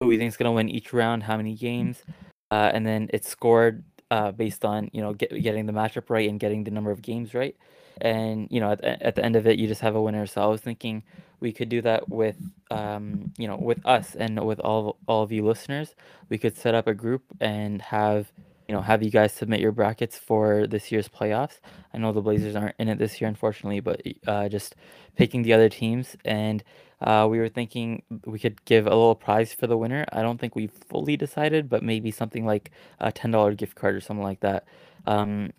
who 0.01 0.07
we 0.07 0.19
think 0.19 0.29
is 0.29 0.37
gonna 0.37 0.53
win 0.53 0.69
each 0.69 0.93
round, 0.93 1.25
how 1.25 1.37
many 1.37 1.55
games, 1.57 2.05
uh, 2.53 2.71
and 2.73 2.87
then 2.87 3.09
it's 3.13 3.29
scored 3.29 3.83
uh, 4.13 4.31
based 4.31 4.65
on 4.65 4.89
you 4.93 5.01
know 5.03 5.15
get, 5.15 5.31
getting 5.43 5.67
the 5.67 5.73
matchup 5.73 6.11
right 6.11 6.29
and 6.29 6.39
getting 6.39 6.63
the 6.63 6.71
number 6.71 6.93
of 6.93 7.03
games 7.03 7.35
right. 7.35 7.57
And 8.01 8.49
you 8.51 8.61
know 8.61 8.73
at 8.73 8.81
the, 8.81 9.07
at 9.07 9.15
the 9.15 9.25
end 9.25 9.37
of 9.37 9.47
it, 9.47 9.59
you 9.59 9.67
just 9.69 9.81
have 9.81 9.95
a 9.95 10.03
winner. 10.03 10.27
So 10.27 10.43
I 10.43 10.47
was 10.47 10.61
thinking 10.61 11.03
we 11.41 11.53
could 11.53 11.69
do 11.69 11.83
that 11.83 12.09
with 12.09 12.37
um, 12.71 13.33
you 13.37 13.47
know 13.49 13.57
with 13.57 13.85
us 13.85 14.15
and 14.15 14.45
with 14.47 14.61
all 14.61 14.99
all 15.07 15.23
of 15.23 15.33
you 15.33 15.45
listeners. 15.45 15.95
We 16.29 16.39
could 16.39 16.57
set 16.57 16.75
up 16.75 16.87
a 16.87 16.95
group 16.95 17.23
and 17.41 17.83
have 17.83 18.33
you 18.69 18.75
know 18.75 18.81
have 18.81 19.03
you 19.03 19.11
guys 19.11 19.33
submit 19.33 19.61
your 19.61 19.73
brackets 19.73 20.19
for 20.19 20.67
this 20.67 20.91
year's 20.91 21.09
playoffs. 21.09 21.59
I 21.93 21.99
know 21.99 22.13
the 22.13 22.23
Blazers 22.23 22.57
aren't 22.57 22.77
in 22.79 22.89
it 22.89 22.99
this 22.99 23.21
year, 23.21 23.29
unfortunately, 23.29 23.81
but 23.81 24.01
uh, 24.27 24.49
just 24.49 24.75
picking 25.17 25.43
the 25.43 25.53
other 25.53 25.69
teams 25.69 26.17
and. 26.25 26.63
Uh, 27.05 27.27
we 27.29 27.41
were 27.41 27.49
thinking 27.49 28.01
we 28.27 28.39
could 28.39 28.65
give 28.65 28.87
a 28.87 28.91
little 28.91 29.17
prize 29.17 29.53
for 29.53 29.67
the 29.67 29.77
winner. 29.77 30.05
I 30.13 30.23
don't 30.23 30.39
think 30.39 30.55
we 30.55 30.69
fully 30.69 31.17
decided, 31.17 31.69
but 31.69 31.83
maybe 31.83 32.13
something 32.13 32.47
like 32.47 32.71
a 33.01 33.11
ten 33.11 33.33
dollar 33.33 33.55
gift 33.55 33.75
card 33.75 33.97
or 33.97 34.01
something 34.01 34.23
like 34.23 34.39
that. 34.39 34.67
Um, 35.05 35.51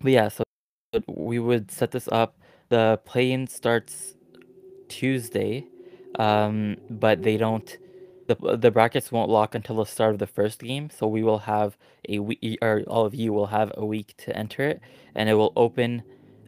but 0.00 0.12
yeah, 0.12 0.28
so 0.28 0.44
we 1.06 1.38
would 1.38 1.70
set 1.70 1.90
this 1.92 2.08
up. 2.10 2.36
The 2.68 3.00
play-in 3.04 3.46
starts 3.46 4.14
Tuesday, 4.88 5.66
um, 6.18 6.76
but 6.90 7.22
they 7.22 7.36
don't. 7.36 7.76
The, 8.28 8.56
the 8.56 8.70
brackets 8.70 9.10
won't 9.12 9.30
lock 9.30 9.54
until 9.54 9.76
the 9.76 9.84
start 9.84 10.12
of 10.12 10.18
the 10.18 10.26
first 10.26 10.60
game, 10.60 10.90
so 10.90 11.06
we 11.06 11.22
will 11.22 11.40
have 11.40 11.76
a 12.08 12.20
week, 12.20 12.58
or 12.62 12.82
all 12.86 13.04
of 13.04 13.14
you 13.14 13.32
will 13.32 13.46
have 13.46 13.72
a 13.76 13.84
week 13.84 14.14
to 14.18 14.36
enter 14.36 14.62
it, 14.62 14.80
and 15.14 15.28
it 15.28 15.34
will 15.34 15.52
open 15.56 16.02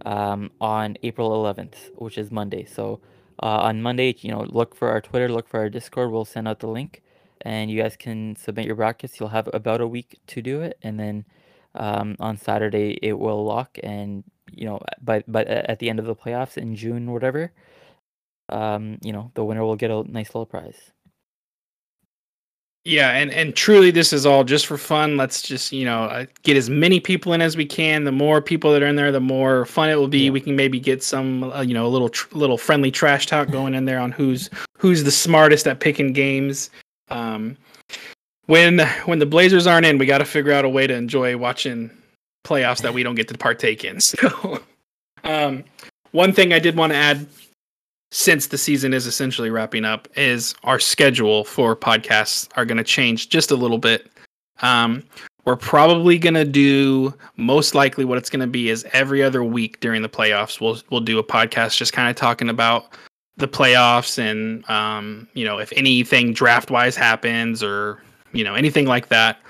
um, 0.07 0.51
on 0.61 0.97
April 1.03 1.31
11th, 1.31 1.91
which 1.97 2.17
is 2.19 2.31
Monday. 2.31 2.65
So 2.65 3.01
uh, 3.43 3.59
on 3.63 3.83
Monday, 3.83 4.15
you 4.21 4.31
know, 4.31 4.43
look 4.49 4.75
for 4.75 4.89
our 4.91 5.01
Twitter, 5.01 5.29
look 5.29 5.49
for 5.49 5.61
our 5.61 5.69
Discord. 5.71 6.11
We'll 6.13 6.25
send 6.25 6.49
out 6.49 6.61
the 6.61 6.69
link, 6.69 7.03
and 7.43 7.71
you 7.71 7.83
guys 7.83 7.97
can 7.97 8.37
submit 8.37 8.67
your 8.67 8.77
brackets. 8.77 9.19
You'll 9.21 9.31
have 9.31 9.49
about 9.53 9.81
a 9.81 9.89
week 9.89 10.21
to 10.29 10.43
do 10.43 10.61
it, 10.63 10.79
and 10.83 10.99
then 10.99 11.25
um, 11.75 12.17
on 12.21 12.37
Saturday 12.37 12.99
it 13.03 13.19
will 13.19 13.45
lock, 13.45 13.79
and 13.83 14.25
you 14.57 14.67
know, 14.67 14.81
but 15.03 15.25
but 15.27 15.47
at 15.47 15.79
the 15.79 15.91
end 15.91 15.99
of 15.99 16.07
the 16.07 16.15
playoffs 16.15 16.57
in 16.57 16.77
June, 16.77 17.11
whatever, 17.11 17.53
um, 18.49 18.99
you 19.03 19.13
know, 19.13 19.31
the 19.35 19.45
winner 19.45 19.65
will 19.65 19.77
get 19.77 19.91
a 19.91 20.05
nice 20.11 20.29
little 20.29 20.47
prize. 20.47 20.93
Yeah, 22.87 23.13
and 23.13 23.31
and 23.31 23.57
truly, 23.57 23.91
this 23.91 24.13
is 24.13 24.27
all 24.27 24.45
just 24.45 24.67
for 24.67 24.77
fun. 24.77 25.17
Let's 25.17 25.41
just 25.41 25.73
you 25.73 25.87
know 25.87 26.05
uh, 26.05 26.27
get 26.43 26.55
as 26.55 26.69
many 26.69 27.01
people 27.01 27.33
in 27.33 27.41
as 27.41 27.57
we 27.57 27.65
can. 27.65 28.05
The 28.05 28.13
more 28.13 28.43
people 28.43 28.73
that 28.73 28.83
are 28.83 28.87
in 28.87 28.97
there, 28.97 29.11
the 29.11 29.21
more 29.21 29.65
fun 29.65 29.89
it 29.89 29.95
will 29.95 30.07
be. 30.07 30.27
Yeah. 30.27 30.31
We 30.31 30.41
can 30.41 30.55
maybe 30.55 30.79
get 30.79 31.03
some 31.03 31.45
uh, 31.45 31.63
you 31.63 31.73
know 31.73 31.87
a 31.87 31.89
little 31.89 32.11
tr- 32.11 32.37
little 32.37 32.59
friendly 32.59 32.91
trash 32.91 33.27
talk 33.27 33.51
going 33.51 33.75
in 33.75 33.87
there 33.87 33.99
on 33.99 34.13
who's 34.13 34.51
who's 34.77 35.03
the 35.03 35.11
smartest 35.11 35.67
at 35.67 35.81
picking 35.81 36.13
games. 36.13 36.69
Um, 37.09 37.57
when 38.47 38.81
when 39.07 39.19
the 39.19 39.27
Blazers 39.27 39.67
aren't 39.67 39.87
in, 39.87 39.97
we 39.97 40.05
got 40.05 40.19
to 40.19 40.27
figure 40.27 40.53
out 40.53 40.67
a 40.67 40.69
way 40.69 40.87
to 40.87 40.95
enjoy 40.95 41.39
watching 41.39 41.91
playoffs 42.45 42.83
that 42.83 42.95
we 42.95 43.03
don't 43.03 43.15
get 43.15 43.29
to 43.29 43.39
partake 43.39 43.85
in. 43.85 43.99
So, 44.01 44.61
um, 45.25 45.65
one 46.13 46.33
thing 46.33 46.53
I 46.53 46.59
did 46.59 46.77
want 46.77 46.93
to 46.93 46.97
add 46.97 47.27
since 48.13 48.47
the 48.47 48.59
season 48.59 48.95
is 48.95 49.07
essentially 49.07 49.51
wrapping 49.51 49.85
up 49.85 50.07
is 50.17 50.55
our 50.63 50.79
schedule 50.79 51.45
for 51.45 51.75
podcasts 51.75 52.49
are 52.57 52.65
going 52.65 52.79
to 52.79 52.85
change 52.85 53.29
just 53.29 53.51
a 53.51 53.57
little 53.57 53.79
bit 53.79 54.11
um, 54.63 55.03
we're 55.45 55.57
probably 55.57 56.19
going 56.19 56.35
to 56.35 56.45
do 56.45 57.13
most 57.37 57.75
likely 57.75 58.05
what 58.05 58.17
it's 58.17 58.31
going 58.31 58.41
to 58.41 58.47
be 58.47 58.71
is 58.71 58.87
every 58.93 59.23
other 59.23 59.43
week 59.43 59.81
during 59.81 60.03
the 60.03 60.09
playoffs 60.09 60.61
we'll 60.61 60.79
we'll 60.91 61.01
do 61.01 61.19
a 61.19 61.25
podcast 61.25 61.77
just 61.77 61.93
kind 61.93 62.09
of 62.09 62.17
talking 62.17 62.49
about 62.49 62.95
the 63.37 63.49
playoffs 63.49 64.19
and 64.19 64.69
um, 64.71 65.27
you 65.35 65.45
know 65.45 65.59
if 65.59 65.73
anything 65.77 66.33
draft 66.33 66.71
wise 66.71 66.97
happens 66.97 67.63
or 67.63 68.01
you 68.33 68.45
know 68.45 68.55
anything 68.55 68.87
like 68.87 69.09
that 69.09 69.41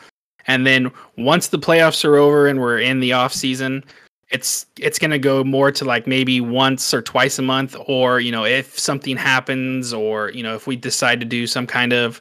and 0.47 0.67
then 0.67 0.91
once 1.17 1.49
the 1.49 1.59
playoffs 1.59 2.05
are 2.05 2.17
over 2.17 2.47
and 2.47 2.61
we're 2.61 2.79
in 2.79 3.01
the 3.01 3.13
off 3.13 3.33
season 3.33 3.83
it's 4.31 4.67
it's 4.79 4.99
going 4.99 5.11
to 5.11 5.19
go 5.19 5.45
more 5.45 5.71
to 5.71 5.85
like 5.85 6.07
maybe 6.07 6.41
once 6.41 6.93
or 6.95 7.03
twice 7.03 7.39
a 7.39 7.43
month 7.43 7.77
or 7.87 8.21
you 8.21 8.33
know 8.33 8.45
if 8.45 8.79
something 8.79 9.17
happens 9.17 9.93
or 9.93 10.31
you 10.31 10.43
know 10.43 10.55
if 10.55 10.67
we 10.67 10.77
decide 10.77 11.21
to 11.21 11.27
do 11.27 11.47
some 11.47 11.67
kind 11.67 11.93
of 11.93 12.21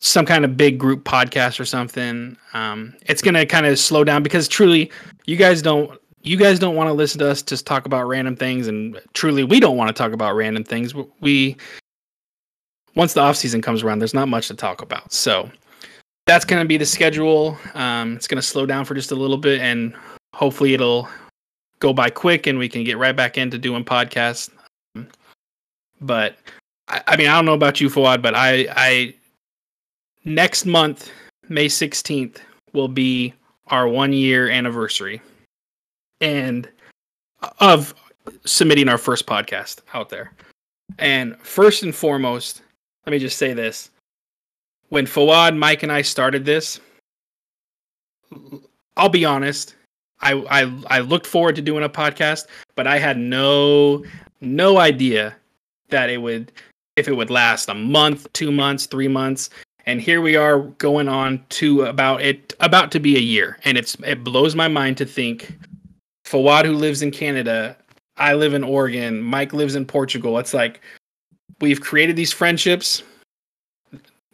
some 0.00 0.24
kind 0.24 0.44
of 0.44 0.56
big 0.56 0.78
group 0.78 1.04
podcast 1.04 1.58
or 1.58 1.64
something 1.64 2.36
um 2.52 2.94
it's 3.06 3.20
going 3.20 3.34
to 3.34 3.44
kind 3.44 3.66
of 3.66 3.78
slow 3.78 4.04
down 4.04 4.22
because 4.22 4.46
truly 4.46 4.90
you 5.26 5.36
guys 5.36 5.60
don't 5.60 6.00
you 6.22 6.36
guys 6.36 6.58
don't 6.58 6.74
want 6.74 6.88
to 6.88 6.92
listen 6.92 7.18
to 7.18 7.28
us 7.28 7.42
just 7.42 7.66
talk 7.66 7.86
about 7.86 8.06
random 8.06 8.36
things 8.36 8.66
and 8.66 9.00
truly 9.14 9.44
we 9.44 9.60
don't 9.60 9.76
want 9.76 9.88
to 9.88 9.94
talk 9.94 10.12
about 10.12 10.34
random 10.34 10.64
things. 10.64 10.94
We 11.20 11.56
once 12.94 13.14
the 13.14 13.20
off 13.20 13.36
season 13.36 13.62
comes 13.62 13.82
around 13.82 14.00
there's 14.00 14.14
not 14.14 14.28
much 14.28 14.48
to 14.48 14.54
talk 14.54 14.82
about. 14.82 15.12
So 15.12 15.50
that's 16.28 16.44
going 16.44 16.62
to 16.62 16.68
be 16.68 16.76
the 16.76 16.86
schedule 16.86 17.58
um 17.74 18.14
it's 18.14 18.28
going 18.28 18.36
to 18.36 18.46
slow 18.46 18.66
down 18.66 18.84
for 18.84 18.94
just 18.94 19.10
a 19.10 19.14
little 19.14 19.38
bit 19.38 19.60
and 19.60 19.94
hopefully 20.34 20.74
it'll 20.74 21.08
go 21.80 21.92
by 21.92 22.10
quick 22.10 22.46
and 22.46 22.58
we 22.58 22.68
can 22.68 22.84
get 22.84 22.98
right 22.98 23.16
back 23.16 23.38
into 23.38 23.58
doing 23.58 23.84
podcasts. 23.84 24.50
But 26.00 26.36
I, 26.88 27.02
I 27.06 27.16
mean, 27.16 27.28
I 27.28 27.34
don't 27.34 27.44
know 27.44 27.54
about 27.54 27.80
you, 27.80 27.88
Fawad, 27.88 28.22
but 28.22 28.34
I, 28.34 28.66
I 28.70 29.14
next 30.24 30.64
month, 30.64 31.10
May 31.48 31.66
16th, 31.66 32.38
will 32.72 32.88
be 32.88 33.34
our 33.68 33.88
one 33.88 34.12
year 34.12 34.48
anniversary 34.48 35.20
and 36.20 36.68
of 37.60 37.94
submitting 38.44 38.88
our 38.88 38.98
first 38.98 39.26
podcast 39.26 39.80
out 39.94 40.08
there. 40.08 40.32
And 40.98 41.36
first 41.40 41.82
and 41.82 41.94
foremost, 41.94 42.62
let 43.06 43.12
me 43.12 43.18
just 43.18 43.38
say 43.38 43.52
this. 43.52 43.90
When 44.88 45.06
Fawad, 45.06 45.56
Mike, 45.56 45.82
and 45.82 45.92
I 45.92 46.02
started 46.02 46.44
this, 46.44 46.80
I'll 48.96 49.08
be 49.08 49.24
honest, 49.24 49.74
I, 50.20 50.32
I 50.50 50.98
I 50.98 51.00
looked 51.00 51.26
forward 51.26 51.56
to 51.56 51.62
doing 51.62 51.84
a 51.84 51.88
podcast, 51.88 52.46
but 52.74 52.86
I 52.86 52.98
had 52.98 53.18
no 53.18 54.04
no 54.40 54.78
idea 54.78 55.36
that 55.90 56.10
it 56.10 56.18
would 56.18 56.52
if 56.96 57.06
it 57.06 57.16
would 57.16 57.30
last 57.30 57.68
a 57.68 57.74
month, 57.74 58.32
two 58.32 58.50
months, 58.50 58.86
three 58.86 59.08
months, 59.08 59.50
and 59.86 60.00
here 60.00 60.20
we 60.20 60.36
are 60.36 60.60
going 60.78 61.08
on 61.08 61.44
to 61.50 61.82
about 61.82 62.22
it 62.22 62.54
about 62.60 62.90
to 62.92 63.00
be 63.00 63.16
a 63.16 63.20
year, 63.20 63.58
and 63.64 63.78
it's 63.78 63.96
it 64.04 64.24
blows 64.24 64.54
my 64.54 64.68
mind 64.68 64.96
to 64.98 65.06
think 65.06 65.56
Fawad 66.26 66.64
who 66.64 66.74
lives 66.74 67.02
in 67.02 67.10
Canada, 67.10 67.76
I 68.16 68.34
live 68.34 68.54
in 68.54 68.64
Oregon, 68.64 69.20
Mike 69.20 69.52
lives 69.52 69.74
in 69.74 69.86
Portugal. 69.86 70.38
It's 70.38 70.52
like 70.54 70.80
we've 71.60 71.80
created 71.80 72.16
these 72.16 72.32
friendships 72.32 73.02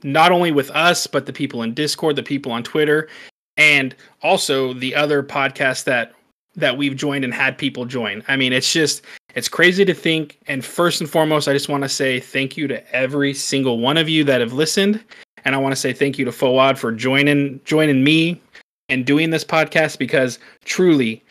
not 0.05 0.31
only 0.31 0.53
with 0.53 0.71
us 0.71 1.07
but 1.09 1.27
the 1.27 1.33
people 1.33 1.63
in 1.63 1.75
Discord, 1.75 2.15
the 2.15 2.23
people 2.23 2.53
on 2.53 2.63
Twitter, 2.63 3.09
and 3.57 3.95
also 4.23 4.73
the 4.73 4.95
other 4.95 5.23
podcasts 5.23 5.85
that 5.85 6.13
that 6.57 6.77
we've 6.79 6.95
joined 6.95 7.25
and 7.25 7.35
had 7.35 7.59
people 7.59 7.85
join. 7.85 8.23
I 8.29 8.37
mean, 8.37 8.53
it's 8.53 8.73
just 8.73 9.03
it's 9.35 9.49
crazy 9.49 9.85
to 9.85 9.95
think. 9.95 10.39
And 10.47 10.65
first 10.65 11.01
and 11.01 11.11
foremost, 11.11 11.49
I 11.49 11.53
just 11.53 11.69
want 11.69 11.83
to 11.83 11.89
say 11.89 12.21
thank 12.21 12.57
you 12.57 12.69
to 12.69 12.95
every 12.95 13.35
single 13.35 13.81
one 13.81 13.97
of 13.97 14.09
you 14.09 14.23
that 14.25 14.41
have 14.41 14.53
listened, 14.53 15.03
and 15.45 15.55
I 15.55 15.59
want 15.59 15.73
to 15.73 15.81
say 15.81 15.93
thank 15.93 16.19
you 16.19 16.25
to 16.25 16.31
Fawad 16.31 16.79
for 16.79 16.93
joining 16.93 17.61
joining 17.65 18.05
me 18.05 18.41
and 18.89 19.05
doing 19.05 19.31
this 19.31 19.45
podcast 19.45 19.99
because 19.99 20.39
truly, 20.65 21.25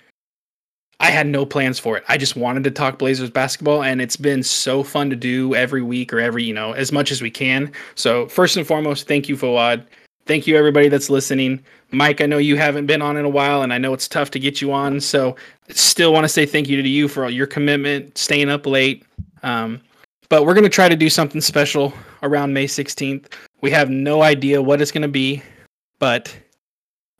I 1.03 1.09
had 1.09 1.27
no 1.27 1.45
plans 1.45 1.79
for 1.79 1.97
it. 1.97 2.03
I 2.07 2.15
just 2.15 2.37
wanted 2.37 2.63
to 2.63 2.71
talk 2.71 2.97
Blazers 2.97 3.29
basketball, 3.29 3.83
and 3.83 4.01
it's 4.01 4.15
been 4.15 4.41
so 4.41 4.83
fun 4.83 5.09
to 5.09 5.17
do 5.17 5.53
every 5.53 5.81
week 5.81 6.13
or 6.13 6.19
every, 6.21 6.45
you 6.45 6.53
know, 6.53 6.71
as 6.71 6.93
much 6.93 7.11
as 7.11 7.21
we 7.21 7.29
can. 7.29 7.73
So, 7.95 8.29
first 8.29 8.55
and 8.55 8.65
foremost, 8.65 9.05
thank 9.05 9.27
you, 9.27 9.35
Fawad. 9.35 9.85
Thank 10.27 10.47
you, 10.47 10.55
everybody 10.55 10.87
that's 10.87 11.09
listening. 11.09 11.61
Mike, 11.91 12.21
I 12.21 12.25
know 12.25 12.37
you 12.37 12.55
haven't 12.55 12.85
been 12.85 13.01
on 13.01 13.17
in 13.17 13.25
a 13.25 13.29
while, 13.29 13.63
and 13.63 13.73
I 13.73 13.77
know 13.79 13.93
it's 13.93 14.07
tough 14.07 14.31
to 14.31 14.39
get 14.39 14.61
you 14.61 14.71
on. 14.71 15.01
So, 15.01 15.35
still 15.67 16.13
want 16.13 16.23
to 16.23 16.29
say 16.29 16.45
thank 16.45 16.69
you 16.69 16.81
to 16.81 16.87
you 16.87 17.09
for 17.09 17.25
all 17.25 17.29
your 17.29 17.47
commitment, 17.47 18.17
staying 18.17 18.49
up 18.49 18.65
late. 18.65 19.03
Um, 19.43 19.81
but 20.29 20.45
we're 20.45 20.53
going 20.53 20.63
to 20.63 20.69
try 20.69 20.87
to 20.87 20.95
do 20.95 21.09
something 21.09 21.41
special 21.41 21.91
around 22.21 22.53
May 22.53 22.65
16th. 22.65 23.25
We 23.59 23.71
have 23.71 23.89
no 23.89 24.21
idea 24.21 24.61
what 24.61 24.81
it's 24.81 24.91
going 24.91 25.01
to 25.01 25.09
be, 25.09 25.43
but 25.99 26.33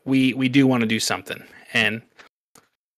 we 0.06 0.32
we 0.32 0.48
do 0.48 0.66
want 0.66 0.80
to 0.80 0.86
do 0.86 0.98
something. 0.98 1.44
And 1.74 2.00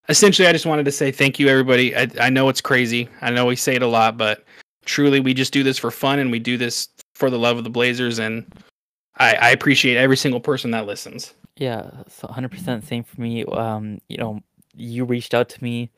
essentially, 0.08 0.48
I 0.48 0.52
just 0.52 0.66
wanted 0.66 0.84
to 0.84 0.92
say 0.92 1.10
thank 1.10 1.38
you, 1.38 1.48
everybody. 1.48 1.96
I, 1.96 2.08
I 2.20 2.30
know 2.30 2.48
it's 2.48 2.60
crazy. 2.60 3.08
I 3.20 3.30
know 3.30 3.46
we 3.46 3.56
say 3.56 3.74
it 3.74 3.82
a 3.82 3.86
lot, 3.86 4.16
but 4.16 4.44
truly, 4.84 5.20
we 5.20 5.34
just 5.34 5.52
do 5.52 5.62
this 5.62 5.78
for 5.78 5.90
fun 5.90 6.18
and 6.18 6.30
we 6.30 6.38
do 6.38 6.56
this 6.56 6.88
for 7.14 7.30
the 7.30 7.38
love 7.38 7.58
of 7.58 7.64
the 7.64 7.70
Blazers. 7.70 8.18
And 8.18 8.46
I, 9.16 9.34
I 9.34 9.50
appreciate 9.50 9.96
every 9.96 10.16
single 10.16 10.40
person 10.40 10.70
that 10.72 10.86
listens. 10.86 11.34
Yeah, 11.56 11.90
so 12.08 12.28
100% 12.28 12.84
same 12.84 13.02
for 13.02 13.20
me. 13.20 13.44
Um, 13.44 13.98
you 14.08 14.18
know, 14.18 14.40
you 14.74 15.04
reached 15.04 15.32
out 15.32 15.48
to 15.50 15.64
me 15.64 15.90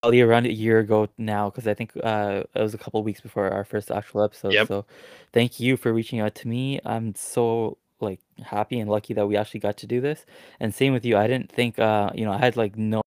probably 0.00 0.22
around 0.22 0.46
a 0.46 0.52
year 0.52 0.78
ago 0.78 1.08
now 1.18 1.50
because 1.50 1.66
I 1.68 1.74
think 1.74 1.92
uh, 2.02 2.42
it 2.54 2.62
was 2.62 2.74
a 2.74 2.78
couple 2.78 3.02
weeks 3.02 3.20
before 3.20 3.50
our 3.50 3.64
first 3.64 3.90
actual 3.90 4.22
episode. 4.22 4.54
Yep. 4.54 4.68
So, 4.68 4.86
thank 5.32 5.60
you 5.60 5.76
for 5.76 5.92
reaching 5.92 6.20
out 6.20 6.34
to 6.36 6.48
me. 6.48 6.80
I'm 6.84 7.14
so 7.14 7.76
like 8.00 8.20
happy 8.42 8.80
and 8.80 8.90
lucky 8.90 9.14
that 9.14 9.26
we 9.26 9.36
actually 9.36 9.60
got 9.60 9.76
to 9.76 9.86
do 9.86 10.00
this. 10.00 10.24
And 10.58 10.74
same 10.74 10.94
with 10.94 11.04
you. 11.04 11.16
I 11.16 11.26
didn't 11.26 11.52
think 11.52 11.78
uh, 11.78 12.10
you 12.14 12.24
know, 12.24 12.32
I 12.32 12.38
had 12.38 12.56
like 12.56 12.76
no 12.76 13.02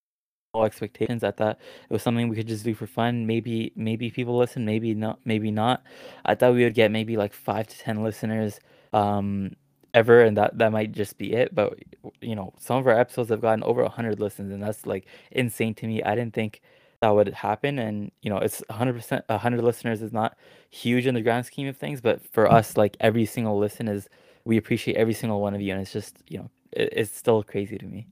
expectations. 0.63 1.23
I 1.23 1.31
thought 1.31 1.57
it 1.89 1.93
was 1.93 2.03
something 2.03 2.29
we 2.29 2.35
could 2.35 2.47
just 2.47 2.63
do 2.63 2.73
for 2.73 2.87
fun. 2.87 3.25
Maybe 3.27 3.71
maybe 3.75 4.09
people 4.09 4.37
listen, 4.37 4.65
maybe 4.65 4.93
not, 4.93 5.19
maybe 5.25 5.51
not. 5.51 5.83
I 6.25 6.35
thought 6.35 6.53
we 6.53 6.63
would 6.63 6.73
get 6.75 6.91
maybe 6.91 7.17
like 7.17 7.33
five 7.33 7.67
to 7.67 7.77
ten 7.77 8.03
listeners 8.03 8.59
um 8.93 9.55
ever, 9.93 10.21
and 10.21 10.37
that 10.37 10.57
that 10.57 10.71
might 10.71 10.91
just 10.91 11.17
be 11.17 11.33
it. 11.33 11.53
But 11.53 11.79
you 12.21 12.35
know, 12.35 12.53
some 12.59 12.77
of 12.77 12.87
our 12.87 12.97
episodes 12.97 13.29
have 13.29 13.41
gotten 13.41 13.63
over 13.63 13.87
hundred 13.87 14.19
listens, 14.19 14.51
and 14.53 14.61
that's 14.61 14.85
like 14.85 15.07
insane 15.31 15.73
to 15.75 15.87
me. 15.87 16.03
I 16.03 16.15
didn't 16.15 16.33
think 16.33 16.61
that 17.01 17.09
would 17.09 17.33
happen, 17.33 17.79
and 17.79 18.11
you 18.21 18.29
know, 18.29 18.37
it's 18.37 18.63
hundred 18.69 18.93
percent. 18.93 19.25
hundred 19.29 19.63
listeners 19.63 20.01
is 20.01 20.13
not 20.13 20.37
huge 20.69 21.07
in 21.07 21.15
the 21.15 21.21
grand 21.21 21.45
scheme 21.45 21.67
of 21.67 21.77
things, 21.77 22.01
but 22.01 22.25
for 22.33 22.51
us, 22.51 22.77
like 22.77 22.97
every 22.99 23.25
single 23.25 23.57
listen 23.57 23.87
is, 23.87 24.07
we 24.45 24.57
appreciate 24.57 24.97
every 24.97 25.13
single 25.13 25.41
one 25.41 25.53
of 25.55 25.61
you, 25.61 25.71
and 25.73 25.81
it's 25.81 25.93
just 25.93 26.17
you 26.27 26.39
know, 26.39 26.49
it, 26.71 26.89
it's 26.93 27.15
still 27.15 27.43
crazy 27.43 27.77
to 27.77 27.85
me. 27.85 28.07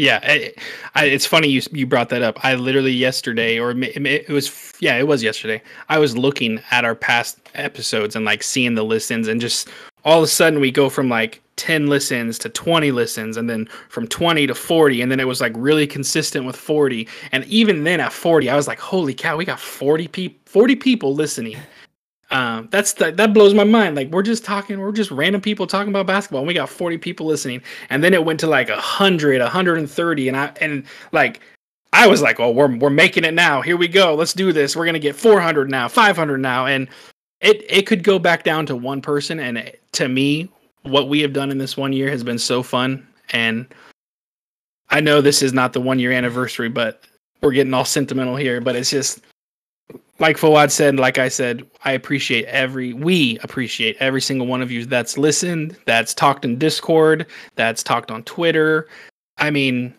Yeah, 0.00 0.18
I, 0.22 0.54
I, 0.94 1.04
it's 1.04 1.26
funny 1.26 1.48
you 1.48 1.60
you 1.72 1.86
brought 1.86 2.08
that 2.08 2.22
up. 2.22 2.42
I 2.42 2.54
literally 2.54 2.90
yesterday, 2.90 3.58
or 3.58 3.72
it, 3.72 4.30
was 4.30 4.72
yeah, 4.80 4.96
it 4.96 5.06
was 5.06 5.22
yesterday. 5.22 5.60
I 5.90 5.98
was 5.98 6.16
looking 6.16 6.62
at 6.70 6.86
our 6.86 6.94
past 6.94 7.38
episodes 7.54 8.16
and 8.16 8.24
like 8.24 8.42
seeing 8.42 8.76
the 8.76 8.82
listens, 8.82 9.28
and 9.28 9.42
just 9.42 9.68
all 10.06 10.16
of 10.16 10.24
a 10.24 10.26
sudden 10.26 10.58
we 10.58 10.70
go 10.70 10.88
from 10.88 11.10
like 11.10 11.42
10 11.56 11.88
listens 11.88 12.38
to 12.38 12.48
20 12.48 12.92
listens 12.92 13.36
and 13.36 13.50
then 13.50 13.66
from 13.90 14.08
20 14.08 14.46
to 14.46 14.54
40 14.54 15.02
and 15.02 15.12
then 15.12 15.20
it 15.20 15.26
was 15.26 15.42
like 15.42 15.52
really 15.54 15.86
consistent 15.86 16.46
with 16.46 16.56
40 16.56 17.06
and 17.32 17.44
even 17.44 17.84
then 17.84 18.00
at 18.00 18.14
40 18.14 18.48
i 18.48 18.56
was 18.56 18.66
like 18.66 18.78
holy 18.78 19.12
cow 19.12 19.36
we 19.36 19.44
got 19.44 19.60
40 19.60 20.08
people 20.08 20.38
40 20.46 20.76
people 20.76 21.14
listening 21.14 21.58
um, 22.30 22.68
that's 22.70 22.92
the, 22.92 23.10
that 23.12 23.34
blows 23.34 23.54
my 23.54 23.64
mind. 23.64 23.96
Like 23.96 24.10
we're 24.10 24.22
just 24.22 24.44
talking 24.44 24.78
we're 24.78 24.92
just 24.92 25.10
random 25.10 25.40
people 25.40 25.66
talking 25.66 25.88
about 25.90 26.06
basketball 26.06 26.40
and 26.40 26.48
we 26.48 26.54
got 26.54 26.68
40 26.68 26.98
people 26.98 27.26
listening 27.26 27.62
and 27.88 28.04
then 28.04 28.14
it 28.14 28.24
went 28.24 28.40
to 28.40 28.46
like 28.46 28.68
100 28.68 29.40
130 29.40 30.28
and 30.28 30.36
i 30.36 30.52
and 30.60 30.84
like 31.12 31.40
i 31.92 32.06
was 32.06 32.22
like 32.22 32.38
oh 32.38 32.50
we're, 32.50 32.74
we're 32.76 32.90
making 32.90 33.24
it 33.24 33.34
now. 33.34 33.60
Here 33.62 33.76
we 33.76 33.88
go. 33.88 34.14
Let's 34.14 34.32
do 34.32 34.52
this. 34.52 34.76
We're 34.76 34.86
gonna 34.86 34.98
get 34.98 35.16
400 35.16 35.68
now 35.70 35.88
500 35.88 36.38
now. 36.38 36.66
And 36.66 36.88
it 37.40 37.64
it 37.68 37.86
could 37.86 38.04
go 38.04 38.18
back 38.18 38.44
down 38.44 38.66
to 38.66 38.76
one 38.76 39.00
person 39.00 39.40
and 39.40 39.58
it, 39.58 39.82
to 39.92 40.08
me 40.08 40.48
what 40.82 41.08
we 41.08 41.20
have 41.20 41.32
done 41.32 41.50
in 41.50 41.58
this 41.58 41.76
one 41.76 41.92
year 41.92 42.08
has 42.10 42.22
been 42.22 42.38
so 42.38 42.62
fun 42.62 43.06
and 43.30 43.66
i 44.90 45.00
know 45.00 45.20
this 45.20 45.42
is 45.42 45.52
not 45.52 45.72
the 45.72 45.80
one 45.80 45.98
year 45.98 46.12
anniversary 46.12 46.68
but 46.68 47.04
we're 47.42 47.52
getting 47.52 47.74
all 47.74 47.84
sentimental 47.84 48.36
here 48.36 48.60
but 48.60 48.76
it's 48.76 48.90
just 48.90 49.20
like 50.20 50.36
Fawad 50.36 50.70
said 50.70 50.96
like 50.96 51.18
i 51.18 51.28
said 51.28 51.68
i 51.84 51.92
appreciate 51.92 52.44
every 52.44 52.92
we 52.92 53.38
appreciate 53.42 53.96
every 53.98 54.20
single 54.20 54.46
one 54.46 54.62
of 54.62 54.70
you 54.70 54.84
that's 54.84 55.18
listened 55.18 55.76
that's 55.86 56.14
talked 56.14 56.44
in 56.44 56.58
discord 56.58 57.26
that's 57.56 57.82
talked 57.82 58.10
on 58.10 58.22
twitter. 58.24 58.86
I 59.38 59.50
mean 59.50 59.92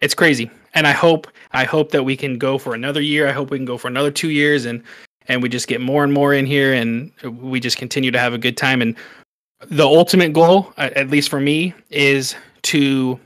it's 0.00 0.14
crazy. 0.14 0.50
And 0.74 0.86
i 0.86 0.92
hope 0.92 1.26
i 1.52 1.64
hope 1.64 1.90
that 1.90 2.04
we 2.04 2.16
can 2.16 2.38
go 2.38 2.58
for 2.58 2.74
another 2.74 3.00
year. 3.00 3.28
I 3.28 3.32
hope 3.32 3.50
we 3.50 3.58
can 3.58 3.66
go 3.66 3.78
for 3.78 3.88
another 3.88 4.10
two 4.10 4.30
years 4.30 4.66
and 4.66 4.82
and 5.28 5.42
we 5.42 5.48
just 5.48 5.68
get 5.68 5.80
more 5.80 6.04
and 6.04 6.12
more 6.12 6.34
in 6.34 6.46
here 6.46 6.72
and 6.72 7.10
we 7.22 7.58
just 7.60 7.76
continue 7.76 8.10
to 8.10 8.18
have 8.18 8.34
a 8.34 8.38
good 8.38 8.56
time. 8.56 8.82
And 8.82 8.96
the 9.68 9.86
ultimate 9.86 10.32
goal 10.32 10.72
at 10.76 11.08
least 11.10 11.28
for 11.28 11.40
me 11.40 11.72
is 11.90 12.34
to 12.62 13.18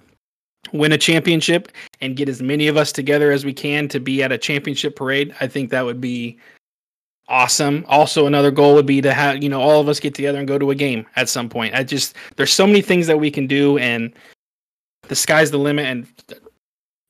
win 0.72 0.92
a 0.92 0.98
championship 0.98 1.70
and 2.00 2.16
get 2.16 2.28
as 2.28 2.42
many 2.42 2.68
of 2.68 2.76
us 2.76 2.92
together 2.92 3.30
as 3.30 3.44
we 3.44 3.52
can 3.52 3.88
to 3.88 4.00
be 4.00 4.22
at 4.22 4.32
a 4.32 4.38
championship 4.38 4.96
parade 4.96 5.34
i 5.40 5.46
think 5.46 5.70
that 5.70 5.84
would 5.84 6.00
be 6.00 6.38
awesome 7.28 7.84
also 7.88 8.26
another 8.26 8.50
goal 8.50 8.74
would 8.74 8.86
be 8.86 9.00
to 9.00 9.12
have 9.12 9.42
you 9.42 9.48
know 9.48 9.60
all 9.60 9.80
of 9.80 9.88
us 9.88 9.98
get 9.98 10.14
together 10.14 10.38
and 10.38 10.46
go 10.46 10.58
to 10.58 10.70
a 10.70 10.74
game 10.74 11.04
at 11.16 11.28
some 11.28 11.48
point 11.48 11.74
i 11.74 11.82
just 11.82 12.14
there's 12.36 12.52
so 12.52 12.66
many 12.66 12.80
things 12.80 13.06
that 13.06 13.18
we 13.18 13.30
can 13.30 13.46
do 13.46 13.78
and 13.78 14.12
the 15.08 15.16
sky's 15.16 15.50
the 15.50 15.58
limit 15.58 15.86
and 15.86 16.06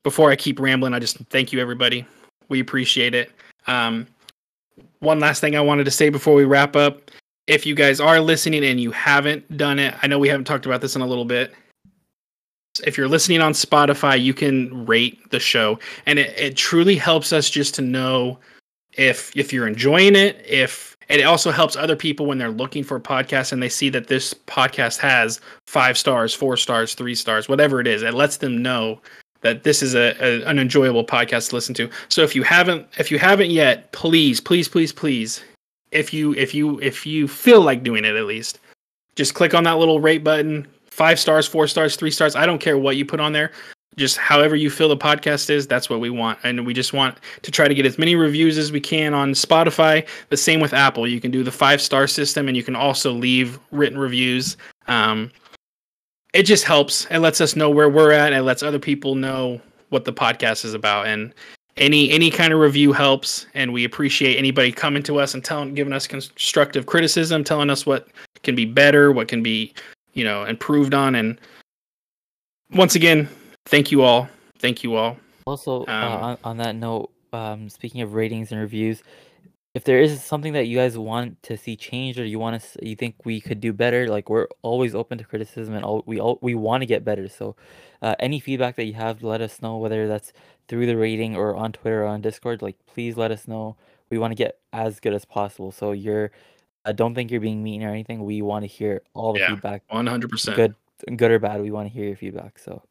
before 0.05 0.31
i 0.31 0.37
keep 0.37 0.59
rambling 0.59 0.95
i 0.95 0.99
just 0.99 1.19
thank 1.31 1.53
you 1.53 1.61
everybody 1.61 2.07
we 2.49 2.61
appreciate 2.61 3.15
it 3.15 3.31
um, 3.67 4.07
one 5.01 5.21
last 5.21 5.41
thing 5.41 5.57
I 5.57 5.61
wanted 5.61 5.85
to 5.85 5.91
say 5.91 6.09
before 6.09 6.35
we 6.35 6.45
wrap 6.45 6.77
up. 6.77 7.11
If 7.47 7.65
you 7.65 7.75
guys 7.75 8.01
are 8.01 8.21
listening 8.21 8.65
and 8.65 8.81
you 8.81 8.91
haven't 8.91 9.57
done 9.57 9.79
it, 9.79 9.95
I 10.03 10.07
know 10.07 10.19
we 10.19 10.29
haven't 10.29 10.47
talked 10.47 10.67
about 10.67 10.81
this 10.81 10.97
in 10.97 11.03
a 11.03 11.07
little 11.07 11.25
bit. 11.25 11.55
If 12.81 12.97
you're 12.97 13.09
listening 13.09 13.41
on 13.41 13.53
Spotify, 13.53 14.20
you 14.20 14.35
can 14.35 14.87
rate 14.87 15.31
the 15.31 15.41
show, 15.41 15.79
and 16.07 16.18
it, 16.18 16.37
it 16.39 16.57
truly 16.57 16.97
helps 16.97 17.33
us 17.33 17.51
just 17.51 17.74
to 17.77 17.83
know 17.83 18.39
if 18.93 19.35
if 19.37 19.53
you're 19.53 19.66
enjoying 19.66 20.16
it. 20.16 20.45
If 20.47 20.97
and 21.09 21.20
it 21.20 21.24
also 21.24 21.51
helps 21.51 21.77
other 21.77 21.97
people 21.97 22.27
when 22.27 22.39
they're 22.39 22.51
looking 22.51 22.83
for 22.83 22.97
a 22.97 23.01
podcast 23.01 23.53
and 23.53 23.62
they 23.62 23.68
see 23.68 23.89
that 23.91 24.09
this 24.09 24.35
podcast 24.35 24.99
has 24.99 25.41
five 25.66 25.97
stars, 25.97 26.35
four 26.35 26.57
stars, 26.57 26.95
three 26.95 27.14
stars, 27.14 27.49
whatever 27.49 27.81
it 27.81 27.87
is. 27.87 28.03
It 28.03 28.14
lets 28.14 28.39
them 28.39 28.61
know 28.61 29.01
that 29.43 29.62
this 29.62 29.83
is 29.83 29.95
a, 29.95 30.16
a, 30.20 30.43
an 30.45 30.59
enjoyable 30.59 31.05
podcast 31.05 31.51
to 31.51 31.55
listen 31.55 31.74
to. 31.74 31.89
So 32.09 32.22
if 32.22 32.35
you 32.35 32.43
haven't 32.43 32.87
if 32.99 33.11
you 33.11 33.18
haven't 33.18 33.51
yet, 33.51 33.93
please, 33.93 34.41
please, 34.41 34.68
please, 34.68 34.93
please, 34.93 35.43
if 35.93 36.12
you 36.12 36.35
if 36.35 36.55
you 36.55 36.81
if 36.81 37.07
you 37.07 37.29
feel 37.29 37.61
like 37.61 37.83
doing 37.83 38.05
it 38.05 38.16
at 38.16 38.24
least, 38.24 38.59
just 39.14 39.35
click 39.35 39.55
on 39.55 39.64
that 39.64 39.79
little 39.79 40.01
rate 40.01 40.24
button. 40.24 40.66
Five 40.97 41.20
stars, 41.20 41.47
four 41.47 41.66
stars, 41.66 41.94
three 41.94 42.11
stars. 42.11 42.34
I 42.34 42.47
don't 42.47 42.59
care 42.59 42.78
what 42.78 42.97
you 42.97 43.05
put 43.05 43.20
on 43.20 43.34
there. 43.34 43.53
Just 43.99 44.16
however 44.16 44.57
you 44.57 44.70
feel 44.70 44.88
the 44.88 44.97
podcast 44.97 45.51
is, 45.51 45.66
that's 45.66 45.90
what 45.90 46.01
we 46.01 46.09
want. 46.09 46.38
And 46.42 46.64
we 46.64 46.72
just 46.72 46.94
want 46.94 47.18
to 47.42 47.51
try 47.51 47.68
to 47.68 47.74
get 47.74 47.84
as 47.84 47.99
many 47.99 48.14
reviews 48.14 48.57
as 48.57 48.72
we 48.72 48.80
can 48.80 49.12
on 49.12 49.32
Spotify. 49.32 50.09
The 50.30 50.38
same 50.38 50.59
with 50.59 50.72
Apple. 50.72 51.07
You 51.07 51.20
can 51.20 51.30
do 51.30 51.42
the 51.42 51.53
five 51.53 51.82
star 51.82 52.07
system 52.07 52.49
and 52.49 52.57
you 52.57 52.62
can 52.62 52.74
also 52.74 53.12
leave 53.12 53.59
written 53.72 53.99
reviews. 53.99 54.57
Um, 54.88 55.30
it 56.32 56.44
just 56.44 56.64
helps. 56.64 57.05
It 57.11 57.18
lets 57.18 57.42
us 57.42 57.57
know 57.57 57.68
where 57.68 57.90
we're 57.90 58.12
at. 58.12 58.32
It 58.32 58.40
lets 58.40 58.62
other 58.62 58.78
people 58.78 59.16
know 59.16 59.61
what 59.90 60.07
the 60.07 60.14
podcast 60.14 60.64
is 60.64 60.72
about. 60.72 61.09
And 61.09 61.34
any 61.76 62.11
any 62.11 62.30
kind 62.30 62.55
of 62.55 62.59
review 62.59 62.94
helps. 62.94 63.44
And 63.53 63.70
we 63.70 63.84
appreciate 63.84 64.38
anybody 64.38 64.72
coming 64.72 65.03
to 65.03 65.20
us 65.20 65.34
and 65.34 65.44
telling, 65.44 65.74
giving 65.74 65.92
us 65.92 66.07
constructive 66.07 66.86
criticism, 66.86 67.44
telling 67.44 67.68
us 67.68 67.84
what 67.84 68.09
can 68.42 68.55
be 68.55 68.64
better, 68.64 69.12
what 69.12 69.28
can 69.28 69.42
be, 69.42 69.74
you 70.17 70.25
know, 70.25 70.45
improved 70.45 70.95
on. 70.95 71.14
And 71.14 71.39
once 72.73 72.97
again, 72.97 73.29
thank 73.67 73.93
you 73.93 74.03
all. 74.03 74.29
Thank 74.59 74.83
you 74.83 74.97
all. 74.97 75.17
Also, 75.47 75.85
uh, 75.85 75.93
Um, 75.93 76.23
on, 76.23 76.39
on 76.43 76.57
that 76.57 76.75
note, 76.75 77.12
um, 77.33 77.69
speaking 77.69 78.01
of 78.01 78.14
ratings 78.14 78.51
and 78.51 78.61
reviews, 78.61 79.03
if 79.75 79.85
there 79.85 80.01
is 80.01 80.25
something 80.25 80.55
that 80.55 80.67
you 80.67 80.79
guys 80.79 80.97
want 80.97 81.41
to 81.43 81.57
see 81.59 81.77
changed 81.77 82.19
or 82.19 82.25
you 82.25 82.39
want 82.39 82.62
to 82.62 82.87
you 82.87 82.97
think 82.97 83.14
we 83.27 83.43
could 83.43 83.61
do 83.61 83.75
better 83.75 84.09
like 84.09 84.31
we're 84.31 84.49
always 84.62 84.95
open 84.95 85.19
to 85.19 85.25
criticism 85.25 85.75
and 85.75 85.85
all 85.85 86.03
we 86.07 86.19
all 86.19 86.39
we 86.41 86.55
want 86.55 86.81
to 86.81 86.87
get 86.87 87.05
better 87.05 87.29
so 87.29 87.55
uh, 88.01 88.14
any 88.19 88.41
feedback 88.41 88.75
that 88.77 88.87
you 88.87 88.95
have 88.95 89.23
let 89.23 89.43
us 89.43 89.61
know 89.61 89.77
whether 89.77 90.09
that's 90.09 90.33
through 90.67 90.87
the 90.87 90.97
rating 90.97 91.37
or 91.37 91.55
on 91.55 91.73
twitter 91.73 92.05
or 92.05 92.07
on 92.07 92.23
discord 92.23 92.62
like 92.62 92.77
please 92.87 93.19
let 93.19 93.31
us 93.31 93.47
know 93.47 93.77
we 94.09 94.17
want 94.17 94.31
to 94.31 94.35
get 94.35 94.61
as 94.73 94.99
good 94.99 95.12
as 95.12 95.27
possible 95.27 95.71
so 95.71 95.93
you're 95.93 96.31
i 96.87 96.93
don't 96.93 97.14
think 97.14 97.30
you're 97.30 97.41
being 97.41 97.62
mean 97.62 97.82
or 97.82 97.91
anything 97.91 98.24
we 98.24 98.41
want 98.43 98.62
to 98.62 98.66
hear 98.66 99.03
all 99.14 99.32
the 99.34 99.41
Yeah, 99.41 99.49
feedback 99.49 99.82
One 99.89 100.07
hundred 100.07 100.30
percent. 100.30 100.57
good 100.57 100.74
good 101.18 101.30
or 101.30 101.39
bad 101.39 101.61
we 101.61 101.70
want 101.70 101.87
to 101.89 101.93
hear 101.93 102.07
your 102.07 102.16
feedback 102.16 102.59
so 102.59 102.82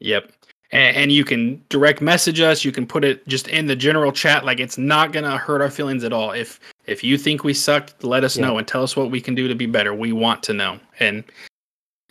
Yep. 0.00 0.32
And, 0.72 0.96
and 0.96 1.12
you 1.12 1.24
can 1.24 1.64
direct 1.70 2.02
message 2.02 2.40
us. 2.40 2.64
You 2.64 2.72
can 2.72 2.86
put 2.86 3.02
it 3.04 3.26
just 3.28 3.48
in 3.48 3.66
the 3.66 3.76
general 3.76 4.12
chat. 4.12 4.44
Like 4.44 4.60
it's 4.60 4.76
not 4.76 5.10
gonna 5.12 5.38
hurt 5.38 5.62
our 5.62 5.70
feelings 5.70 6.04
at 6.04 6.12
all. 6.12 6.32
If 6.32 6.60
if 6.86 7.02
you 7.04 7.16
think 7.16 7.44
we 7.44 7.54
sucked, 7.54 8.04
let 8.04 8.24
us 8.24 8.36
Yeah. 8.36 8.42
know 8.46 8.58
and 8.58 8.66
tell 8.68 8.82
us 8.82 8.94
what 8.96 9.10
we 9.10 9.20
can 9.20 9.34
do 9.34 9.48
to 9.48 9.54
be 9.54 9.64
better. 9.66 9.94
We 9.94 10.12
want 10.12 10.42
to 10.42 10.52
know. 10.52 10.78
And 11.00 11.24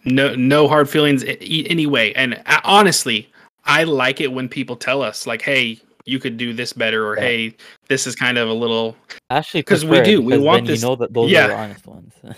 no 0.06 0.34
no 0.36 0.68
hard 0.68 0.90
feelings 0.90 1.24
anyway. 1.28 2.14
And 2.14 2.42
uh, 2.48 2.62
honestly, 2.64 3.30
I 3.66 3.84
like 3.84 4.20
it 4.22 4.32
when 4.32 4.48
people 4.50 4.76
tell 4.78 5.02
us 5.02 5.28
like, 5.28 5.42
"Hey, 5.44 5.80
you 6.06 6.20
could 6.20 6.38
do 6.38 6.54
this 6.54 6.74
better," 6.74 7.08
or 7.08 7.16
Yeah. 7.16 7.22
"Hey, 7.22 7.56
this 7.88 8.08
is 8.08 8.16
kind 8.16 8.38
of 8.38 8.50
a 8.50 8.54
little." 8.54 8.96
actually 9.30 9.62
because 9.62 9.84
we 9.84 10.02
do, 10.02 10.22
we 10.22 10.38
want 10.38 10.66
then 10.66 10.74
this- 10.74 10.82
You 10.82 10.90
know 10.90 10.96
that 10.98 11.14
those 11.14 11.32
yeah. 11.32 11.46
are 11.46 11.48
the 11.50 11.56
honest 11.56 11.88
ones. 11.88 12.14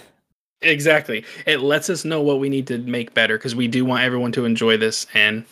Exactly. 0.63 1.24
It 1.45 1.59
lets 1.61 1.88
us 1.88 2.03
know 2.03 2.20
what 2.22 2.39
we 2.39 2.49
need 2.49 2.65
to 2.68 2.80
make 2.80 3.13
better 3.13 3.38
because 3.38 3.53
we 3.55 3.68
do 3.68 3.86
want 3.86 4.01
everyone 4.03 4.32
to 4.32 4.45
enjoy 4.45 4.76
this, 4.78 5.05
and 5.13 5.45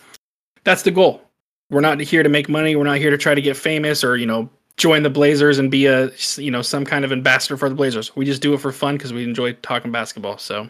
that's 0.64 0.82
the 0.82 0.90
goal. 0.90 1.22
We're 1.70 1.82
not 1.82 2.00
here 2.00 2.24
to 2.24 2.30
make 2.30 2.50
money. 2.50 2.76
We're 2.76 2.86
not 2.86 2.98
here 2.98 3.12
to 3.12 3.18
try 3.18 3.36
to 3.36 3.42
get 3.42 3.56
famous 3.56 4.04
or 4.04 4.18
you 4.18 4.26
know 4.26 4.50
join 4.78 5.04
the 5.04 5.10
Blazers 5.10 5.60
and 5.60 5.70
be 5.70 5.86
a 5.86 6.10
you 6.38 6.50
know 6.50 6.64
some 6.64 6.86
kind 6.86 7.06
of 7.06 7.12
ambassador 7.12 7.56
for 7.56 7.70
the 7.70 7.76
Blazers. 7.76 8.16
We 8.16 8.26
just 8.26 8.42
do 8.42 8.54
it 8.56 8.60
for 8.62 8.72
fun 8.72 8.96
because 8.98 9.14
we 9.14 9.24
enjoy 9.24 9.54
talking 9.62 9.92
basketball. 9.92 10.40
So, 10.40 10.70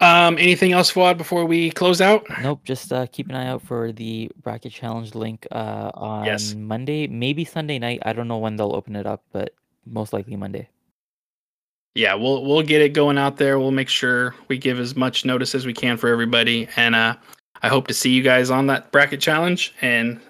um, 0.00 0.36
anything 0.38 0.72
else, 0.72 0.92
Fawad, 0.92 1.16
before 1.16 1.44
we 1.46 1.70
close 1.70 2.00
out? 2.00 2.26
nope. 2.42 2.60
Just 2.64 2.92
uh, 2.92 3.06
keep 3.06 3.28
an 3.28 3.34
eye 3.34 3.46
out 3.48 3.62
for 3.62 3.92
the 3.92 4.30
bracket 4.42 4.72
challenge 4.72 5.14
link 5.14 5.46
uh, 5.52 5.90
on 5.94 6.24
Yes. 6.26 6.54
Monday, 6.54 7.06
maybe 7.06 7.44
Sunday 7.44 7.78
night. 7.78 8.00
I 8.04 8.12
don't 8.12 8.28
know 8.28 8.38
when 8.38 8.56
they'll 8.56 8.74
open 8.74 8.94
it 8.96 9.06
up, 9.06 9.22
but 9.32 9.54
most 9.86 10.12
likely 10.12 10.36
Monday. 10.36 10.68
yeah, 11.94 12.14
we'll 12.14 12.44
we'll 12.44 12.62
get 12.62 12.82
it 12.82 12.90
going 12.92 13.16
out 13.18 13.36
there. 13.38 13.58
We'll 13.58 13.70
make 13.70 13.88
sure 13.88 14.34
we 14.48 14.58
give 14.58 14.78
as 14.78 14.94
much 14.96 15.24
notice 15.24 15.54
as 15.54 15.64
we 15.64 15.72
can 15.72 15.96
for 15.96 16.08
everybody, 16.08 16.68
and 16.76 16.94
uh, 16.94 17.16
I 17.62 17.68
hope 17.68 17.86
to 17.88 17.94
see 17.94 18.10
you 18.10 18.22
guys 18.22 18.50
on 18.50 18.66
that 18.66 18.92
bracket 18.92 19.20
challenge. 19.20 19.72
And 19.80 20.20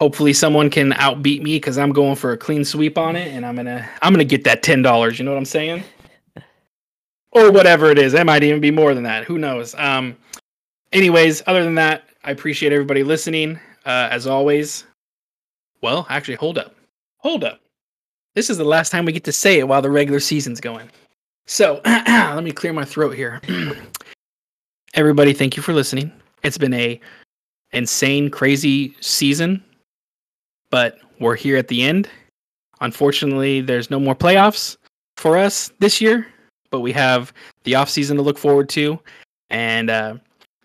hopefully, 0.00 0.32
someone 0.32 0.70
can 0.70 0.92
outbeat 0.92 1.42
me 1.42 1.56
because 1.56 1.76
I'm 1.76 1.92
going 1.92 2.16
for 2.16 2.32
a 2.32 2.38
clean 2.38 2.64
sweep 2.64 2.96
on 2.96 3.16
it, 3.16 3.28
and 3.34 3.44
I'm 3.44 3.54
gonna 3.56 3.86
I'm 4.00 4.14
gonna 4.14 4.24
get 4.24 4.44
that 4.44 4.62
ten 4.62 4.80
dollars. 4.80 5.18
You 5.18 5.26
know 5.26 5.32
what 5.32 5.38
I'm 5.38 5.44
saying? 5.44 5.84
Or 7.34 7.50
whatever 7.50 7.90
it 7.90 7.98
is. 7.98 8.14
It 8.14 8.24
might 8.24 8.42
even 8.42 8.60
be 8.60 8.70
more 8.70 8.94
than 8.94 9.04
that. 9.04 9.24
Who 9.24 9.38
knows? 9.38 9.74
Um. 9.76 10.16
Anyways, 10.92 11.42
other 11.46 11.64
than 11.64 11.74
that, 11.74 12.04
I 12.22 12.30
appreciate 12.30 12.72
everybody 12.72 13.02
listening. 13.02 13.58
Uh, 13.84 14.08
as 14.10 14.26
always. 14.26 14.84
Well, 15.82 16.06
actually, 16.08 16.36
hold 16.36 16.56
up, 16.56 16.74
hold 17.18 17.44
up. 17.44 17.60
This 18.34 18.48
is 18.48 18.56
the 18.56 18.64
last 18.64 18.90
time 18.90 19.04
we 19.04 19.12
get 19.12 19.24
to 19.24 19.32
say 19.32 19.58
it 19.58 19.68
while 19.68 19.82
the 19.82 19.90
regular 19.90 20.20
season's 20.20 20.60
going. 20.60 20.88
So 21.46 21.80
let 21.84 22.42
me 22.42 22.50
clear 22.50 22.72
my 22.72 22.84
throat 22.84 23.14
here. 23.14 23.42
Everybody, 24.94 25.34
thank 25.34 25.56
you 25.56 25.62
for 25.62 25.74
listening. 25.74 26.10
It's 26.42 26.56
been 26.56 26.72
a 26.72 26.98
insane, 27.72 28.30
crazy 28.30 28.96
season, 29.00 29.62
but 30.70 30.98
we're 31.20 31.36
here 31.36 31.58
at 31.58 31.68
the 31.68 31.82
end. 31.82 32.08
Unfortunately, 32.80 33.60
there's 33.60 33.90
no 33.90 34.00
more 34.00 34.14
playoffs 34.14 34.78
for 35.16 35.36
us 35.36 35.70
this 35.78 36.00
year, 36.00 36.26
but 36.74 36.80
we 36.80 36.92
have 36.92 37.32
the 37.62 37.76
off 37.76 37.88
season 37.88 38.16
to 38.16 38.22
look 38.22 38.38
forward 38.38 38.68
to, 38.70 38.98
and 39.50 39.90
uh, 39.90 40.16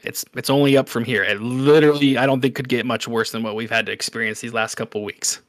it's 0.02 0.26
it's 0.34 0.50
only 0.50 0.76
up 0.76 0.90
from 0.90 1.04
here. 1.04 1.24
It 1.24 1.40
literally, 1.40 2.18
I 2.18 2.26
don't 2.26 2.42
think 2.42 2.56
could 2.56 2.70
get 2.70 2.86
much 2.86 3.08
worse 3.08 3.32
than 3.32 3.44
what 3.44 3.56
we've 3.56 3.70
had 3.70 3.86
to 3.86 3.92
experience 3.92 4.42
these 4.42 4.54
last 4.54 4.76
couple 4.76 5.04
weeks 5.04 5.42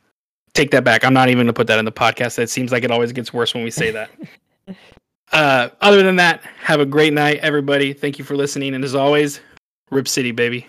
take 0.54 0.70
that 0.72 0.84
back. 0.84 1.04
I'm 1.04 1.14
not 1.14 1.28
even 1.28 1.38
going 1.38 1.46
to 1.48 1.52
put 1.52 1.66
that 1.68 1.78
in 1.78 1.84
the 1.84 1.92
podcast. 1.92 2.38
It 2.38 2.50
seems 2.50 2.72
like 2.72 2.84
it 2.84 2.90
always 2.90 3.12
gets 3.12 3.32
worse 3.32 3.54
when 3.54 3.64
we 3.64 3.70
say 3.70 3.90
that. 3.90 4.10
uh, 5.32 5.68
other 5.80 6.02
than 6.02 6.16
that, 6.16 6.42
have 6.58 6.80
a 6.80 6.86
great 6.86 7.12
night, 7.12 7.38
everybody. 7.38 7.92
Thank 7.92 8.18
you 8.18 8.24
for 8.24 8.36
listening. 8.36 8.74
And 8.74 8.84
as 8.84 8.94
always, 8.94 9.40
Rip 9.90 10.08
City, 10.08 10.32
baby. 10.32 10.66